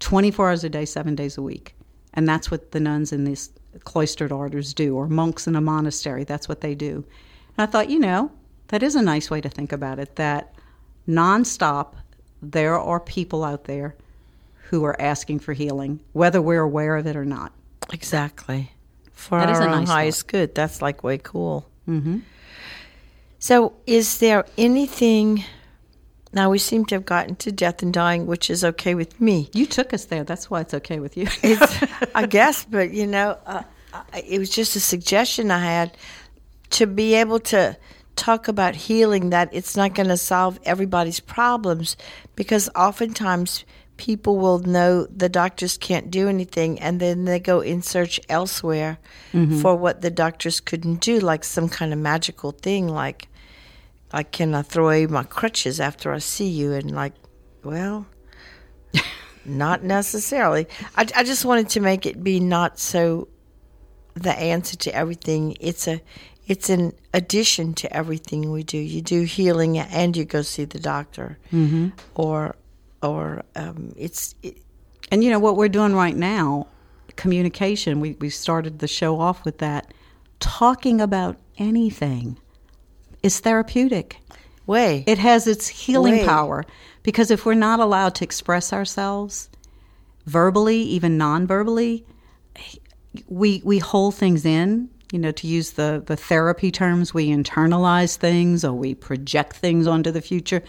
24 0.00 0.48
hours 0.48 0.64
a 0.64 0.68
day, 0.68 0.84
seven 0.84 1.14
days 1.14 1.38
a 1.38 1.42
week? 1.42 1.76
And 2.14 2.28
that's 2.28 2.50
what 2.50 2.72
the 2.72 2.80
nuns 2.80 3.12
in 3.12 3.22
these 3.22 3.50
cloistered 3.84 4.32
orders 4.32 4.74
do, 4.74 4.96
or 4.96 5.06
monks 5.06 5.46
in 5.46 5.54
a 5.54 5.60
monastery. 5.60 6.24
That's 6.24 6.48
what 6.48 6.60
they 6.60 6.74
do. 6.74 7.04
And 7.56 7.68
I 7.68 7.70
thought, 7.70 7.90
you 7.90 8.00
know, 8.00 8.32
that 8.70 8.82
is 8.82 8.94
a 8.96 9.02
nice 9.02 9.30
way 9.30 9.40
to 9.40 9.48
think 9.48 9.70
about 9.72 9.98
it 9.98 10.16
that 10.16 10.52
nonstop, 11.08 11.94
there 12.42 12.78
are 12.78 12.98
people 13.00 13.44
out 13.44 13.64
there 13.64 13.94
who 14.70 14.84
are 14.84 15.00
asking 15.00 15.40
for 15.40 15.52
healing, 15.52 16.00
whether 16.12 16.40
we're 16.40 16.62
aware 16.62 16.96
of 16.96 17.06
it 17.06 17.16
or 17.16 17.24
not. 17.24 17.52
exactly. 17.92 18.70
for 19.12 19.38
That 19.40 19.48
our 19.48 19.54
is 19.54 19.60
a 19.60 19.64
own 19.64 19.70
nice 19.70 19.86
thought. 19.88 19.92
highest 19.94 20.26
good. 20.28 20.54
That's 20.54 20.80
like 20.80 21.02
way 21.04 21.18
cool. 21.18 21.68
Mm-hmm. 21.88 22.18
So, 23.38 23.72
is 23.86 24.18
there 24.18 24.44
anything? 24.58 25.44
Now 26.32 26.50
we 26.50 26.58
seem 26.58 26.84
to 26.86 26.94
have 26.94 27.04
gotten 27.06 27.34
to 27.36 27.50
death 27.50 27.82
and 27.82 27.92
dying, 27.92 28.26
which 28.26 28.50
is 28.50 28.62
okay 28.64 28.94
with 28.94 29.20
me. 29.20 29.50
You 29.52 29.66
took 29.66 29.92
us 29.92 30.04
there. 30.04 30.22
That's 30.22 30.48
why 30.48 30.60
it's 30.60 30.74
okay 30.74 31.00
with 31.00 31.16
you. 31.16 31.26
I 32.14 32.26
guess, 32.26 32.64
but 32.64 32.92
you 32.92 33.06
know, 33.08 33.36
uh, 33.46 33.62
it 34.24 34.38
was 34.38 34.50
just 34.50 34.76
a 34.76 34.80
suggestion 34.80 35.50
I 35.50 35.58
had 35.58 35.96
to 36.70 36.86
be 36.86 37.14
able 37.14 37.40
to 37.40 37.76
talk 38.20 38.48
about 38.48 38.74
healing. 38.74 39.30
That 39.30 39.48
it's 39.52 39.76
not 39.76 39.94
going 39.94 40.08
to 40.08 40.16
solve 40.16 40.58
everybody's 40.64 41.20
problems 41.20 41.96
because 42.36 42.68
oftentimes 42.76 43.64
people 43.96 44.36
will 44.36 44.58
know 44.60 45.06
the 45.06 45.28
doctors 45.28 45.76
can't 45.76 46.10
do 46.10 46.28
anything, 46.28 46.78
and 46.80 47.00
then 47.00 47.24
they 47.24 47.40
go 47.40 47.60
in 47.60 47.82
search 47.82 48.20
elsewhere 48.28 48.98
mm-hmm. 49.32 49.60
for 49.60 49.74
what 49.76 50.00
the 50.00 50.10
doctors 50.10 50.60
couldn't 50.60 51.00
do, 51.00 51.18
like 51.20 51.44
some 51.44 51.68
kind 51.68 51.92
of 51.92 51.98
magical 51.98 52.52
thing, 52.52 52.88
like. 52.88 53.26
Like, 54.12 54.32
can 54.32 54.56
I 54.56 54.62
throw 54.62 54.86
away 54.86 55.06
my 55.06 55.22
crutches 55.22 55.78
after 55.78 56.12
I 56.12 56.18
see 56.18 56.48
you? 56.48 56.72
And 56.72 56.90
like, 56.90 57.12
well, 57.62 58.06
not 59.44 59.84
necessarily. 59.84 60.66
I, 60.96 61.06
I 61.14 61.22
just 61.22 61.44
wanted 61.44 61.68
to 61.68 61.80
make 61.80 62.06
it 62.06 62.24
be 62.24 62.40
not 62.40 62.80
so 62.80 63.28
the 64.14 64.32
answer 64.32 64.76
to 64.76 64.94
everything. 64.94 65.56
It's 65.60 65.88
a 65.88 66.00
it's 66.50 66.68
an 66.68 66.92
addition 67.14 67.74
to 67.74 67.96
everything 67.96 68.50
we 68.50 68.64
do. 68.64 68.76
You 68.76 69.00
do 69.02 69.22
healing 69.22 69.78
and 69.78 70.16
you 70.16 70.24
go 70.24 70.42
see 70.42 70.64
the 70.64 70.80
doctor, 70.80 71.38
mm-hmm. 71.52 71.90
or 72.16 72.56
or 73.02 73.44
um, 73.54 73.94
it's 73.96 74.34
it, 74.42 74.58
And 75.12 75.22
you 75.22 75.30
know 75.30 75.38
what 75.38 75.56
we're 75.56 75.68
doing 75.68 75.94
right 75.94 76.16
now, 76.16 76.66
communication. 77.14 78.00
We 78.00 78.16
we 78.20 78.30
started 78.30 78.80
the 78.80 78.88
show 78.88 79.20
off 79.20 79.44
with 79.44 79.58
that. 79.58 79.94
Talking 80.40 81.00
about 81.00 81.36
anything 81.56 82.36
is 83.22 83.38
therapeutic. 83.38 84.16
way. 84.66 85.04
It 85.06 85.18
has 85.18 85.46
its 85.46 85.68
healing 85.68 86.18
Way. 86.18 86.26
power 86.26 86.64
because 87.04 87.30
if 87.30 87.46
we're 87.46 87.54
not 87.54 87.78
allowed 87.78 88.16
to 88.16 88.24
express 88.24 88.72
ourselves 88.72 89.50
verbally, 90.26 90.82
even 90.82 91.16
non-verbally, 91.16 92.04
we 93.28 93.62
we 93.64 93.78
hold 93.78 94.16
things 94.16 94.44
in. 94.44 94.88
You 95.12 95.18
know, 95.18 95.32
to 95.32 95.46
use 95.46 95.72
the 95.72 96.02
the 96.04 96.16
therapy 96.16 96.70
terms, 96.70 97.12
we 97.12 97.28
internalize 97.28 98.16
things 98.16 98.64
or 98.64 98.72
we 98.72 98.94
project 98.94 99.56
things 99.56 99.86
onto 99.86 100.10
the 100.10 100.20
future. 100.20 100.62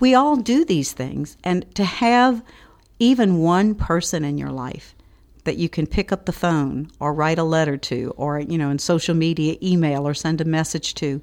We 0.00 0.14
all 0.14 0.36
do 0.36 0.64
these 0.64 0.92
things, 0.92 1.36
and 1.44 1.64
to 1.74 1.84
have 1.84 2.42
even 2.98 3.38
one 3.38 3.74
person 3.74 4.24
in 4.24 4.38
your 4.38 4.50
life 4.50 4.94
that 5.44 5.56
you 5.56 5.68
can 5.68 5.86
pick 5.86 6.12
up 6.12 6.26
the 6.26 6.32
phone 6.32 6.90
or 7.00 7.14
write 7.14 7.38
a 7.38 7.44
letter 7.44 7.76
to 7.76 8.12
or 8.16 8.40
you 8.40 8.58
know 8.58 8.70
in 8.70 8.78
social 8.78 9.14
media 9.14 9.56
email 9.62 10.06
or 10.06 10.14
send 10.14 10.40
a 10.40 10.44
message 10.44 10.94
to 10.94 11.22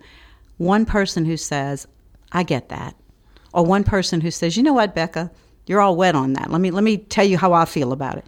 one 0.57 0.85
person 0.85 1.25
who 1.25 1.37
says 1.37 1.87
i 2.31 2.43
get 2.43 2.69
that. 2.69 2.95
Or 3.53 3.65
one 3.65 3.83
person 3.83 4.21
who 4.21 4.31
says 4.31 4.57
you 4.57 4.63
know 4.63 4.73
what 4.73 4.95
becca? 4.95 5.31
You're 5.67 5.81
all 5.81 5.95
wet 5.95 6.15
on 6.15 6.33
that. 6.33 6.51
Let 6.51 6.61
me 6.61 6.71
let 6.71 6.83
me 6.83 6.97
tell 6.97 7.25
you 7.25 7.37
how 7.37 7.53
i 7.53 7.65
feel 7.65 7.91
about 7.91 8.17
it 8.17 8.25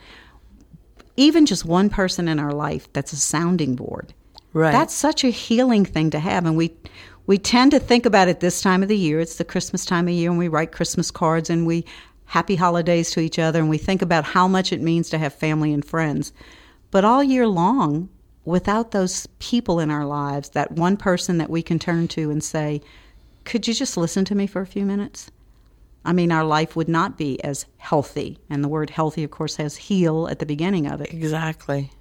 even 1.17 1.45
just 1.45 1.65
one 1.65 1.89
person 1.89 2.27
in 2.27 2.39
our 2.39 2.53
life 2.53 2.91
that's 2.93 3.11
a 3.11 3.17
sounding 3.17 3.75
board. 3.75 4.13
Right. 4.53 4.71
that's 4.71 4.93
such 4.93 5.23
a 5.23 5.29
healing 5.29 5.85
thing 5.85 6.09
to 6.11 6.19
have 6.19 6.45
and 6.45 6.55
we 6.55 6.73
we 7.27 7.37
tend 7.37 7.71
to 7.71 7.79
think 7.79 8.05
about 8.05 8.29
it 8.29 8.39
this 8.39 8.61
time 8.61 8.81
of 8.81 8.87
the 8.87 8.97
year. 8.97 9.19
It's 9.19 9.35
the 9.35 9.43
christmas 9.43 9.85
time 9.85 10.07
of 10.07 10.13
year 10.13 10.29
and 10.29 10.39
we 10.39 10.47
write 10.47 10.71
christmas 10.71 11.11
cards 11.11 11.49
and 11.49 11.67
we 11.67 11.85
happy 12.25 12.55
holidays 12.55 13.11
to 13.11 13.19
each 13.19 13.39
other 13.39 13.59
and 13.59 13.69
we 13.69 13.77
think 13.77 14.01
about 14.01 14.23
how 14.23 14.47
much 14.47 14.71
it 14.71 14.81
means 14.81 15.09
to 15.09 15.17
have 15.17 15.33
family 15.33 15.73
and 15.73 15.83
friends. 15.83 16.31
But 16.91 17.03
all 17.03 17.23
year 17.23 17.47
long 17.47 18.09
without 18.45 18.91
those 18.91 19.27
people 19.39 19.79
in 19.79 19.91
our 19.91 20.05
lives 20.05 20.49
that 20.49 20.71
one 20.71 20.95
person 20.95 21.37
that 21.37 21.49
we 21.49 21.61
can 21.61 21.77
turn 21.77 22.07
to 22.07 22.31
and 22.31 22.43
say 22.43 22.81
could 23.43 23.67
you 23.67 23.73
just 23.73 23.97
listen 23.97 24.23
to 24.25 24.35
me 24.35 24.47
for 24.47 24.61
a 24.61 24.67
few 24.67 24.85
minutes 24.85 25.29
I 26.07 26.13
mean, 26.13 26.31
our 26.31 26.43
life 26.45 26.75
would 26.75 26.87
not 26.87 27.17
be 27.17 27.43
as 27.43 27.65
healthy. 27.77 28.39
And 28.49 28.63
the 28.63 28.67
word 28.69 28.89
healthy, 28.89 29.23
of 29.23 29.29
course, 29.31 29.57
has 29.57 29.75
heal 29.75 30.27
at 30.29 30.39
the 30.39 30.45
beginning 30.45 30.87
of 30.87 31.01
it. 31.01 31.13
exactly. 31.13 31.91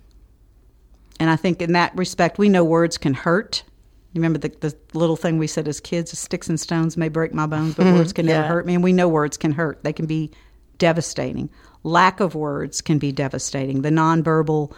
And 1.18 1.28
I 1.28 1.36
think 1.36 1.61
in 1.61 1.72
that 1.72 1.94
respect, 1.96 2.38
we 2.38 2.48
know 2.48 2.62
words 2.64 2.96
can 2.98 3.14
hurt. 3.14 3.64
You 4.12 4.20
remember 4.20 4.38
the, 4.38 4.48
the 4.61 4.74
little 4.98 5.16
thing 5.16 5.38
we 5.38 5.46
said 5.46 5.66
as 5.66 5.80
kids 5.80 6.16
sticks 6.18 6.48
and 6.48 6.59
stones 6.59 6.96
may 6.96 7.09
break 7.09 7.34
my 7.34 7.46
bones, 7.46 7.74
but 7.74 7.86
words 7.86 8.12
can 8.12 8.26
never 8.32 8.42
Yeah. 8.42 8.48
hurt 8.48 8.64
me. 8.66 8.74
And 8.74 8.84
we 8.84 8.92
know 8.92 9.09
words 9.09 9.36
can 9.36 9.52
hurt, 9.52 9.82
they 9.82 9.92
can 9.92 10.07
be 10.07 10.30
devastating. 10.78 11.50
Lack 11.82 12.20
of 12.20 12.34
words 12.34 12.80
can 12.80 12.98
be 12.98 13.12
devastating. 13.12 13.82
The 13.82 13.90
nonverbal, 13.90 14.72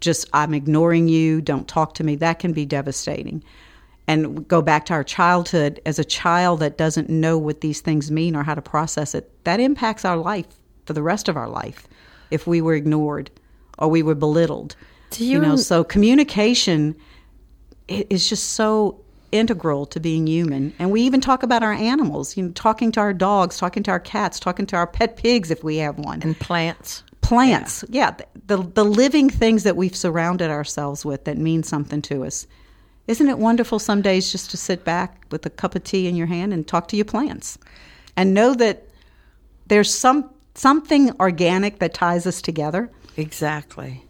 just 0.00 0.28
I'm 0.32 0.54
ignoring 0.54 1.08
you, 1.08 1.40
don't 1.40 1.66
talk 1.68 1.94
to 1.94 2.04
me, 2.04 2.16
that 2.16 2.38
can 2.38 2.52
be 2.52 2.64
devastating. 2.66 3.42
And 4.08 4.46
go 4.48 4.60
back 4.60 4.86
to 4.86 4.94
our 4.94 5.04
childhood, 5.04 5.80
as 5.86 5.98
a 5.98 6.04
child 6.04 6.60
that 6.60 6.76
doesn't 6.76 7.08
know 7.08 7.38
what 7.38 7.60
these 7.60 7.80
things 7.80 8.10
mean 8.10 8.34
or 8.34 8.42
how 8.42 8.54
to 8.54 8.62
process 8.62 9.14
it, 9.14 9.30
that 9.44 9.60
impacts 9.60 10.04
our 10.04 10.16
life 10.16 10.58
for 10.86 10.92
the 10.92 11.02
rest 11.02 11.28
of 11.28 11.36
our 11.36 11.48
life 11.48 11.86
if 12.30 12.46
we 12.46 12.60
were 12.60 12.74
ignored 12.74 13.30
or 13.78 13.88
we 13.88 14.02
were 14.02 14.16
belittled. 14.16 14.74
Do 15.10 15.24
you 15.24 15.32
you 15.32 15.40
know, 15.40 15.56
so 15.56 15.84
communication 15.84 16.96
is 17.88 18.28
just 18.28 18.50
so 18.50 19.02
integral 19.30 19.86
to 19.86 20.00
being 20.00 20.26
human. 20.26 20.72
And 20.78 20.90
we 20.90 21.02
even 21.02 21.20
talk 21.20 21.42
about 21.42 21.62
our 21.62 21.72
animals, 21.72 22.36
you 22.36 22.44
know, 22.44 22.52
talking 22.52 22.92
to 22.92 23.00
our 23.00 23.12
dogs, 23.12 23.56
talking 23.56 23.82
to 23.84 23.90
our 23.90 24.00
cats, 24.00 24.38
talking 24.38 24.66
to 24.66 24.76
our 24.76 24.86
pet 24.86 25.16
pigs 25.16 25.50
if 25.50 25.64
we 25.64 25.76
have 25.76 25.98
one. 25.98 26.22
And 26.22 26.38
plants. 26.38 27.02
plants. 27.22 27.84
Yeah, 27.88 28.10
th 28.10 28.28
the 28.46 28.58
the 28.58 28.84
living 28.84 29.30
things 29.30 29.62
that 29.62 29.76
we've 29.76 29.96
surrounded 29.96 30.50
ourselves 30.50 31.04
with 31.04 31.24
that 31.24 31.38
mean 31.38 31.62
something 31.62 32.02
to 32.02 32.24
us. 32.24 32.46
Isn't 33.06 33.28
it 33.28 33.38
wonderful 33.38 33.78
some 33.78 34.02
days 34.02 34.30
just 34.30 34.50
to 34.52 34.56
sit 34.56 34.84
back 34.84 35.24
with 35.30 35.44
a 35.44 35.50
cup 35.50 35.74
of 35.74 35.84
tea 35.84 36.06
in 36.06 36.16
your 36.16 36.28
hand 36.28 36.52
and 36.52 36.66
talk 36.66 36.88
to 36.88 36.96
your 36.96 37.04
plants? 37.04 37.58
And 38.16 38.34
know 38.34 38.54
that 38.54 38.86
there's 39.66 39.92
some 39.92 40.30
something 40.54 41.10
organic 41.18 41.78
that 41.78 41.94
ties 41.94 42.26
us 42.26 42.42
together. 42.42 42.90
Exactly. 43.16 44.04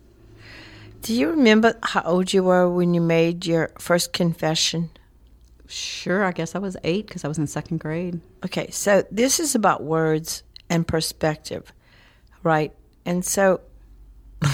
Do 1.02 1.14
you 1.14 1.30
remember 1.30 1.74
how 1.82 2.02
old 2.02 2.32
you 2.32 2.44
were 2.44 2.68
when 2.68 2.94
you 2.94 3.00
made 3.00 3.46
your 3.46 3.70
first 3.78 4.12
confession? 4.12 4.90
Sure, 5.66 6.24
I 6.24 6.32
guess 6.32 6.54
I 6.54 6.58
was 6.58 6.76
8 6.84 7.10
cuz 7.10 7.24
I 7.24 7.28
was 7.28 7.38
in 7.38 7.46
second 7.46 7.78
grade. 7.78 8.20
Okay, 8.44 8.70
so 8.70 9.04
this 9.10 9.40
is 9.40 9.54
about 9.54 9.82
words 9.82 10.42
and 10.68 10.86
perspective, 10.86 11.72
right? 12.42 12.72
And 13.04 13.24
so, 13.24 13.60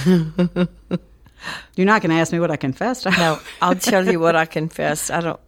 You're 1.76 1.86
not 1.86 2.02
going 2.02 2.10
to 2.10 2.16
ask 2.16 2.32
me 2.32 2.40
what 2.40 2.50
I 2.50 2.56
confessed. 2.56 3.06
no, 3.06 3.38
I'll 3.62 3.74
tell 3.74 4.06
you 4.06 4.20
what 4.20 4.36
I 4.36 4.46
confessed. 4.46 5.10
I 5.10 5.20
don't. 5.20 5.40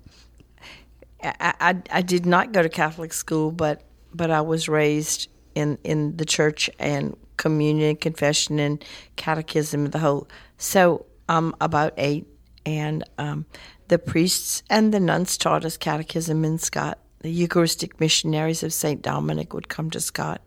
I, 1.22 1.54
I, 1.60 1.76
I 1.90 2.02
did 2.02 2.24
not 2.26 2.52
go 2.52 2.62
to 2.62 2.68
Catholic 2.68 3.12
school, 3.12 3.50
but 3.50 3.82
but 4.14 4.30
I 4.30 4.40
was 4.40 4.68
raised 4.68 5.28
in 5.54 5.78
in 5.84 6.16
the 6.16 6.24
church 6.24 6.70
and 6.78 7.16
communion, 7.36 7.96
confession, 7.96 8.58
and 8.58 8.84
catechism, 9.16 9.86
the 9.86 9.98
whole. 9.98 10.28
So 10.58 11.06
I'm 11.28 11.54
about 11.60 11.94
eight, 11.96 12.26
and 12.64 13.04
um, 13.18 13.46
the 13.88 13.98
priests 13.98 14.62
and 14.70 14.94
the 14.94 15.00
nuns 15.00 15.36
taught 15.36 15.64
us 15.64 15.76
catechism 15.76 16.44
in 16.44 16.58
Scott. 16.58 16.98
The 17.20 17.30
Eucharistic 17.30 18.00
missionaries 18.00 18.62
of 18.62 18.72
Saint 18.72 19.02
Dominic 19.02 19.52
would 19.52 19.68
come 19.68 19.90
to 19.90 20.00
Scott, 20.00 20.40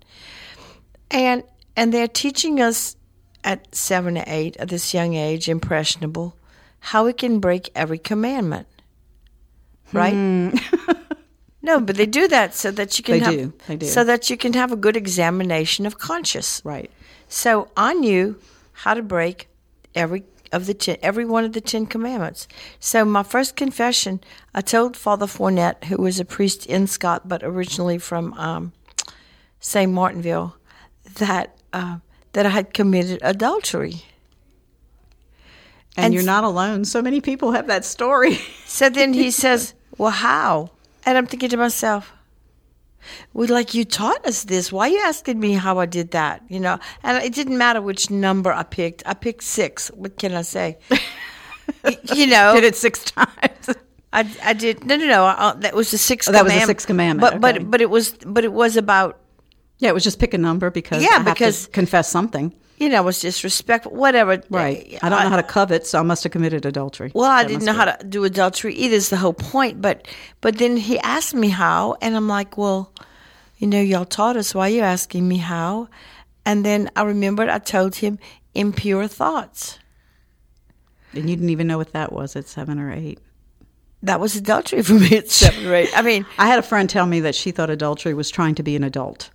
and 1.11 1.43
and 1.75 1.93
they're 1.93 2.07
teaching 2.07 2.61
us 2.61 2.95
at 3.43 3.73
seven 3.75 4.17
or 4.17 4.23
eight, 4.27 4.57
at 4.57 4.69
this 4.69 4.93
young 4.93 5.15
age, 5.15 5.49
impressionable, 5.49 6.35
how 6.79 7.05
we 7.05 7.13
can 7.13 7.39
break 7.39 7.69
every 7.75 7.97
commandment. 7.97 8.67
Right? 9.91 10.13
no, 11.61 11.79
but 11.79 11.95
they 11.95 12.05
do 12.05 12.27
that 12.27 12.55
so 12.55 12.71
that 12.71 12.97
you 12.97 13.03
can 13.03 13.19
They 13.19 13.25
have 13.25 13.33
do. 13.33 13.53
They 13.67 13.75
do. 13.77 13.85
so 13.85 14.03
that 14.03 14.29
you 14.29 14.37
can 14.37 14.53
have 14.53 14.71
a 14.71 14.75
good 14.75 14.97
examination 14.97 15.85
of 15.85 15.97
conscience. 15.97 16.61
right. 16.63 16.89
So 17.27 17.69
I 17.75 17.93
knew 17.93 18.39
how 18.73 18.93
to 18.93 19.01
break 19.01 19.47
every 19.95 20.23
of 20.51 20.67
the 20.67 20.73
ten, 20.73 20.97
every 21.01 21.25
one 21.25 21.43
of 21.43 21.53
the 21.53 21.61
Ten 21.61 21.85
Commandments. 21.87 22.47
So 22.79 23.03
my 23.03 23.23
first 23.23 23.55
confession, 23.55 24.21
I 24.53 24.61
told 24.61 24.95
Father 24.95 25.25
Fournette, 25.25 25.85
who 25.85 25.97
was 25.97 26.19
a 26.19 26.25
priest 26.25 26.65
in 26.67 26.85
Scott 26.85 27.27
but 27.27 27.43
originally 27.43 27.97
from 27.97 28.33
um, 28.33 28.71
St. 29.59 29.91
Martinville, 29.91 30.53
that 31.15 31.57
uh, 31.73 31.97
that 32.33 32.45
I 32.45 32.49
had 32.49 32.73
committed 32.73 33.19
adultery. 33.21 34.03
And, 35.95 36.05
And 36.05 36.13
you're 36.13 36.23
not 36.23 36.43
alone. 36.43 36.85
So 36.85 37.01
many 37.01 37.21
people 37.21 37.51
have 37.51 37.67
that 37.67 37.85
story. 37.85 38.39
So 38.65 38.89
then 38.89 39.13
he 39.13 39.29
says, 39.29 39.75
"Well, 39.99 40.09
how?" 40.09 40.71
And 41.05 41.15
I'm 41.17 41.27
thinking 41.27 41.49
to 41.49 41.57
myself, 41.57 42.11
"Well, 43.33 43.47
like 43.49 43.75
you 43.75 43.85
taught 43.85 44.25
us 44.25 44.45
this. 44.45 44.71
Why 44.71 44.87
are 44.87 44.93
you 44.93 45.01
asking 45.05 45.39
me 45.39 45.53
how 45.53 45.77
I 45.77 45.85
did 45.85 46.09
that?" 46.11 46.41
You 46.49 46.59
know, 46.59 46.79
and 47.03 47.23
it 47.23 47.33
didn't 47.35 47.57
matter 47.59 47.81
which 47.83 48.09
number 48.09 48.51
I 48.51 48.63
picked. 48.63 49.03
I 49.05 49.13
picked 49.13 49.43
six. 49.43 49.89
What 49.89 50.17
can 50.17 50.33
I 50.33 50.41
say? 50.41 50.77
you 52.15 52.25
know, 52.27 52.55
Did 52.55 52.63
it 52.63 52.75
6 52.75 53.03
times. 53.05 53.69
I, 54.11 54.25
I 54.43 54.53
did 54.53 54.85
no 54.85 54.95
no 54.95 55.05
no. 55.05 55.23
I, 55.25 55.53
that 55.59 55.75
was 55.75 55.91
the 55.91 55.97
sixth. 55.99 56.29
Oh, 56.29 56.31
that 56.31 56.43
was 56.43 56.53
the 56.53 56.65
sixth 56.65 56.87
commandment, 56.87 57.21
But 57.41 57.53
okay. 57.53 57.59
but 57.61 57.71
but 57.71 57.81
it 57.81 57.89
was 57.89 58.13
but 58.25 58.43
it 58.43 58.53
was 58.53 58.75
about 58.77 59.19
Yeah, 59.79 59.89
it 59.89 59.93
was 59.93 60.03
just 60.03 60.19
pick 60.19 60.33
a 60.33 60.37
number 60.37 60.69
because 60.69 61.03
Yeah, 61.03 61.17
I 61.19 61.23
because- 61.33 61.67
confess 61.67 62.07
something. 62.09 62.53
you 62.77 62.89
know, 62.89 63.01
it 63.01 63.05
was 63.05 63.21
disrespectful, 63.21 63.91
whatever. 63.93 64.41
Right. 64.49 64.97
I 65.01 65.09
don't 65.09 65.23
know 65.23 65.29
how 65.29 65.35
to 65.35 65.43
covet, 65.43 65.85
so 65.87 65.99
I 65.99 66.03
must 66.03 66.23
have 66.23 66.31
committed 66.31 66.65
adultery. 66.65 67.11
Well, 67.13 67.29
I 67.29 67.43
That 67.43 67.49
didn't 67.49 67.65
know 67.65 67.73
be- 67.73 67.77
how 67.77 67.85
to 67.85 68.03
do 68.05 68.23
adultery 68.23 68.73
either. 68.75 68.95
Is 68.95 69.09
the 69.09 69.17
whole 69.17 69.33
point. 69.33 69.81
But 69.81 70.07
but 70.41 70.57
then 70.57 70.77
he 70.77 70.99
asked 70.99 71.33
me 71.35 71.49
how, 71.49 71.95
and 72.01 72.15
I'm 72.15 72.27
like, 72.27 72.57
well, 72.57 72.91
you 73.57 73.67
know, 73.67 73.79
y'all 73.81 74.05
taught 74.05 74.35
us. 74.37 74.53
Why 74.55 74.67
are 74.67 74.73
you 74.73 74.81
asking 74.81 75.27
me 75.27 75.37
how? 75.37 75.87
And 76.45 76.65
then 76.65 76.89
I 76.95 77.03
remembered 77.03 77.47
I 77.49 77.59
told 77.59 77.95
him 77.95 78.19
impure 78.53 79.07
thoughts. 79.07 79.79
And 81.13 81.29
you 81.29 81.35
didn't 81.35 81.51
even 81.51 81.67
know 81.67 81.77
what 81.77 81.93
that 81.93 82.11
was 82.11 82.35
at 82.35 82.47
seven 82.47 82.79
or 82.79 82.91
eight. 82.91 83.19
That 84.01 84.19
was 84.19 84.35
adultery 84.35 84.81
for 84.81 84.93
me 84.95 85.15
at 85.17 85.29
seven 85.31 85.65
or 85.67 85.75
eight. 85.75 85.89
I 85.95 86.01
mean, 86.01 86.25
I 86.37 86.47
had 86.47 86.59
a 86.59 86.63
friend 86.63 86.89
tell 86.89 87.05
me 87.05 87.21
that 87.21 87.35
she 87.35 87.51
thought 87.51 87.69
adultery 87.69 88.13
was 88.13 88.29
trying 88.29 88.55
to 88.55 88.63
be 88.63 88.75
an 88.75 88.83
adult. 88.83 89.29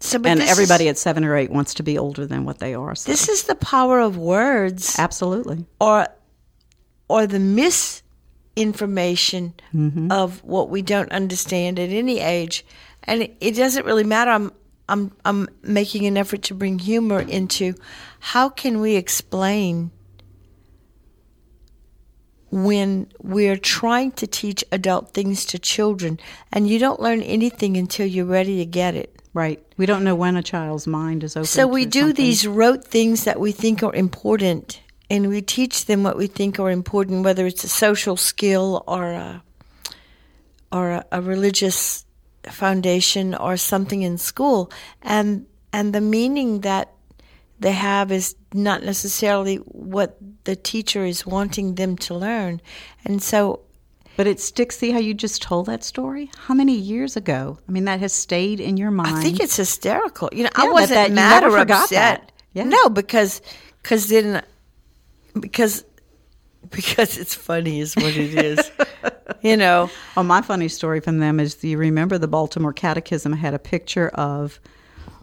So 0.00 0.20
and 0.24 0.40
everybody 0.40 0.84
is, 0.86 0.90
at 0.90 0.98
seven 0.98 1.24
or 1.24 1.36
eight 1.36 1.50
wants 1.50 1.74
to 1.74 1.82
be 1.82 1.98
older 1.98 2.26
than 2.26 2.44
what 2.44 2.58
they 2.58 2.74
are. 2.74 2.94
So. 2.94 3.10
this 3.10 3.28
is 3.28 3.44
the 3.44 3.54
power 3.54 4.00
of 4.00 4.16
words, 4.16 4.98
Absolutely. 4.98 5.64
or 5.80 6.06
or 7.08 7.26
the 7.26 7.38
misinformation 7.40 9.54
Mm-hmm. 9.74 10.10
of 10.10 10.42
what 10.44 10.70
we 10.70 10.82
don't 10.82 11.10
understand 11.12 11.78
at 11.78 11.90
any 11.90 12.20
age, 12.20 12.64
and 13.04 13.22
it, 13.22 13.36
it 13.40 13.52
doesn't 13.52 13.86
really 13.86 14.04
matter. 14.04 14.30
I'm 14.30 14.52
I'm 14.88 15.12
I'm 15.24 15.48
making 15.62 16.06
an 16.06 16.16
effort 16.16 16.42
to 16.44 16.54
bring 16.54 16.78
humor 16.78 17.20
into 17.20 17.74
how 18.20 18.48
can 18.48 18.80
we 18.80 18.96
explain 18.96 19.90
when 22.50 23.06
we're 23.20 23.56
trying 23.58 24.12
to 24.12 24.26
teach 24.26 24.64
adult 24.72 25.12
things 25.12 25.44
to 25.46 25.58
children, 25.58 26.18
and 26.52 26.68
you 26.68 26.78
don't 26.78 27.00
learn 27.00 27.20
anything 27.22 27.76
until 27.76 28.06
you're 28.06 28.24
ready 28.24 28.56
to 28.58 28.66
get 28.66 28.94
it. 28.94 29.12
Right. 29.36 29.62
We 29.76 29.84
don't 29.84 30.02
know 30.02 30.14
when 30.14 30.34
a 30.38 30.42
child's 30.42 30.86
mind 30.86 31.22
is 31.22 31.36
open. 31.36 31.44
So 31.44 31.66
we 31.66 31.84
do 31.84 32.00
something. 32.00 32.24
these 32.24 32.46
rote 32.46 32.82
things 32.82 33.24
that 33.24 33.38
we 33.38 33.52
think 33.52 33.82
are 33.82 33.94
important, 33.94 34.80
and 35.10 35.28
we 35.28 35.42
teach 35.42 35.84
them 35.84 36.02
what 36.04 36.16
we 36.16 36.26
think 36.26 36.58
are 36.58 36.70
important, 36.70 37.22
whether 37.22 37.44
it's 37.46 37.62
a 37.62 37.68
social 37.68 38.16
skill 38.16 38.82
or 38.86 39.12
a, 39.12 39.42
or 40.72 40.90
a, 40.92 41.04
a 41.12 41.20
religious 41.20 42.06
foundation 42.44 43.34
or 43.34 43.58
something 43.58 44.00
in 44.00 44.16
school, 44.16 44.70
and 45.02 45.44
and 45.70 45.92
the 45.92 46.00
meaning 46.00 46.62
that 46.62 46.94
they 47.60 47.72
have 47.72 48.10
is 48.10 48.36
not 48.54 48.84
necessarily 48.84 49.56
what 49.56 50.16
the 50.44 50.56
teacher 50.56 51.04
is 51.04 51.26
wanting 51.26 51.74
them 51.74 51.98
to 51.98 52.14
learn, 52.14 52.62
and 53.04 53.22
so 53.22 53.65
But 54.16 54.26
it 54.26 54.40
sticks. 54.40 54.78
See 54.78 54.90
how 54.90 54.98
you 54.98 55.12
just 55.14 55.42
told 55.42 55.66
that 55.66 55.84
story? 55.84 56.30
How 56.46 56.54
many 56.54 56.74
years 56.74 57.16
ago? 57.16 57.58
I 57.68 57.72
mean, 57.72 57.84
that 57.84 58.00
has 58.00 58.12
stayed 58.12 58.60
in 58.60 58.76
your 58.76 58.90
mind. 58.90 59.16
I 59.16 59.22
think 59.22 59.40
it's 59.40 59.56
hysterical. 59.56 60.28
You 60.32 60.44
know, 60.44 60.50
Yeah, 60.56 60.64
I 60.64 60.68
wasn't 60.72 60.90
that- 60.96 61.12
mad 61.12 61.44
or 61.44 61.56
upset. 61.58 61.90
that. 61.90 62.32
Yeah. 62.54 62.64
No, 62.64 62.88
because 62.88 63.42
because 63.82 64.08
then 64.08 64.42
because 65.38 65.84
because 66.70 67.18
it's 67.18 67.34
funny 67.34 67.80
is 67.80 67.94
what 67.94 68.16
it 68.16 68.34
is. 68.44 68.70
you 69.42 69.56
know, 69.56 69.90
Oh, 70.16 70.22
my 70.22 70.40
funny 70.42 70.68
story 70.68 71.00
from 71.00 71.18
them 71.18 71.38
is 71.38 71.62
you 71.62 71.78
remember 71.78 72.18
the 72.18 72.26
Baltimore 72.28 72.72
Catechism 72.72 73.32
had 73.34 73.54
a 73.54 73.58
picture 73.58 74.08
of, 74.08 74.58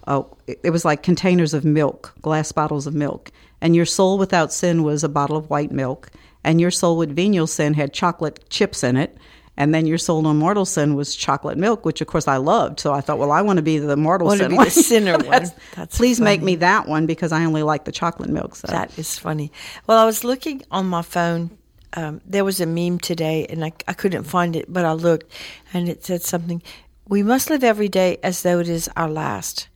oh, 0.07 0.37
it 0.47 0.69
was 0.69 0.85
like 0.85 1.03
containers 1.03 1.53
of 1.53 1.65
milk, 1.65 2.13
glass 2.21 2.51
bottles 2.51 2.87
of 2.87 2.93
milk. 2.93 3.31
And 3.59 3.75
your 3.75 3.85
soul 3.85 4.17
without 4.17 4.53
sin 4.53 4.83
was 4.83 5.03
a 5.03 5.09
bottle 5.09 5.35
of 5.35 5.49
white 5.49 5.71
milk. 5.71 6.11
And 6.43 6.59
your 6.59 6.71
soul 6.71 6.97
with 6.97 7.15
venial 7.15 7.47
sin 7.47 7.73
had 7.73 7.93
chocolate 7.93 8.49
chips 8.49 8.83
in 8.83 8.97
it. 8.97 9.17
And 9.55 9.73
then 9.73 9.85
your 9.85 9.99
soul 9.99 10.23
no 10.23 10.33
mortal 10.33 10.65
sin 10.65 10.95
was 10.95 11.15
chocolate 11.15 11.59
milk, 11.59 11.85
which 11.85 12.01
of 12.01 12.07
course 12.07 12.27
I 12.27 12.37
loved. 12.37 12.79
So 12.79 12.91
I 12.91 13.01
thought, 13.01 13.19
well, 13.19 13.31
I 13.31 13.41
want 13.43 13.57
to 13.57 13.63
be 13.63 13.77
the 13.77 13.95
mortal 13.95 14.27
Want 14.27 14.39
to 14.39 14.45
sin 14.45 14.49
be 14.51 14.55
one. 14.57 14.65
the 14.65 14.71
sinner 14.71 15.11
one. 15.17 15.21
That's- 15.29 15.53
That's 15.75 15.95
Please 15.97 16.19
make 16.19 16.41
me 16.41 16.55
that 16.55 16.87
one 16.87 17.05
because 17.05 17.31
I 17.31 17.45
only 17.45 17.61
like 17.61 17.85
the 17.85 17.91
chocolate 17.91 18.29
milk. 18.31 18.55
So. 18.55 18.67
that 18.69 18.97
is 18.97 19.19
funny. 19.19 19.51
Well, 19.85 19.99
I 19.99 20.05
was 20.05 20.23
looking 20.23 20.63
on 20.71 20.87
my 20.87 21.03
phone. 21.03 21.51
Um, 21.95 22.21
there 22.25 22.43
was 22.43 22.59
a 22.59 22.65
meme 22.65 22.97
today, 22.97 23.45
and 23.47 23.63
I, 23.63 23.71
I 23.87 23.93
couldn't 23.93 24.23
find 24.23 24.55
it, 24.55 24.65
but 24.73 24.83
I 24.85 24.93
looked, 24.93 25.31
and 25.71 25.87
it 25.87 26.03
said 26.03 26.23
something. 26.23 26.63
We 27.07 27.21
must 27.21 27.51
live 27.51 27.63
every 27.63 27.89
day 27.89 28.17
as 28.23 28.41
though 28.41 28.57
it 28.57 28.67
is 28.67 28.89
our 28.97 29.07
last. 29.09 29.67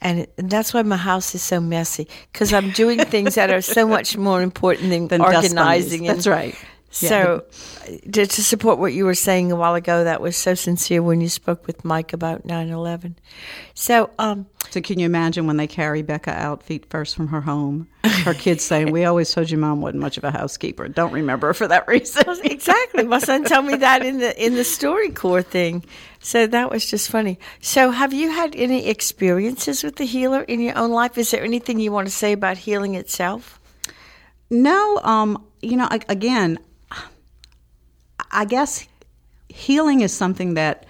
And, 0.00 0.26
and 0.36 0.50
that's 0.50 0.74
why 0.74 0.82
my 0.82 0.96
house 0.96 1.34
is 1.34 1.42
so 1.42 1.60
messy 1.60 2.06
because 2.32 2.52
I'm 2.52 2.70
doing 2.70 2.98
things 3.04 3.34
that 3.34 3.50
are 3.50 3.62
so 3.62 3.86
much 3.86 4.16
more 4.16 4.42
important 4.42 4.90
than, 4.90 5.08
Than 5.08 5.20
organizing. 5.20 6.04
That's 6.04 6.26
right. 6.26 6.54
So, 6.90 7.44
to, 8.10 8.26
to 8.26 8.42
support 8.42 8.78
what 8.78 8.94
you 8.94 9.04
were 9.04 9.14
saying 9.14 9.52
a 9.52 9.56
while 9.56 9.74
ago, 9.74 10.04
that 10.04 10.22
was 10.22 10.34
so 10.34 10.54
sincere 10.54 11.02
when 11.02 11.20
you 11.20 11.28
spoke 11.28 11.66
with 11.66 11.84
Mike 11.84 12.14
about 12.14 12.46
9 12.46 12.70
11. 12.70 13.16
So, 13.74 14.08
um, 14.18 14.46
So 14.70 14.80
can 14.80 14.98
you 14.98 15.04
imagine 15.04 15.46
when 15.46 15.58
they 15.58 15.66
carry 15.66 16.00
Becca 16.00 16.30
out 16.30 16.62
feet 16.62 16.86
first 16.88 17.14
from 17.14 17.28
her 17.28 17.42
home? 17.42 17.88
Her 18.24 18.32
kids 18.32 18.64
saying, 18.64 18.92
"We 18.92 19.04
always 19.04 19.30
told 19.30 19.50
you 19.50 19.58
mom 19.58 19.82
wasn't 19.82 20.00
much 20.00 20.16
of 20.16 20.24
a 20.24 20.30
housekeeper. 20.30 20.88
Don't 20.88 21.12
remember 21.12 21.52
for 21.52 21.68
that 21.68 21.86
reason." 21.94 22.24
exactly. 22.44 23.04
My 23.04 23.18
son 23.18 23.44
told 23.44 23.66
me 23.66 23.76
that 23.76 24.04
in 24.04 24.18
the 24.18 24.32
in 24.42 24.54
the 24.54 24.62
StoryCorps 24.62 25.46
thing. 25.46 25.84
So 26.20 26.46
that 26.46 26.70
was 26.70 26.86
just 26.86 27.10
funny. 27.10 27.38
So 27.60 27.90
have 27.90 28.14
you 28.14 28.30
had 28.30 28.56
any 28.56 28.88
experiences 28.88 29.82
with 29.84 29.96
the 29.96 30.06
healer 30.06 30.42
in 30.42 30.60
your 30.60 30.78
own 30.78 30.92
life? 30.92 31.18
Is 31.18 31.30
there 31.30 31.42
anything 31.44 31.78
you 31.78 31.92
want 31.92 32.06
to 32.08 32.14
say 32.14 32.32
about 32.32 32.56
healing 32.58 32.94
itself? 32.94 33.60
no, 34.48 34.98
um, 35.02 35.44
you 35.60 35.76
know, 35.76 35.88
a- 35.90 36.00
again, 36.08 36.58
I 38.30 38.44
guess 38.44 38.86
healing 39.48 40.00
is 40.00 40.12
something 40.12 40.54
that. 40.54 40.86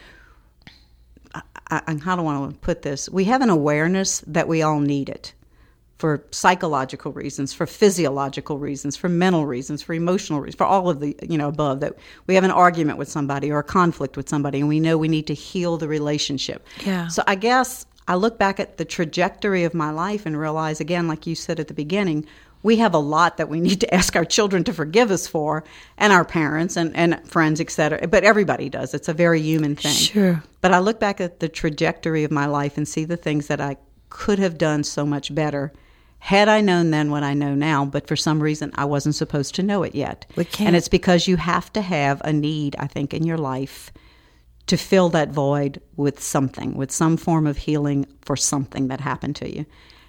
I, 1.69 1.83
I, 1.85 1.95
how 1.97 2.15
do 2.15 2.23
I 2.23 2.25
want 2.25 2.53
to 2.53 2.59
put 2.61 2.83
this? 2.83 3.09
We 3.09 3.25
have 3.25 3.43
an 3.43 3.51
awareness 3.51 4.21
that 4.29 4.47
we 4.47 4.63
all 4.63 4.79
need 4.79 5.09
it 5.09 5.35
for 5.99 6.23
psychological 6.31 7.13
reasons, 7.13 7.53
for 7.55 7.67
physiological 7.67 8.59
reasons, 8.59 8.97
for 8.97 9.09
mental 9.09 9.47
reasons, 9.47 9.83
for 9.83 9.95
emotional 9.95 10.41
reasons, 10.41 10.57
for 10.57 10.65
all 10.67 10.91
of 10.91 11.01
the 11.01 11.17
you 11.29 11.39
know 11.39 11.49
above. 11.49 11.81
That 11.81 11.97
we 12.27 12.35
have 12.35 12.45
an 12.45 12.51
argument 12.51 12.99
with 12.99 13.09
somebody 13.09 13.51
or 13.51 13.59
a 13.59 13.65
conflict 13.65 14.17
with 14.17 14.29
somebody, 14.29 14.61
and 14.61 14.69
we 14.69 14.81
know 14.81 14.99
we 14.99 15.09
need 15.09 15.27
to 15.29 15.35
heal 15.35 15.77
the 15.77 15.89
relationship. 15.89 16.67
Yeah. 16.85 17.09
So 17.09 17.23
I 17.27 17.35
guess 17.35 17.87
I 18.09 18.15
look 18.15 18.39
back 18.39 18.61
at 18.61 18.77
the 18.77 18.85
trajectory 18.85 19.65
of 19.65 19.75
my 19.75 19.91
life 19.91 20.27
and 20.27 20.39
realize 20.39 20.81
again, 20.81 21.09
like 21.09 21.27
you 21.27 21.35
said 21.35 21.59
at 21.59 21.69
the 21.69 21.75
beginning, 21.75 22.27
we 22.67 22.77
have 22.79 22.95
a 22.95 22.99
lot 22.99 23.37
that 23.37 23.49
we 23.49 23.61
need 23.69 23.81
to 23.81 23.95
ask 23.95 24.17
our 24.17 24.25
children 24.25 24.65
to 24.65 24.73
forgive 24.75 25.11
us 25.13 25.27
for, 25.29 25.63
and 25.97 26.13
our 26.13 26.25
parents 26.25 26.77
and, 26.77 26.95
and 26.97 27.27
friends, 27.31 27.61
et 27.61 27.71
cetera. 27.71 28.07
But 28.09 28.25
everybody 28.25 28.69
does. 28.69 28.93
It's 28.93 29.09
a 29.09 29.15
very 29.15 29.41
human 29.41 29.77
thing. 29.77 29.93
Sure. 29.95 30.43
But 30.61 30.73
I 30.73 30.81
look 30.81 30.99
back 30.99 31.21
at 31.21 31.39
the 31.39 31.49
trajectory 31.49 32.25
of 32.25 32.33
my 32.33 32.47
life 32.47 32.77
and 32.77 32.87
see 32.87 33.05
the 33.05 33.17
things 33.17 33.47
that 33.47 33.61
I 33.61 33.77
could 34.11 34.41
have 34.41 34.59
done 34.59 34.83
so 34.83 35.07
much 35.07 35.33
better 35.35 35.73
had 36.19 36.49
I 36.49 36.61
known 36.61 36.91
then 36.91 37.11
what 37.11 37.23
I 37.23 37.35
know 37.35 37.55
now, 37.55 37.85
but 37.85 38.09
for 38.09 38.17
some 38.17 38.43
reason 38.43 38.73
I 38.75 38.85
wasn't 38.85 39.15
supposed 39.15 39.55
to 39.57 39.63
know 39.63 39.85
it 39.85 39.95
yet. 39.95 40.27
We 40.35 40.45
can't- 40.45 40.69
And 40.69 40.77
it's 40.77 40.89
because 40.89 41.29
you 41.29 41.37
have 41.37 41.73
to 41.75 41.81
have 41.81 42.21
a 42.25 42.33
need, 42.33 42.75
I 42.81 42.89
think, 42.89 43.15
in 43.15 43.25
your 43.25 43.39
life 43.39 43.93
to 44.67 44.77
fill 44.77 45.09
that 45.11 45.31
void 45.31 45.81
with 45.95 46.21
something, 46.21 46.75
with 46.75 46.91
some 46.91 47.17
form 47.17 47.47
of 47.47 47.59
healing 47.59 48.07
for 48.23 48.35
something 48.35 48.89
that 48.89 49.01
happened 49.01 49.37
to 49.37 49.57
you 49.57 49.67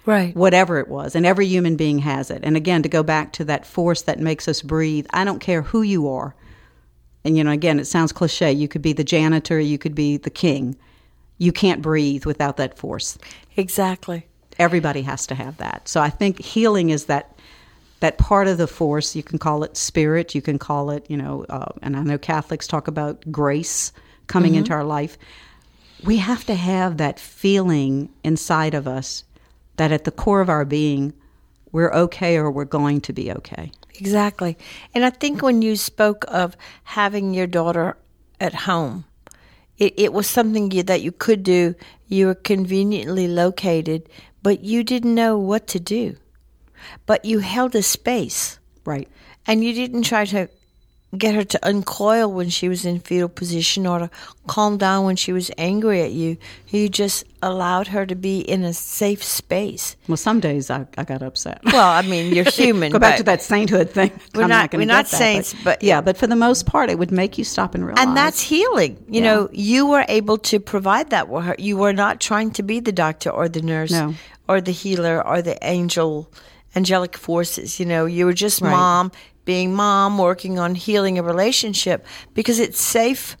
Right. 0.08 0.34
whatever 0.34 0.78
it 0.78 0.88
was. 0.88 1.14
And 1.14 1.26
every 1.26 1.44
human 1.46 1.76
being 1.76 1.98
has 1.98 2.30
it. 2.30 2.40
And 2.42 2.56
again, 2.56 2.82
to 2.82 2.88
go 2.88 3.02
back 3.02 3.30
to 3.34 3.44
that 3.44 3.66
force 3.66 4.00
that 4.02 4.18
makes 4.18 4.48
us 4.48 4.62
breathe, 4.62 5.06
I 5.10 5.22
don't 5.22 5.38
care 5.38 5.60
who 5.60 5.82
you 5.82 6.08
are. 6.08 6.34
And, 7.24 7.36
you 7.36 7.44
know, 7.44 7.50
again, 7.50 7.78
it 7.78 7.84
sounds 7.84 8.10
cliche. 8.10 8.50
You 8.50 8.68
could 8.68 8.80
be 8.80 8.94
the 8.94 9.04
janitor, 9.04 9.60
you 9.60 9.76
could 9.76 9.94
be 9.94 10.16
the 10.16 10.30
king. 10.30 10.76
You 11.36 11.52
can't 11.52 11.82
breathe 11.82 12.24
without 12.24 12.56
that 12.56 12.78
force. 12.78 13.18
Exactly. 13.54 14.26
Everybody 14.58 15.02
has 15.02 15.26
to 15.26 15.34
have 15.34 15.58
that. 15.58 15.88
So 15.88 16.00
I 16.00 16.08
think 16.08 16.40
healing 16.40 16.88
is 16.88 17.04
that 17.04 17.38
that 18.00 18.16
part 18.16 18.48
of 18.48 18.56
the 18.56 18.66
force. 18.66 19.14
You 19.14 19.22
can 19.22 19.38
call 19.38 19.62
it 19.62 19.76
spirit. 19.76 20.34
You 20.34 20.40
can 20.40 20.58
call 20.58 20.90
it, 20.90 21.04
you 21.10 21.18
know, 21.18 21.44
uh, 21.50 21.72
and 21.82 21.96
I 21.96 22.02
know 22.02 22.16
Catholics 22.16 22.66
talk 22.66 22.88
about 22.88 23.30
grace 23.30 23.92
coming 24.26 24.54
into 24.54 24.72
our 24.72 24.84
life. 24.84 25.18
We 26.02 26.16
have 26.16 26.46
to 26.46 26.54
have 26.54 26.96
that 26.96 27.18
feeling 27.18 28.08
inside 28.22 28.72
of 28.72 28.86
us 28.88 29.24
that 29.78 29.90
at 29.90 30.04
the 30.04 30.10
core 30.10 30.40
of 30.40 30.48
our 30.48 30.64
being, 30.64 31.12
we're 31.72 31.92
okay 31.92 32.36
or 32.36 32.50
we're 32.50 32.64
going 32.64 33.00
to 33.02 33.12
be 33.12 33.32
okay. 33.32 33.72
Exactly. 33.94 34.56
And 34.94 35.04
I 35.04 35.10
think 35.10 35.42
when 35.42 35.62
you 35.62 35.74
spoke 35.76 36.24
of 36.28 36.56
having 36.84 37.34
your 37.34 37.46
daughter 37.46 37.96
at 38.40 38.54
home, 38.54 39.04
it, 39.78 39.94
it 39.96 40.12
was 40.12 40.28
something 40.28 40.70
you, 40.70 40.82
that 40.84 41.02
you 41.02 41.12
could 41.12 41.42
do. 41.42 41.74
You 42.06 42.26
were 42.26 42.34
conveniently 42.34 43.26
located, 43.28 44.08
but 44.42 44.62
you 44.62 44.84
didn't 44.84 45.14
know 45.14 45.36
what 45.38 45.66
to 45.68 45.80
do. 45.80 46.16
But 47.06 47.24
you 47.24 47.40
held 47.40 47.74
a 47.74 47.82
space 47.82 48.58
Right. 48.84 49.08
and 49.46 49.62
you 49.64 49.72
didn't 49.74 50.02
try 50.04 50.24
to 50.26 50.48
get 51.16 51.34
her 51.34 51.42
to 51.44 51.58
uncoil 51.66 52.30
when 52.30 52.50
she 52.50 52.68
was 52.68 52.84
in 52.84 53.00
fetal 53.00 53.30
position 53.30 53.86
or 53.86 53.98
to 53.98 54.10
calm 54.46 54.76
down 54.76 55.04
when 55.06 55.16
she 55.16 55.32
was 55.32 55.50
angry 55.56 56.02
at 56.02 56.12
you. 56.12 56.36
You 56.68 56.90
just 56.90 57.24
allowed 57.42 57.86
her 57.88 58.04
to 58.04 58.14
be 58.14 58.40
in 58.40 58.62
a 58.62 58.74
safe 58.74 59.24
space. 59.24 59.96
Well, 60.06 60.18
some 60.18 60.38
days 60.40 60.68
I, 60.70 60.86
I 60.98 61.04
got 61.04 61.22
upset. 61.22 61.60
Well, 61.64 61.88
I 61.88 62.02
mean, 62.02 62.34
you're 62.34 62.44
human. 62.50 62.92
Go 62.92 62.98
back 62.98 63.16
to 63.16 63.22
that 63.22 63.40
sainthood 63.40 63.90
thing. 63.90 64.10
We're 64.34 64.42
I'm 64.42 64.48
not- 64.50 64.70
gonna 64.70 64.82
we're 64.82 64.86
not 64.86 65.06
that, 65.06 65.16
saints, 65.16 65.54
but- 65.64 65.82
yeah, 65.82 66.02
but 66.02 66.18
for 66.18 66.26
the 66.26 66.36
most 66.36 66.66
part, 66.66 66.90
it 66.90 66.98
would 66.98 67.10
make 67.10 67.38
you 67.38 67.44
stop 67.44 67.74
and 67.74 67.86
realize. 67.86 68.04
And 68.06 68.14
that's 68.14 68.40
healing. 68.42 69.02
You 69.08 69.22
Yeah. 69.22 69.34
know, 69.34 69.48
you 69.52 69.86
were 69.86 70.04
able 70.08 70.36
to 70.38 70.60
provide 70.60 71.08
that 71.10 71.26
for 71.28 71.40
her. 71.40 71.56
You 71.58 71.78
were 71.78 71.94
not 71.94 72.20
trying 72.20 72.50
to 72.52 72.62
be 72.62 72.80
the 72.80 72.92
doctor 72.92 73.30
or 73.30 73.48
the 73.48 73.62
nurse 73.62 73.92
No. 73.92 74.14
or 74.46 74.60
the 74.60 74.72
healer 74.72 75.26
or 75.26 75.40
the 75.40 75.56
angel, 75.66 76.30
angelic 76.76 77.16
forces. 77.16 77.80
You 77.80 77.86
know, 77.86 78.04
you 78.04 78.26
were 78.26 78.34
just 78.34 78.60
Right. 78.60 78.70
mom 78.72 79.10
being 79.48 79.74
mom, 79.74 80.18
working 80.18 80.58
on 80.58 80.74
healing 80.74 81.18
a 81.18 81.22
relationship 81.22 82.04
because 82.34 82.60
it's 82.60 82.78
safe 82.78 83.34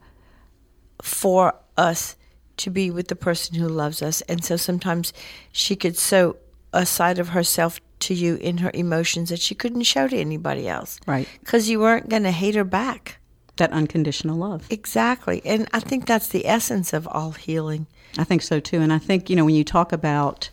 for 1.02 1.52
us 1.76 2.16
to 2.56 2.70
be 2.70 2.90
with 2.90 3.08
the 3.08 3.14
person 3.14 3.56
who 3.56 3.68
loves 3.68 4.00
us. 4.00 4.22
And 4.22 4.42
so 4.42 4.56
sometimes 4.56 5.12
she 5.52 5.76
could 5.76 5.98
sow 5.98 6.36
a 6.72 6.86
side 6.86 7.18
of 7.18 7.28
herself 7.28 7.78
to 8.00 8.14
you 8.14 8.36
in 8.36 8.56
her 8.56 8.70
emotions 8.72 9.28
that 9.28 9.38
she 9.38 9.54
couldn't 9.54 9.82
show 9.82 10.08
to 10.08 10.16
anybody 10.16 10.66
else. 10.66 10.98
Right. 11.06 11.28
Because 11.40 11.68
you 11.68 11.78
weren't 11.78 12.08
going 12.08 12.22
to 12.22 12.30
hate 12.30 12.54
her 12.54 12.64
back. 12.64 13.18
that 13.58 13.72
unconditional 13.72 14.36
love. 14.38 14.66
Exactly. 14.70 15.42
And 15.44 15.68
I 15.74 15.80
think 15.80 16.06
that's 16.06 16.28
the 16.28 16.46
essence 16.46 16.94
of 16.94 17.06
all 17.08 17.32
healing. 17.32 17.86
I 18.16 18.24
think 18.24 18.40
so 18.40 18.60
too. 18.60 18.80
And 18.80 18.94
I 18.94 18.98
think, 18.98 19.28
you 19.28 19.36
know, 19.36 19.44
when 19.44 19.54
you 19.54 19.64
talk 19.64 19.92
about 19.92 20.48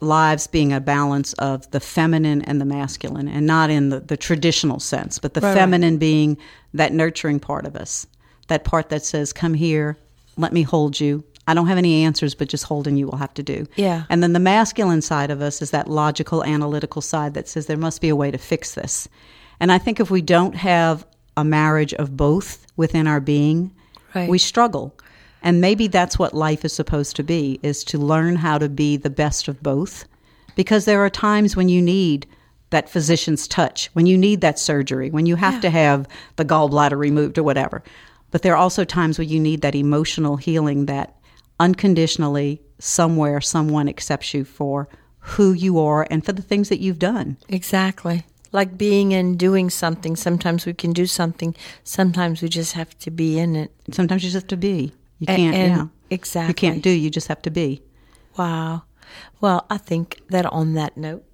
lives 0.00 0.46
being 0.46 0.72
a 0.72 0.80
balance 0.80 1.32
of 1.34 1.70
the 1.70 1.80
feminine 1.80 2.42
and 2.42 2.60
the 2.60 2.64
masculine, 2.64 3.28
and 3.28 3.46
not 3.46 3.70
in 3.70 3.88
the, 3.88 4.00
the 4.00 4.16
traditional 4.16 4.80
sense, 4.80 5.18
but 5.18 5.34
the 5.34 5.40
Right, 5.40 5.50
right. 5.50 5.56
feminine 5.58 5.98
being 5.98 6.36
that 6.74 6.92
nurturing 6.92 7.40
part 7.40 7.66
of 7.66 7.76
us, 7.76 8.06
that 8.48 8.64
part 8.64 8.88
that 8.90 9.04
says, 9.04 9.32
come 9.32 9.54
here, 9.54 9.96
let 10.36 10.52
me 10.52 10.62
hold 10.62 10.98
you. 11.00 11.24
I 11.46 11.54
don't 11.54 11.66
have 11.68 11.78
any 11.78 12.02
answers, 12.04 12.34
but 12.34 12.48
just 12.48 12.64
holding 12.64 12.96
you 12.96 13.06
will 13.06 13.18
have 13.18 13.34
to 13.34 13.42
do. 13.42 13.66
Yeah. 13.76 14.04
And 14.08 14.22
then 14.22 14.32
the 14.32 14.40
masculine 14.40 15.02
side 15.02 15.30
of 15.30 15.40
us 15.42 15.60
is 15.62 15.70
that 15.70 15.88
logical, 15.88 16.42
analytical 16.44 17.02
side 17.02 17.34
that 17.34 17.48
says 17.48 17.66
there 17.66 17.76
must 17.76 18.00
be 18.00 18.08
a 18.08 18.16
way 18.16 18.30
to 18.30 18.38
fix 18.38 18.74
this. 18.74 19.08
And 19.60 19.70
I 19.70 19.78
think 19.78 20.00
if 20.00 20.10
we 20.10 20.22
don't 20.22 20.54
have 20.56 21.06
a 21.36 21.44
marriage 21.44 21.94
of 21.94 22.16
both 22.16 22.66
within 22.76 23.06
our 23.06 23.20
being, 23.20 23.72
Right. 24.14 24.28
we 24.28 24.38
struggle. 24.38 24.94
And 25.44 25.60
maybe 25.60 25.86
that's 25.88 26.18
what 26.18 26.32
life 26.32 26.64
is 26.64 26.72
supposed 26.72 27.14
to 27.16 27.22
be 27.22 27.60
is 27.62 27.84
to 27.84 27.98
learn 27.98 28.36
how 28.36 28.56
to 28.56 28.68
be 28.68 28.96
the 28.96 29.10
best 29.10 29.46
of 29.46 29.62
both 29.62 30.06
because 30.56 30.86
there 30.86 31.04
are 31.04 31.10
times 31.10 31.54
when 31.54 31.68
you 31.68 31.82
need 31.82 32.26
that 32.70 32.88
physician's 32.88 33.46
touch, 33.46 33.90
when 33.92 34.06
you 34.06 34.16
need 34.16 34.40
that 34.40 34.58
surgery, 34.58 35.10
when 35.10 35.26
you 35.26 35.36
have 35.36 35.60
to 35.60 35.70
have 35.70 36.08
the 36.36 36.46
gallbladder 36.46 36.98
removed 36.98 37.36
or 37.36 37.42
whatever. 37.42 37.84
But 38.30 38.40
there 38.40 38.54
are 38.54 38.56
also 38.56 38.84
times 38.84 39.18
when 39.18 39.28
you 39.28 39.38
need 39.38 39.60
that 39.60 39.74
emotional 39.74 40.36
healing 40.36 40.86
that 40.86 41.14
unconditionally 41.60 42.62
somewhere 42.78 43.40
someone 43.40 43.88
accepts 43.88 44.32
you 44.32 44.44
for 44.44 44.88
who 45.18 45.52
you 45.52 45.78
are 45.78 46.06
and 46.10 46.24
for 46.24 46.32
the 46.32 46.42
things 46.42 46.70
that 46.70 46.80
you've 46.80 46.98
done. 46.98 47.36
Exactly. 47.50 48.24
Like 48.50 48.78
being 48.78 49.12
and 49.12 49.38
doing 49.38 49.68
something. 49.68 50.16
Sometimes 50.16 50.64
we 50.64 50.72
can 50.72 50.92
do 50.92 51.06
something. 51.06 51.54
Sometimes 51.84 52.40
we 52.40 52.48
just 52.48 52.72
have 52.72 52.96
to 53.00 53.10
be 53.10 53.38
in 53.38 53.56
it. 53.56 53.70
Sometimes 53.92 54.24
you 54.24 54.30
just 54.30 54.42
have 54.42 54.48
to 54.48 54.56
be. 54.56 54.92
You 55.18 55.26
can't, 55.26 55.54
and- 55.56 55.76
yeah. 55.76 55.86
exactly. 56.10 56.48
You 56.48 56.54
can't 56.54 56.82
do, 56.82 56.90
you 56.90 57.10
just 57.10 57.28
have 57.28 57.42
to 57.42 57.50
be. 57.50 57.82
Wow. 58.36 58.82
Well, 59.40 59.66
I 59.70 59.78
think 59.78 60.20
that 60.30 60.46
on 60.46 60.74
that 60.74 60.96
note. 60.96 61.24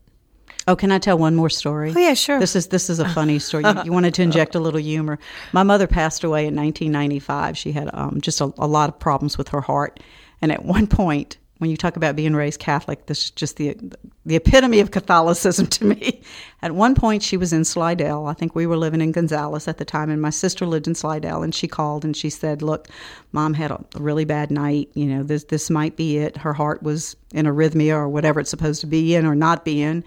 Oh, 0.69 0.77
can 0.77 0.93
I 0.93 0.99
tell 0.99 1.17
one 1.17 1.35
more 1.35 1.49
story? 1.49 1.93
Oh, 1.97 1.99
yeah, 1.99 2.15
sure. 2.15 2.39
This 2.39 2.55
is 2.55 2.67
this 2.69 2.91
is 2.91 2.99
a 3.01 3.09
funny 3.09 3.39
story. 3.39 3.65
You, 3.65 3.83
you 3.87 3.93
wanted 3.93 4.13
to 4.15 4.23
inject 4.23 4.55
a 4.55 4.61
little 4.61 4.79
humor. 4.81 5.19
My 5.53 5.63
mother 5.63 5.87
passed 5.87 6.23
away 6.23 6.47
in 6.47 6.55
1995. 6.55 7.57
She 7.57 7.73
had 7.73 7.89
um, 7.95 8.21
just 8.21 8.41
a, 8.41 8.53
a 8.59 8.67
lot 8.67 8.89
of 8.91 8.99
problems 8.99 9.39
with 9.39 9.49
her 9.49 9.63
heart, 9.63 10.01
and 10.43 10.53
at 10.53 10.65
one 10.65 10.87
point, 10.87 11.39
when 11.61 11.69
you 11.69 11.77
talk 11.77 11.97
about 11.97 12.17
being 12.17 12.35
raised 12.35 12.59
Catholic, 12.59 13.05
this 13.05 13.25
is 13.25 13.31
just 13.33 13.59
the 13.59 13.77
the 14.25 14.35
epitome 14.35 14.81
of 14.81 14.93
Catholicism 14.93 15.67
to 15.67 15.85
me. 15.85 16.23
At 16.63 16.75
one 16.75 16.95
point, 16.95 17.23
she 17.23 17.37
was 17.37 17.53
in 17.53 17.67
Slidell. 17.67 18.27
I 18.27 18.33
think 18.33 18.55
we 18.55 18.67
were 18.67 18.79
living 18.79 19.03
in 19.03 19.13
Gonzales 19.13 19.69
at 19.69 19.77
the 19.77 19.85
time, 19.85 20.09
and 20.09 20.23
my 20.23 20.31
sister 20.31 20.65
lived 20.65 20.87
in 20.87 20.95
Slidell. 20.95 21.43
And 21.43 21.55
she 21.55 21.69
called 21.69 22.03
and 22.03 22.17
she 22.17 22.31
said, 22.31 22.63
"Look, 22.63 22.89
Mom 23.33 23.53
had 23.53 23.71
a, 23.71 23.85
really 23.99 24.25
bad 24.25 24.51
night. 24.51 24.89
You 24.95 25.05
know, 25.05 25.23
this 25.23 25.45
this 25.45 25.69
might 25.69 25.97
be 25.97 26.17
it. 26.17 26.39
Her 26.39 26.55
heart 26.55 26.83
was 26.83 27.15
in 27.35 27.45
arrhythmia 27.45 27.95
or 27.95 28.09
whatever 28.09 28.41
it's 28.41 28.51
supposed 28.51 28.81
to 28.81 28.87
be 28.87 29.15
in 29.15 29.27
or 29.27 29.35
not 29.35 29.63
be 29.63 29.83
in. 29.83 30.03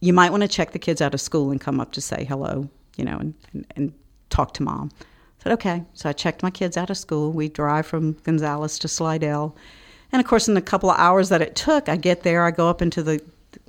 You 0.00 0.14
might 0.14 0.30
want 0.30 0.42
to 0.42 0.48
check 0.48 0.72
the 0.72 0.78
kids 0.78 1.02
out 1.02 1.12
of 1.12 1.20
school 1.20 1.50
and 1.50 1.60
come 1.60 1.80
up 1.80 1.92
to 1.92 2.00
say 2.00 2.24
hello. 2.24 2.66
You 2.96 3.04
know, 3.04 3.18
and 3.18 3.34
and, 3.52 3.66
and 3.76 3.92
talk 4.30 4.54
to 4.54 4.62
Mom." 4.62 4.90
I 5.00 5.42
said, 5.42 5.52
"Okay." 5.52 5.84
So 5.92 6.08
I 6.08 6.14
checked 6.14 6.42
my 6.42 6.50
kids 6.50 6.78
out 6.78 6.88
of 6.88 6.96
school. 6.96 7.30
We 7.30 7.50
drive 7.50 7.84
from 7.84 8.14
Gonzales 8.24 8.78
to 8.78 8.88
Slidell. 8.88 9.54
And 10.12 10.20
of 10.20 10.26
course, 10.26 10.48
in 10.48 10.54
the 10.54 10.62
couple 10.62 10.90
of 10.90 10.98
hours 10.98 11.28
that 11.28 11.42
it 11.42 11.54
took, 11.54 11.88
I 11.88 11.96
get 11.96 12.22
there, 12.22 12.44
I 12.44 12.50
go 12.50 12.68
up 12.68 12.80
into 12.80 13.02
the 13.02 13.20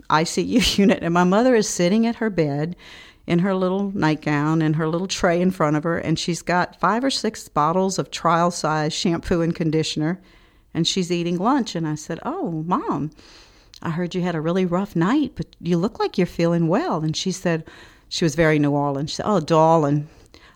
ICU 0.10 0.78
unit, 0.78 1.04
and 1.04 1.14
my 1.14 1.24
mother 1.24 1.56
is 1.56 1.68
sitting 1.68 2.06
at 2.06 2.16
her 2.16 2.30
bed 2.30 2.76
in 3.28 3.40
her 3.40 3.54
little 3.54 3.92
nightgown 3.92 4.62
and 4.62 4.76
her 4.76 4.88
little 4.88 5.08
tray 5.08 5.40
in 5.40 5.52
front 5.52 5.76
of 5.76 5.84
her, 5.84 6.00
and 6.00 6.18
she's 6.18 6.42
got 6.42 6.80
five 6.80 7.04
or 7.04 7.12
six 7.12 7.48
bottles 7.48 8.00
of 8.00 8.10
trial 8.10 8.50
size 8.50 8.92
shampoo 8.92 9.42
and 9.42 9.56
conditioner, 9.56 10.20
and 10.74 10.88
she's 10.88 11.12
eating 11.12 11.38
lunch. 11.38 11.76
And 11.76 11.88
I 11.88 11.96
said, 11.96 12.20
Oh, 12.26 12.64
mom, 12.66 13.12
I 13.82 13.92
heard 13.92 14.16
you 14.16 14.22
had 14.22 14.36
a 14.36 14.42
really 14.42 14.66
rough 14.66 14.96
night, 14.96 15.34
but 15.36 15.46
you 15.62 15.78
look 15.78 16.00
like 16.00 16.18
you're 16.18 16.28
feeling 16.28 16.68
well. 16.68 17.04
And 17.04 17.16
she 17.16 17.32
said, 17.32 17.66
She 18.08 18.26
was 18.26 18.36
very 18.36 18.58
New 18.58 18.72
Orleans. 18.72 19.12
She 19.12 19.16
said, 19.18 19.28
Oh, 19.28 19.40
darling, 19.40 20.08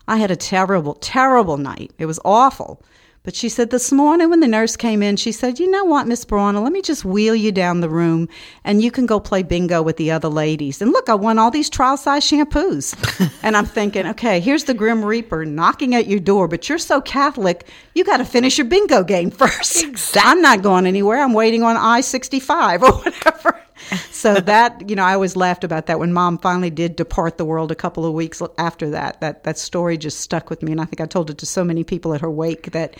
I 0.08 0.16
had 0.16 0.32
a 0.32 0.36
terrible, 0.36 0.94
terrible 0.94 1.56
night. 1.56 1.92
It 1.98 2.06
was 2.06 2.18
awful. 2.24 2.82
But 3.24 3.34
she 3.34 3.48
said 3.48 3.70
this 3.70 3.90
morning 3.90 4.28
when 4.28 4.40
the 4.40 4.46
nurse 4.46 4.76
came 4.76 5.02
in, 5.02 5.16
she 5.16 5.32
said, 5.32 5.58
You 5.58 5.70
know 5.70 5.86
what, 5.86 6.06
Miss 6.06 6.26
Barona, 6.26 6.60
let 6.60 6.72
me 6.72 6.82
just 6.82 7.06
wheel 7.06 7.34
you 7.34 7.52
down 7.52 7.80
the 7.80 7.88
room 7.88 8.28
and 8.64 8.82
you 8.82 8.90
can 8.90 9.06
go 9.06 9.18
play 9.18 9.42
bingo 9.42 9.80
with 9.80 9.96
the 9.96 10.10
other 10.10 10.28
ladies. 10.28 10.82
And 10.82 10.92
look, 10.92 11.08
I 11.08 11.14
won 11.14 11.38
all 11.38 11.50
these 11.50 11.70
trial 11.70 11.96
size 11.96 12.22
shampoos. 12.22 12.94
and 13.42 13.56
I'm 13.56 13.64
thinking, 13.64 14.06
okay, 14.08 14.40
here's 14.40 14.64
the 14.64 14.74
Grim 14.74 15.02
Reaper 15.02 15.46
knocking 15.46 15.94
at 15.94 16.06
your 16.06 16.20
door, 16.20 16.48
but 16.48 16.68
you're 16.68 16.76
so 16.76 17.00
Catholic, 17.00 17.66
you 17.94 18.04
got 18.04 18.18
to 18.18 18.26
finish 18.26 18.58
your 18.58 18.66
bingo 18.66 19.02
game 19.02 19.30
first. 19.30 19.82
Exactly. 19.82 20.30
I'm 20.30 20.42
not 20.42 20.60
going 20.60 20.86
anywhere. 20.86 21.22
I'm 21.22 21.32
waiting 21.32 21.62
on 21.62 21.78
I 21.78 22.02
65 22.02 22.82
or 22.82 22.92
whatever. 22.92 23.63
so 24.10 24.34
that 24.34 24.88
you 24.88 24.96
know, 24.96 25.04
I 25.04 25.14
always 25.14 25.36
laughed 25.36 25.64
about 25.64 25.86
that 25.86 25.98
when 25.98 26.12
Mom 26.12 26.38
finally 26.38 26.70
did 26.70 26.96
depart 26.96 27.38
the 27.38 27.44
world 27.44 27.70
a 27.70 27.74
couple 27.74 28.04
of 28.04 28.12
weeks 28.12 28.42
after 28.58 28.90
that. 28.90 29.20
That 29.20 29.44
that 29.44 29.58
story 29.58 29.96
just 29.98 30.20
stuck 30.20 30.50
with 30.50 30.62
me, 30.62 30.72
and 30.72 30.80
I 30.80 30.84
think 30.84 31.00
I 31.00 31.06
told 31.06 31.30
it 31.30 31.38
to 31.38 31.46
so 31.46 31.64
many 31.64 31.84
people 31.84 32.14
at 32.14 32.20
her 32.20 32.30
wake 32.30 32.72
that 32.72 32.96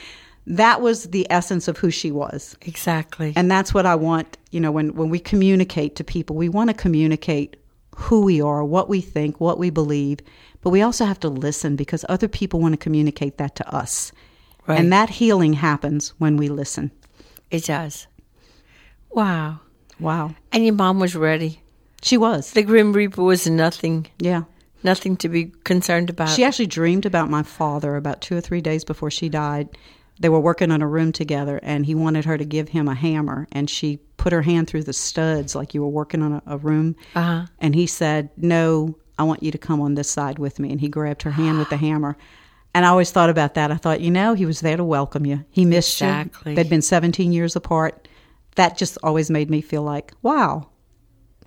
that 0.46 0.80
was 0.80 1.04
the 1.04 1.26
essence 1.30 1.68
of 1.68 1.78
who 1.78 1.90
she 1.90 2.10
was. 2.10 2.56
Exactly. 2.62 3.32
And 3.34 3.50
that's 3.50 3.72
what 3.72 3.86
I 3.86 3.94
want, 3.94 4.36
you 4.50 4.60
know, 4.60 4.70
when, 4.70 4.94
when 4.94 5.08
we 5.08 5.18
communicate 5.18 5.96
to 5.96 6.04
people, 6.04 6.36
we 6.36 6.48
want 6.48 6.68
to 6.68 6.74
communicate 6.74 7.56
who 7.96 8.22
we 8.22 8.42
are, 8.42 8.64
what 8.64 8.88
we 8.88 9.00
think, 9.00 9.40
what 9.40 9.58
we 9.58 9.70
believe, 9.70 10.18
but 10.60 10.70
we 10.70 10.82
also 10.82 11.04
have 11.04 11.20
to 11.20 11.28
listen 11.28 11.76
because 11.76 12.04
other 12.08 12.28
people 12.28 12.60
want 12.60 12.72
to 12.72 12.78
communicate 12.78 13.38
that 13.38 13.54
to 13.56 13.74
us. 13.74 14.12
Right. 14.66 14.78
And 14.78 14.92
that 14.92 15.10
healing 15.10 15.52
happens 15.54 16.10
when 16.18 16.36
we 16.36 16.48
listen. 16.48 16.90
it 17.50 17.64
does. 17.64 18.06
Wow. 19.10 19.60
Wow. 20.00 20.34
And 20.52 20.64
your 20.64 20.74
mom 20.74 21.00
was 21.00 21.14
ready. 21.14 21.60
She 22.02 22.16
was. 22.16 22.52
The 22.52 22.62
Grim 22.62 22.92
Reaper 22.92 23.22
was 23.22 23.48
nothing, 23.48 24.06
Yeah. 24.18 24.42
nothing 24.82 25.16
to 25.18 25.28
be 25.28 25.52
concerned 25.64 26.10
about. 26.10 26.28
She 26.30 26.44
actually 26.44 26.66
dreamed 26.66 27.06
about 27.06 27.30
my 27.30 27.42
father 27.42 27.96
about 27.96 28.20
two 28.20 28.36
or 28.36 28.40
three 28.40 28.60
days 28.60 28.84
before 28.84 29.10
she 29.10 29.28
died. 29.28 29.68
They 30.20 30.28
were 30.28 30.40
working 30.40 30.70
on 30.70 30.80
a 30.82 30.86
room 30.86 31.10
together, 31.12 31.58
and 31.62 31.84
he 31.86 31.94
wanted 31.94 32.24
her 32.26 32.38
to 32.38 32.44
give 32.44 32.68
him 32.68 32.86
a 32.88 32.94
hammer. 32.94 33.48
And 33.50 33.68
she 33.68 33.96
put 34.16 34.32
her 34.32 34.42
hand 34.42 34.68
through 34.68 34.84
the 34.84 34.92
studs 34.92 35.54
like 35.56 35.74
you 35.74 35.80
were 35.82 35.88
working 35.88 36.22
on 36.22 36.34
a, 36.34 36.42
a 36.46 36.56
room. 36.58 36.94
Uh-huh. 37.16 37.46
And 37.58 37.74
he 37.74 37.86
said, 37.86 38.30
No, 38.36 38.96
I 39.18 39.24
want 39.24 39.42
you 39.42 39.50
to 39.50 39.58
come 39.58 39.80
on 39.80 39.94
this 39.94 40.10
side 40.10 40.38
with 40.38 40.60
me. 40.60 40.70
And 40.70 40.80
he 40.80 40.88
grabbed 40.88 41.22
her 41.22 41.30
hand 41.32 41.58
with 41.58 41.68
the 41.70 41.76
hammer. 41.88 42.16
And 42.74 42.84
I 42.84 42.88
always 42.90 43.10
thought 43.10 43.30
about 43.30 43.54
that. 43.54 43.70
I 43.72 43.76
thought, 43.76 44.00
you 44.00 44.10
know, 44.10 44.34
he 44.34 44.46
was 44.46 44.60
there 44.60 44.76
to 44.76 44.84
welcome 44.84 45.24
you. 45.26 45.44
He 45.50 45.64
missed 45.64 45.94
Exactly. 46.02 46.52
you. 46.52 46.56
They'd 46.56 46.68
been 46.68 46.82
17 46.82 47.32
years 47.32 47.56
apart. 47.56 48.06
That 48.56 48.76
just 48.76 48.98
always 49.02 49.30
made 49.30 49.50
me 49.50 49.60
feel 49.60 49.82
like, 49.82 50.12
wow, 50.22 50.68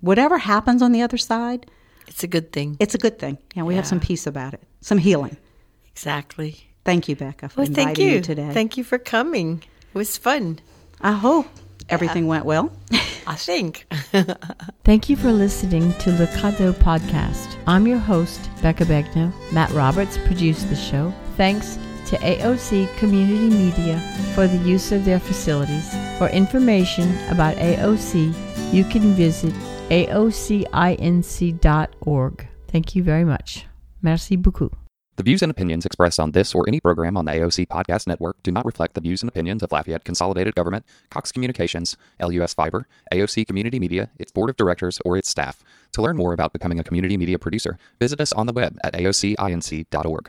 whatever 0.00 0.38
happens 0.38 0.82
on 0.82 0.92
the 0.92 1.02
other 1.02 1.16
side, 1.16 1.66
it's 2.06 2.22
a 2.22 2.26
good 2.26 2.52
thing. 2.52 2.76
it's 2.80 2.94
a 2.94 2.98
good 2.98 3.18
thing. 3.18 3.38
Yeah, 3.54 3.62
we 3.64 3.74
have 3.76 3.86
some 3.86 4.00
peace 4.00 4.26
about 4.26 4.54
it, 4.54 4.62
some 4.80 4.98
healing. 4.98 5.36
Exactly. 5.90 6.56
Thank 6.84 7.08
you, 7.08 7.16
Becca, 7.16 7.48
for 7.50 7.60
Well, 7.60 7.66
inviting 7.66 7.86
thank 7.94 7.98
you. 7.98 8.12
me 8.16 8.20
today. 8.20 8.50
Thank 8.52 8.76
you 8.76 8.84
for 8.84 8.98
coming. 8.98 9.62
It 9.94 9.98
was 9.98 10.16
fun. 10.16 10.60
I 11.00 11.12
hope 11.12 11.46
everything 11.88 12.26
went 12.26 12.44
well. 12.44 12.72
I 13.26 13.34
think. 13.34 13.86
Thank 14.84 15.10
you 15.10 15.16
for 15.16 15.30
listening 15.32 15.92
to 15.98 16.10
Lucado 16.12 16.72
Podcast. 16.72 17.56
I'm 17.66 17.86
your 17.86 17.98
host, 17.98 18.40
Becca 18.62 18.86
Begnaud. 18.86 19.32
Matt 19.52 19.70
Roberts 19.72 20.16
produced 20.24 20.70
the 20.70 20.76
show. 20.76 21.12
Thanks 21.36 21.78
to 22.08 22.16
AOC 22.18 22.96
Community 22.96 23.50
Media 23.50 24.00
for 24.34 24.46
the 24.46 24.56
use 24.58 24.92
of 24.92 25.04
their 25.04 25.20
facilities. 25.20 25.94
For 26.18 26.28
information 26.28 27.16
about 27.28 27.56
AOC, 27.56 28.34
you 28.72 28.84
can 28.84 29.14
visit 29.14 29.52
aocinc.org. 29.90 30.78
Thank 32.68 32.94
you 32.94 33.02
very 33.02 33.24
much. 33.24 33.66
Merci 34.02 34.36
beaucoup. 34.36 34.72
The 35.18 35.24
views 35.24 35.42
and 35.42 35.50
opinions 35.50 35.84
expressed 35.84 36.20
on 36.20 36.30
this 36.30 36.54
or 36.54 36.64
any 36.68 36.78
program 36.78 37.16
on 37.16 37.24
the 37.24 37.32
AOC 37.32 37.66
Podcast 37.66 38.06
Network 38.06 38.40
do 38.44 38.52
not 38.52 38.64
reflect 38.64 38.94
the 38.94 39.00
views 39.00 39.20
and 39.20 39.28
opinions 39.28 39.64
of 39.64 39.72
Lafayette 39.72 40.04
Consolidated 40.04 40.54
Government, 40.54 40.86
Cox 41.10 41.32
Communications, 41.32 41.96
LUS 42.20 42.54
Fiber, 42.54 42.86
AOC 43.12 43.44
Community 43.44 43.80
Media, 43.80 44.10
its 44.20 44.30
board 44.30 44.48
of 44.48 44.56
directors, 44.56 45.00
or 45.04 45.16
its 45.16 45.28
staff. 45.28 45.64
To 45.94 46.02
learn 46.02 46.16
more 46.16 46.32
about 46.32 46.52
becoming 46.52 46.78
a 46.78 46.84
community 46.84 47.16
media 47.16 47.36
producer, 47.36 47.78
visit 47.98 48.20
us 48.20 48.32
on 48.32 48.46
the 48.46 48.52
web 48.52 48.78
at 48.84 48.94
aocinc.org. 48.94 50.26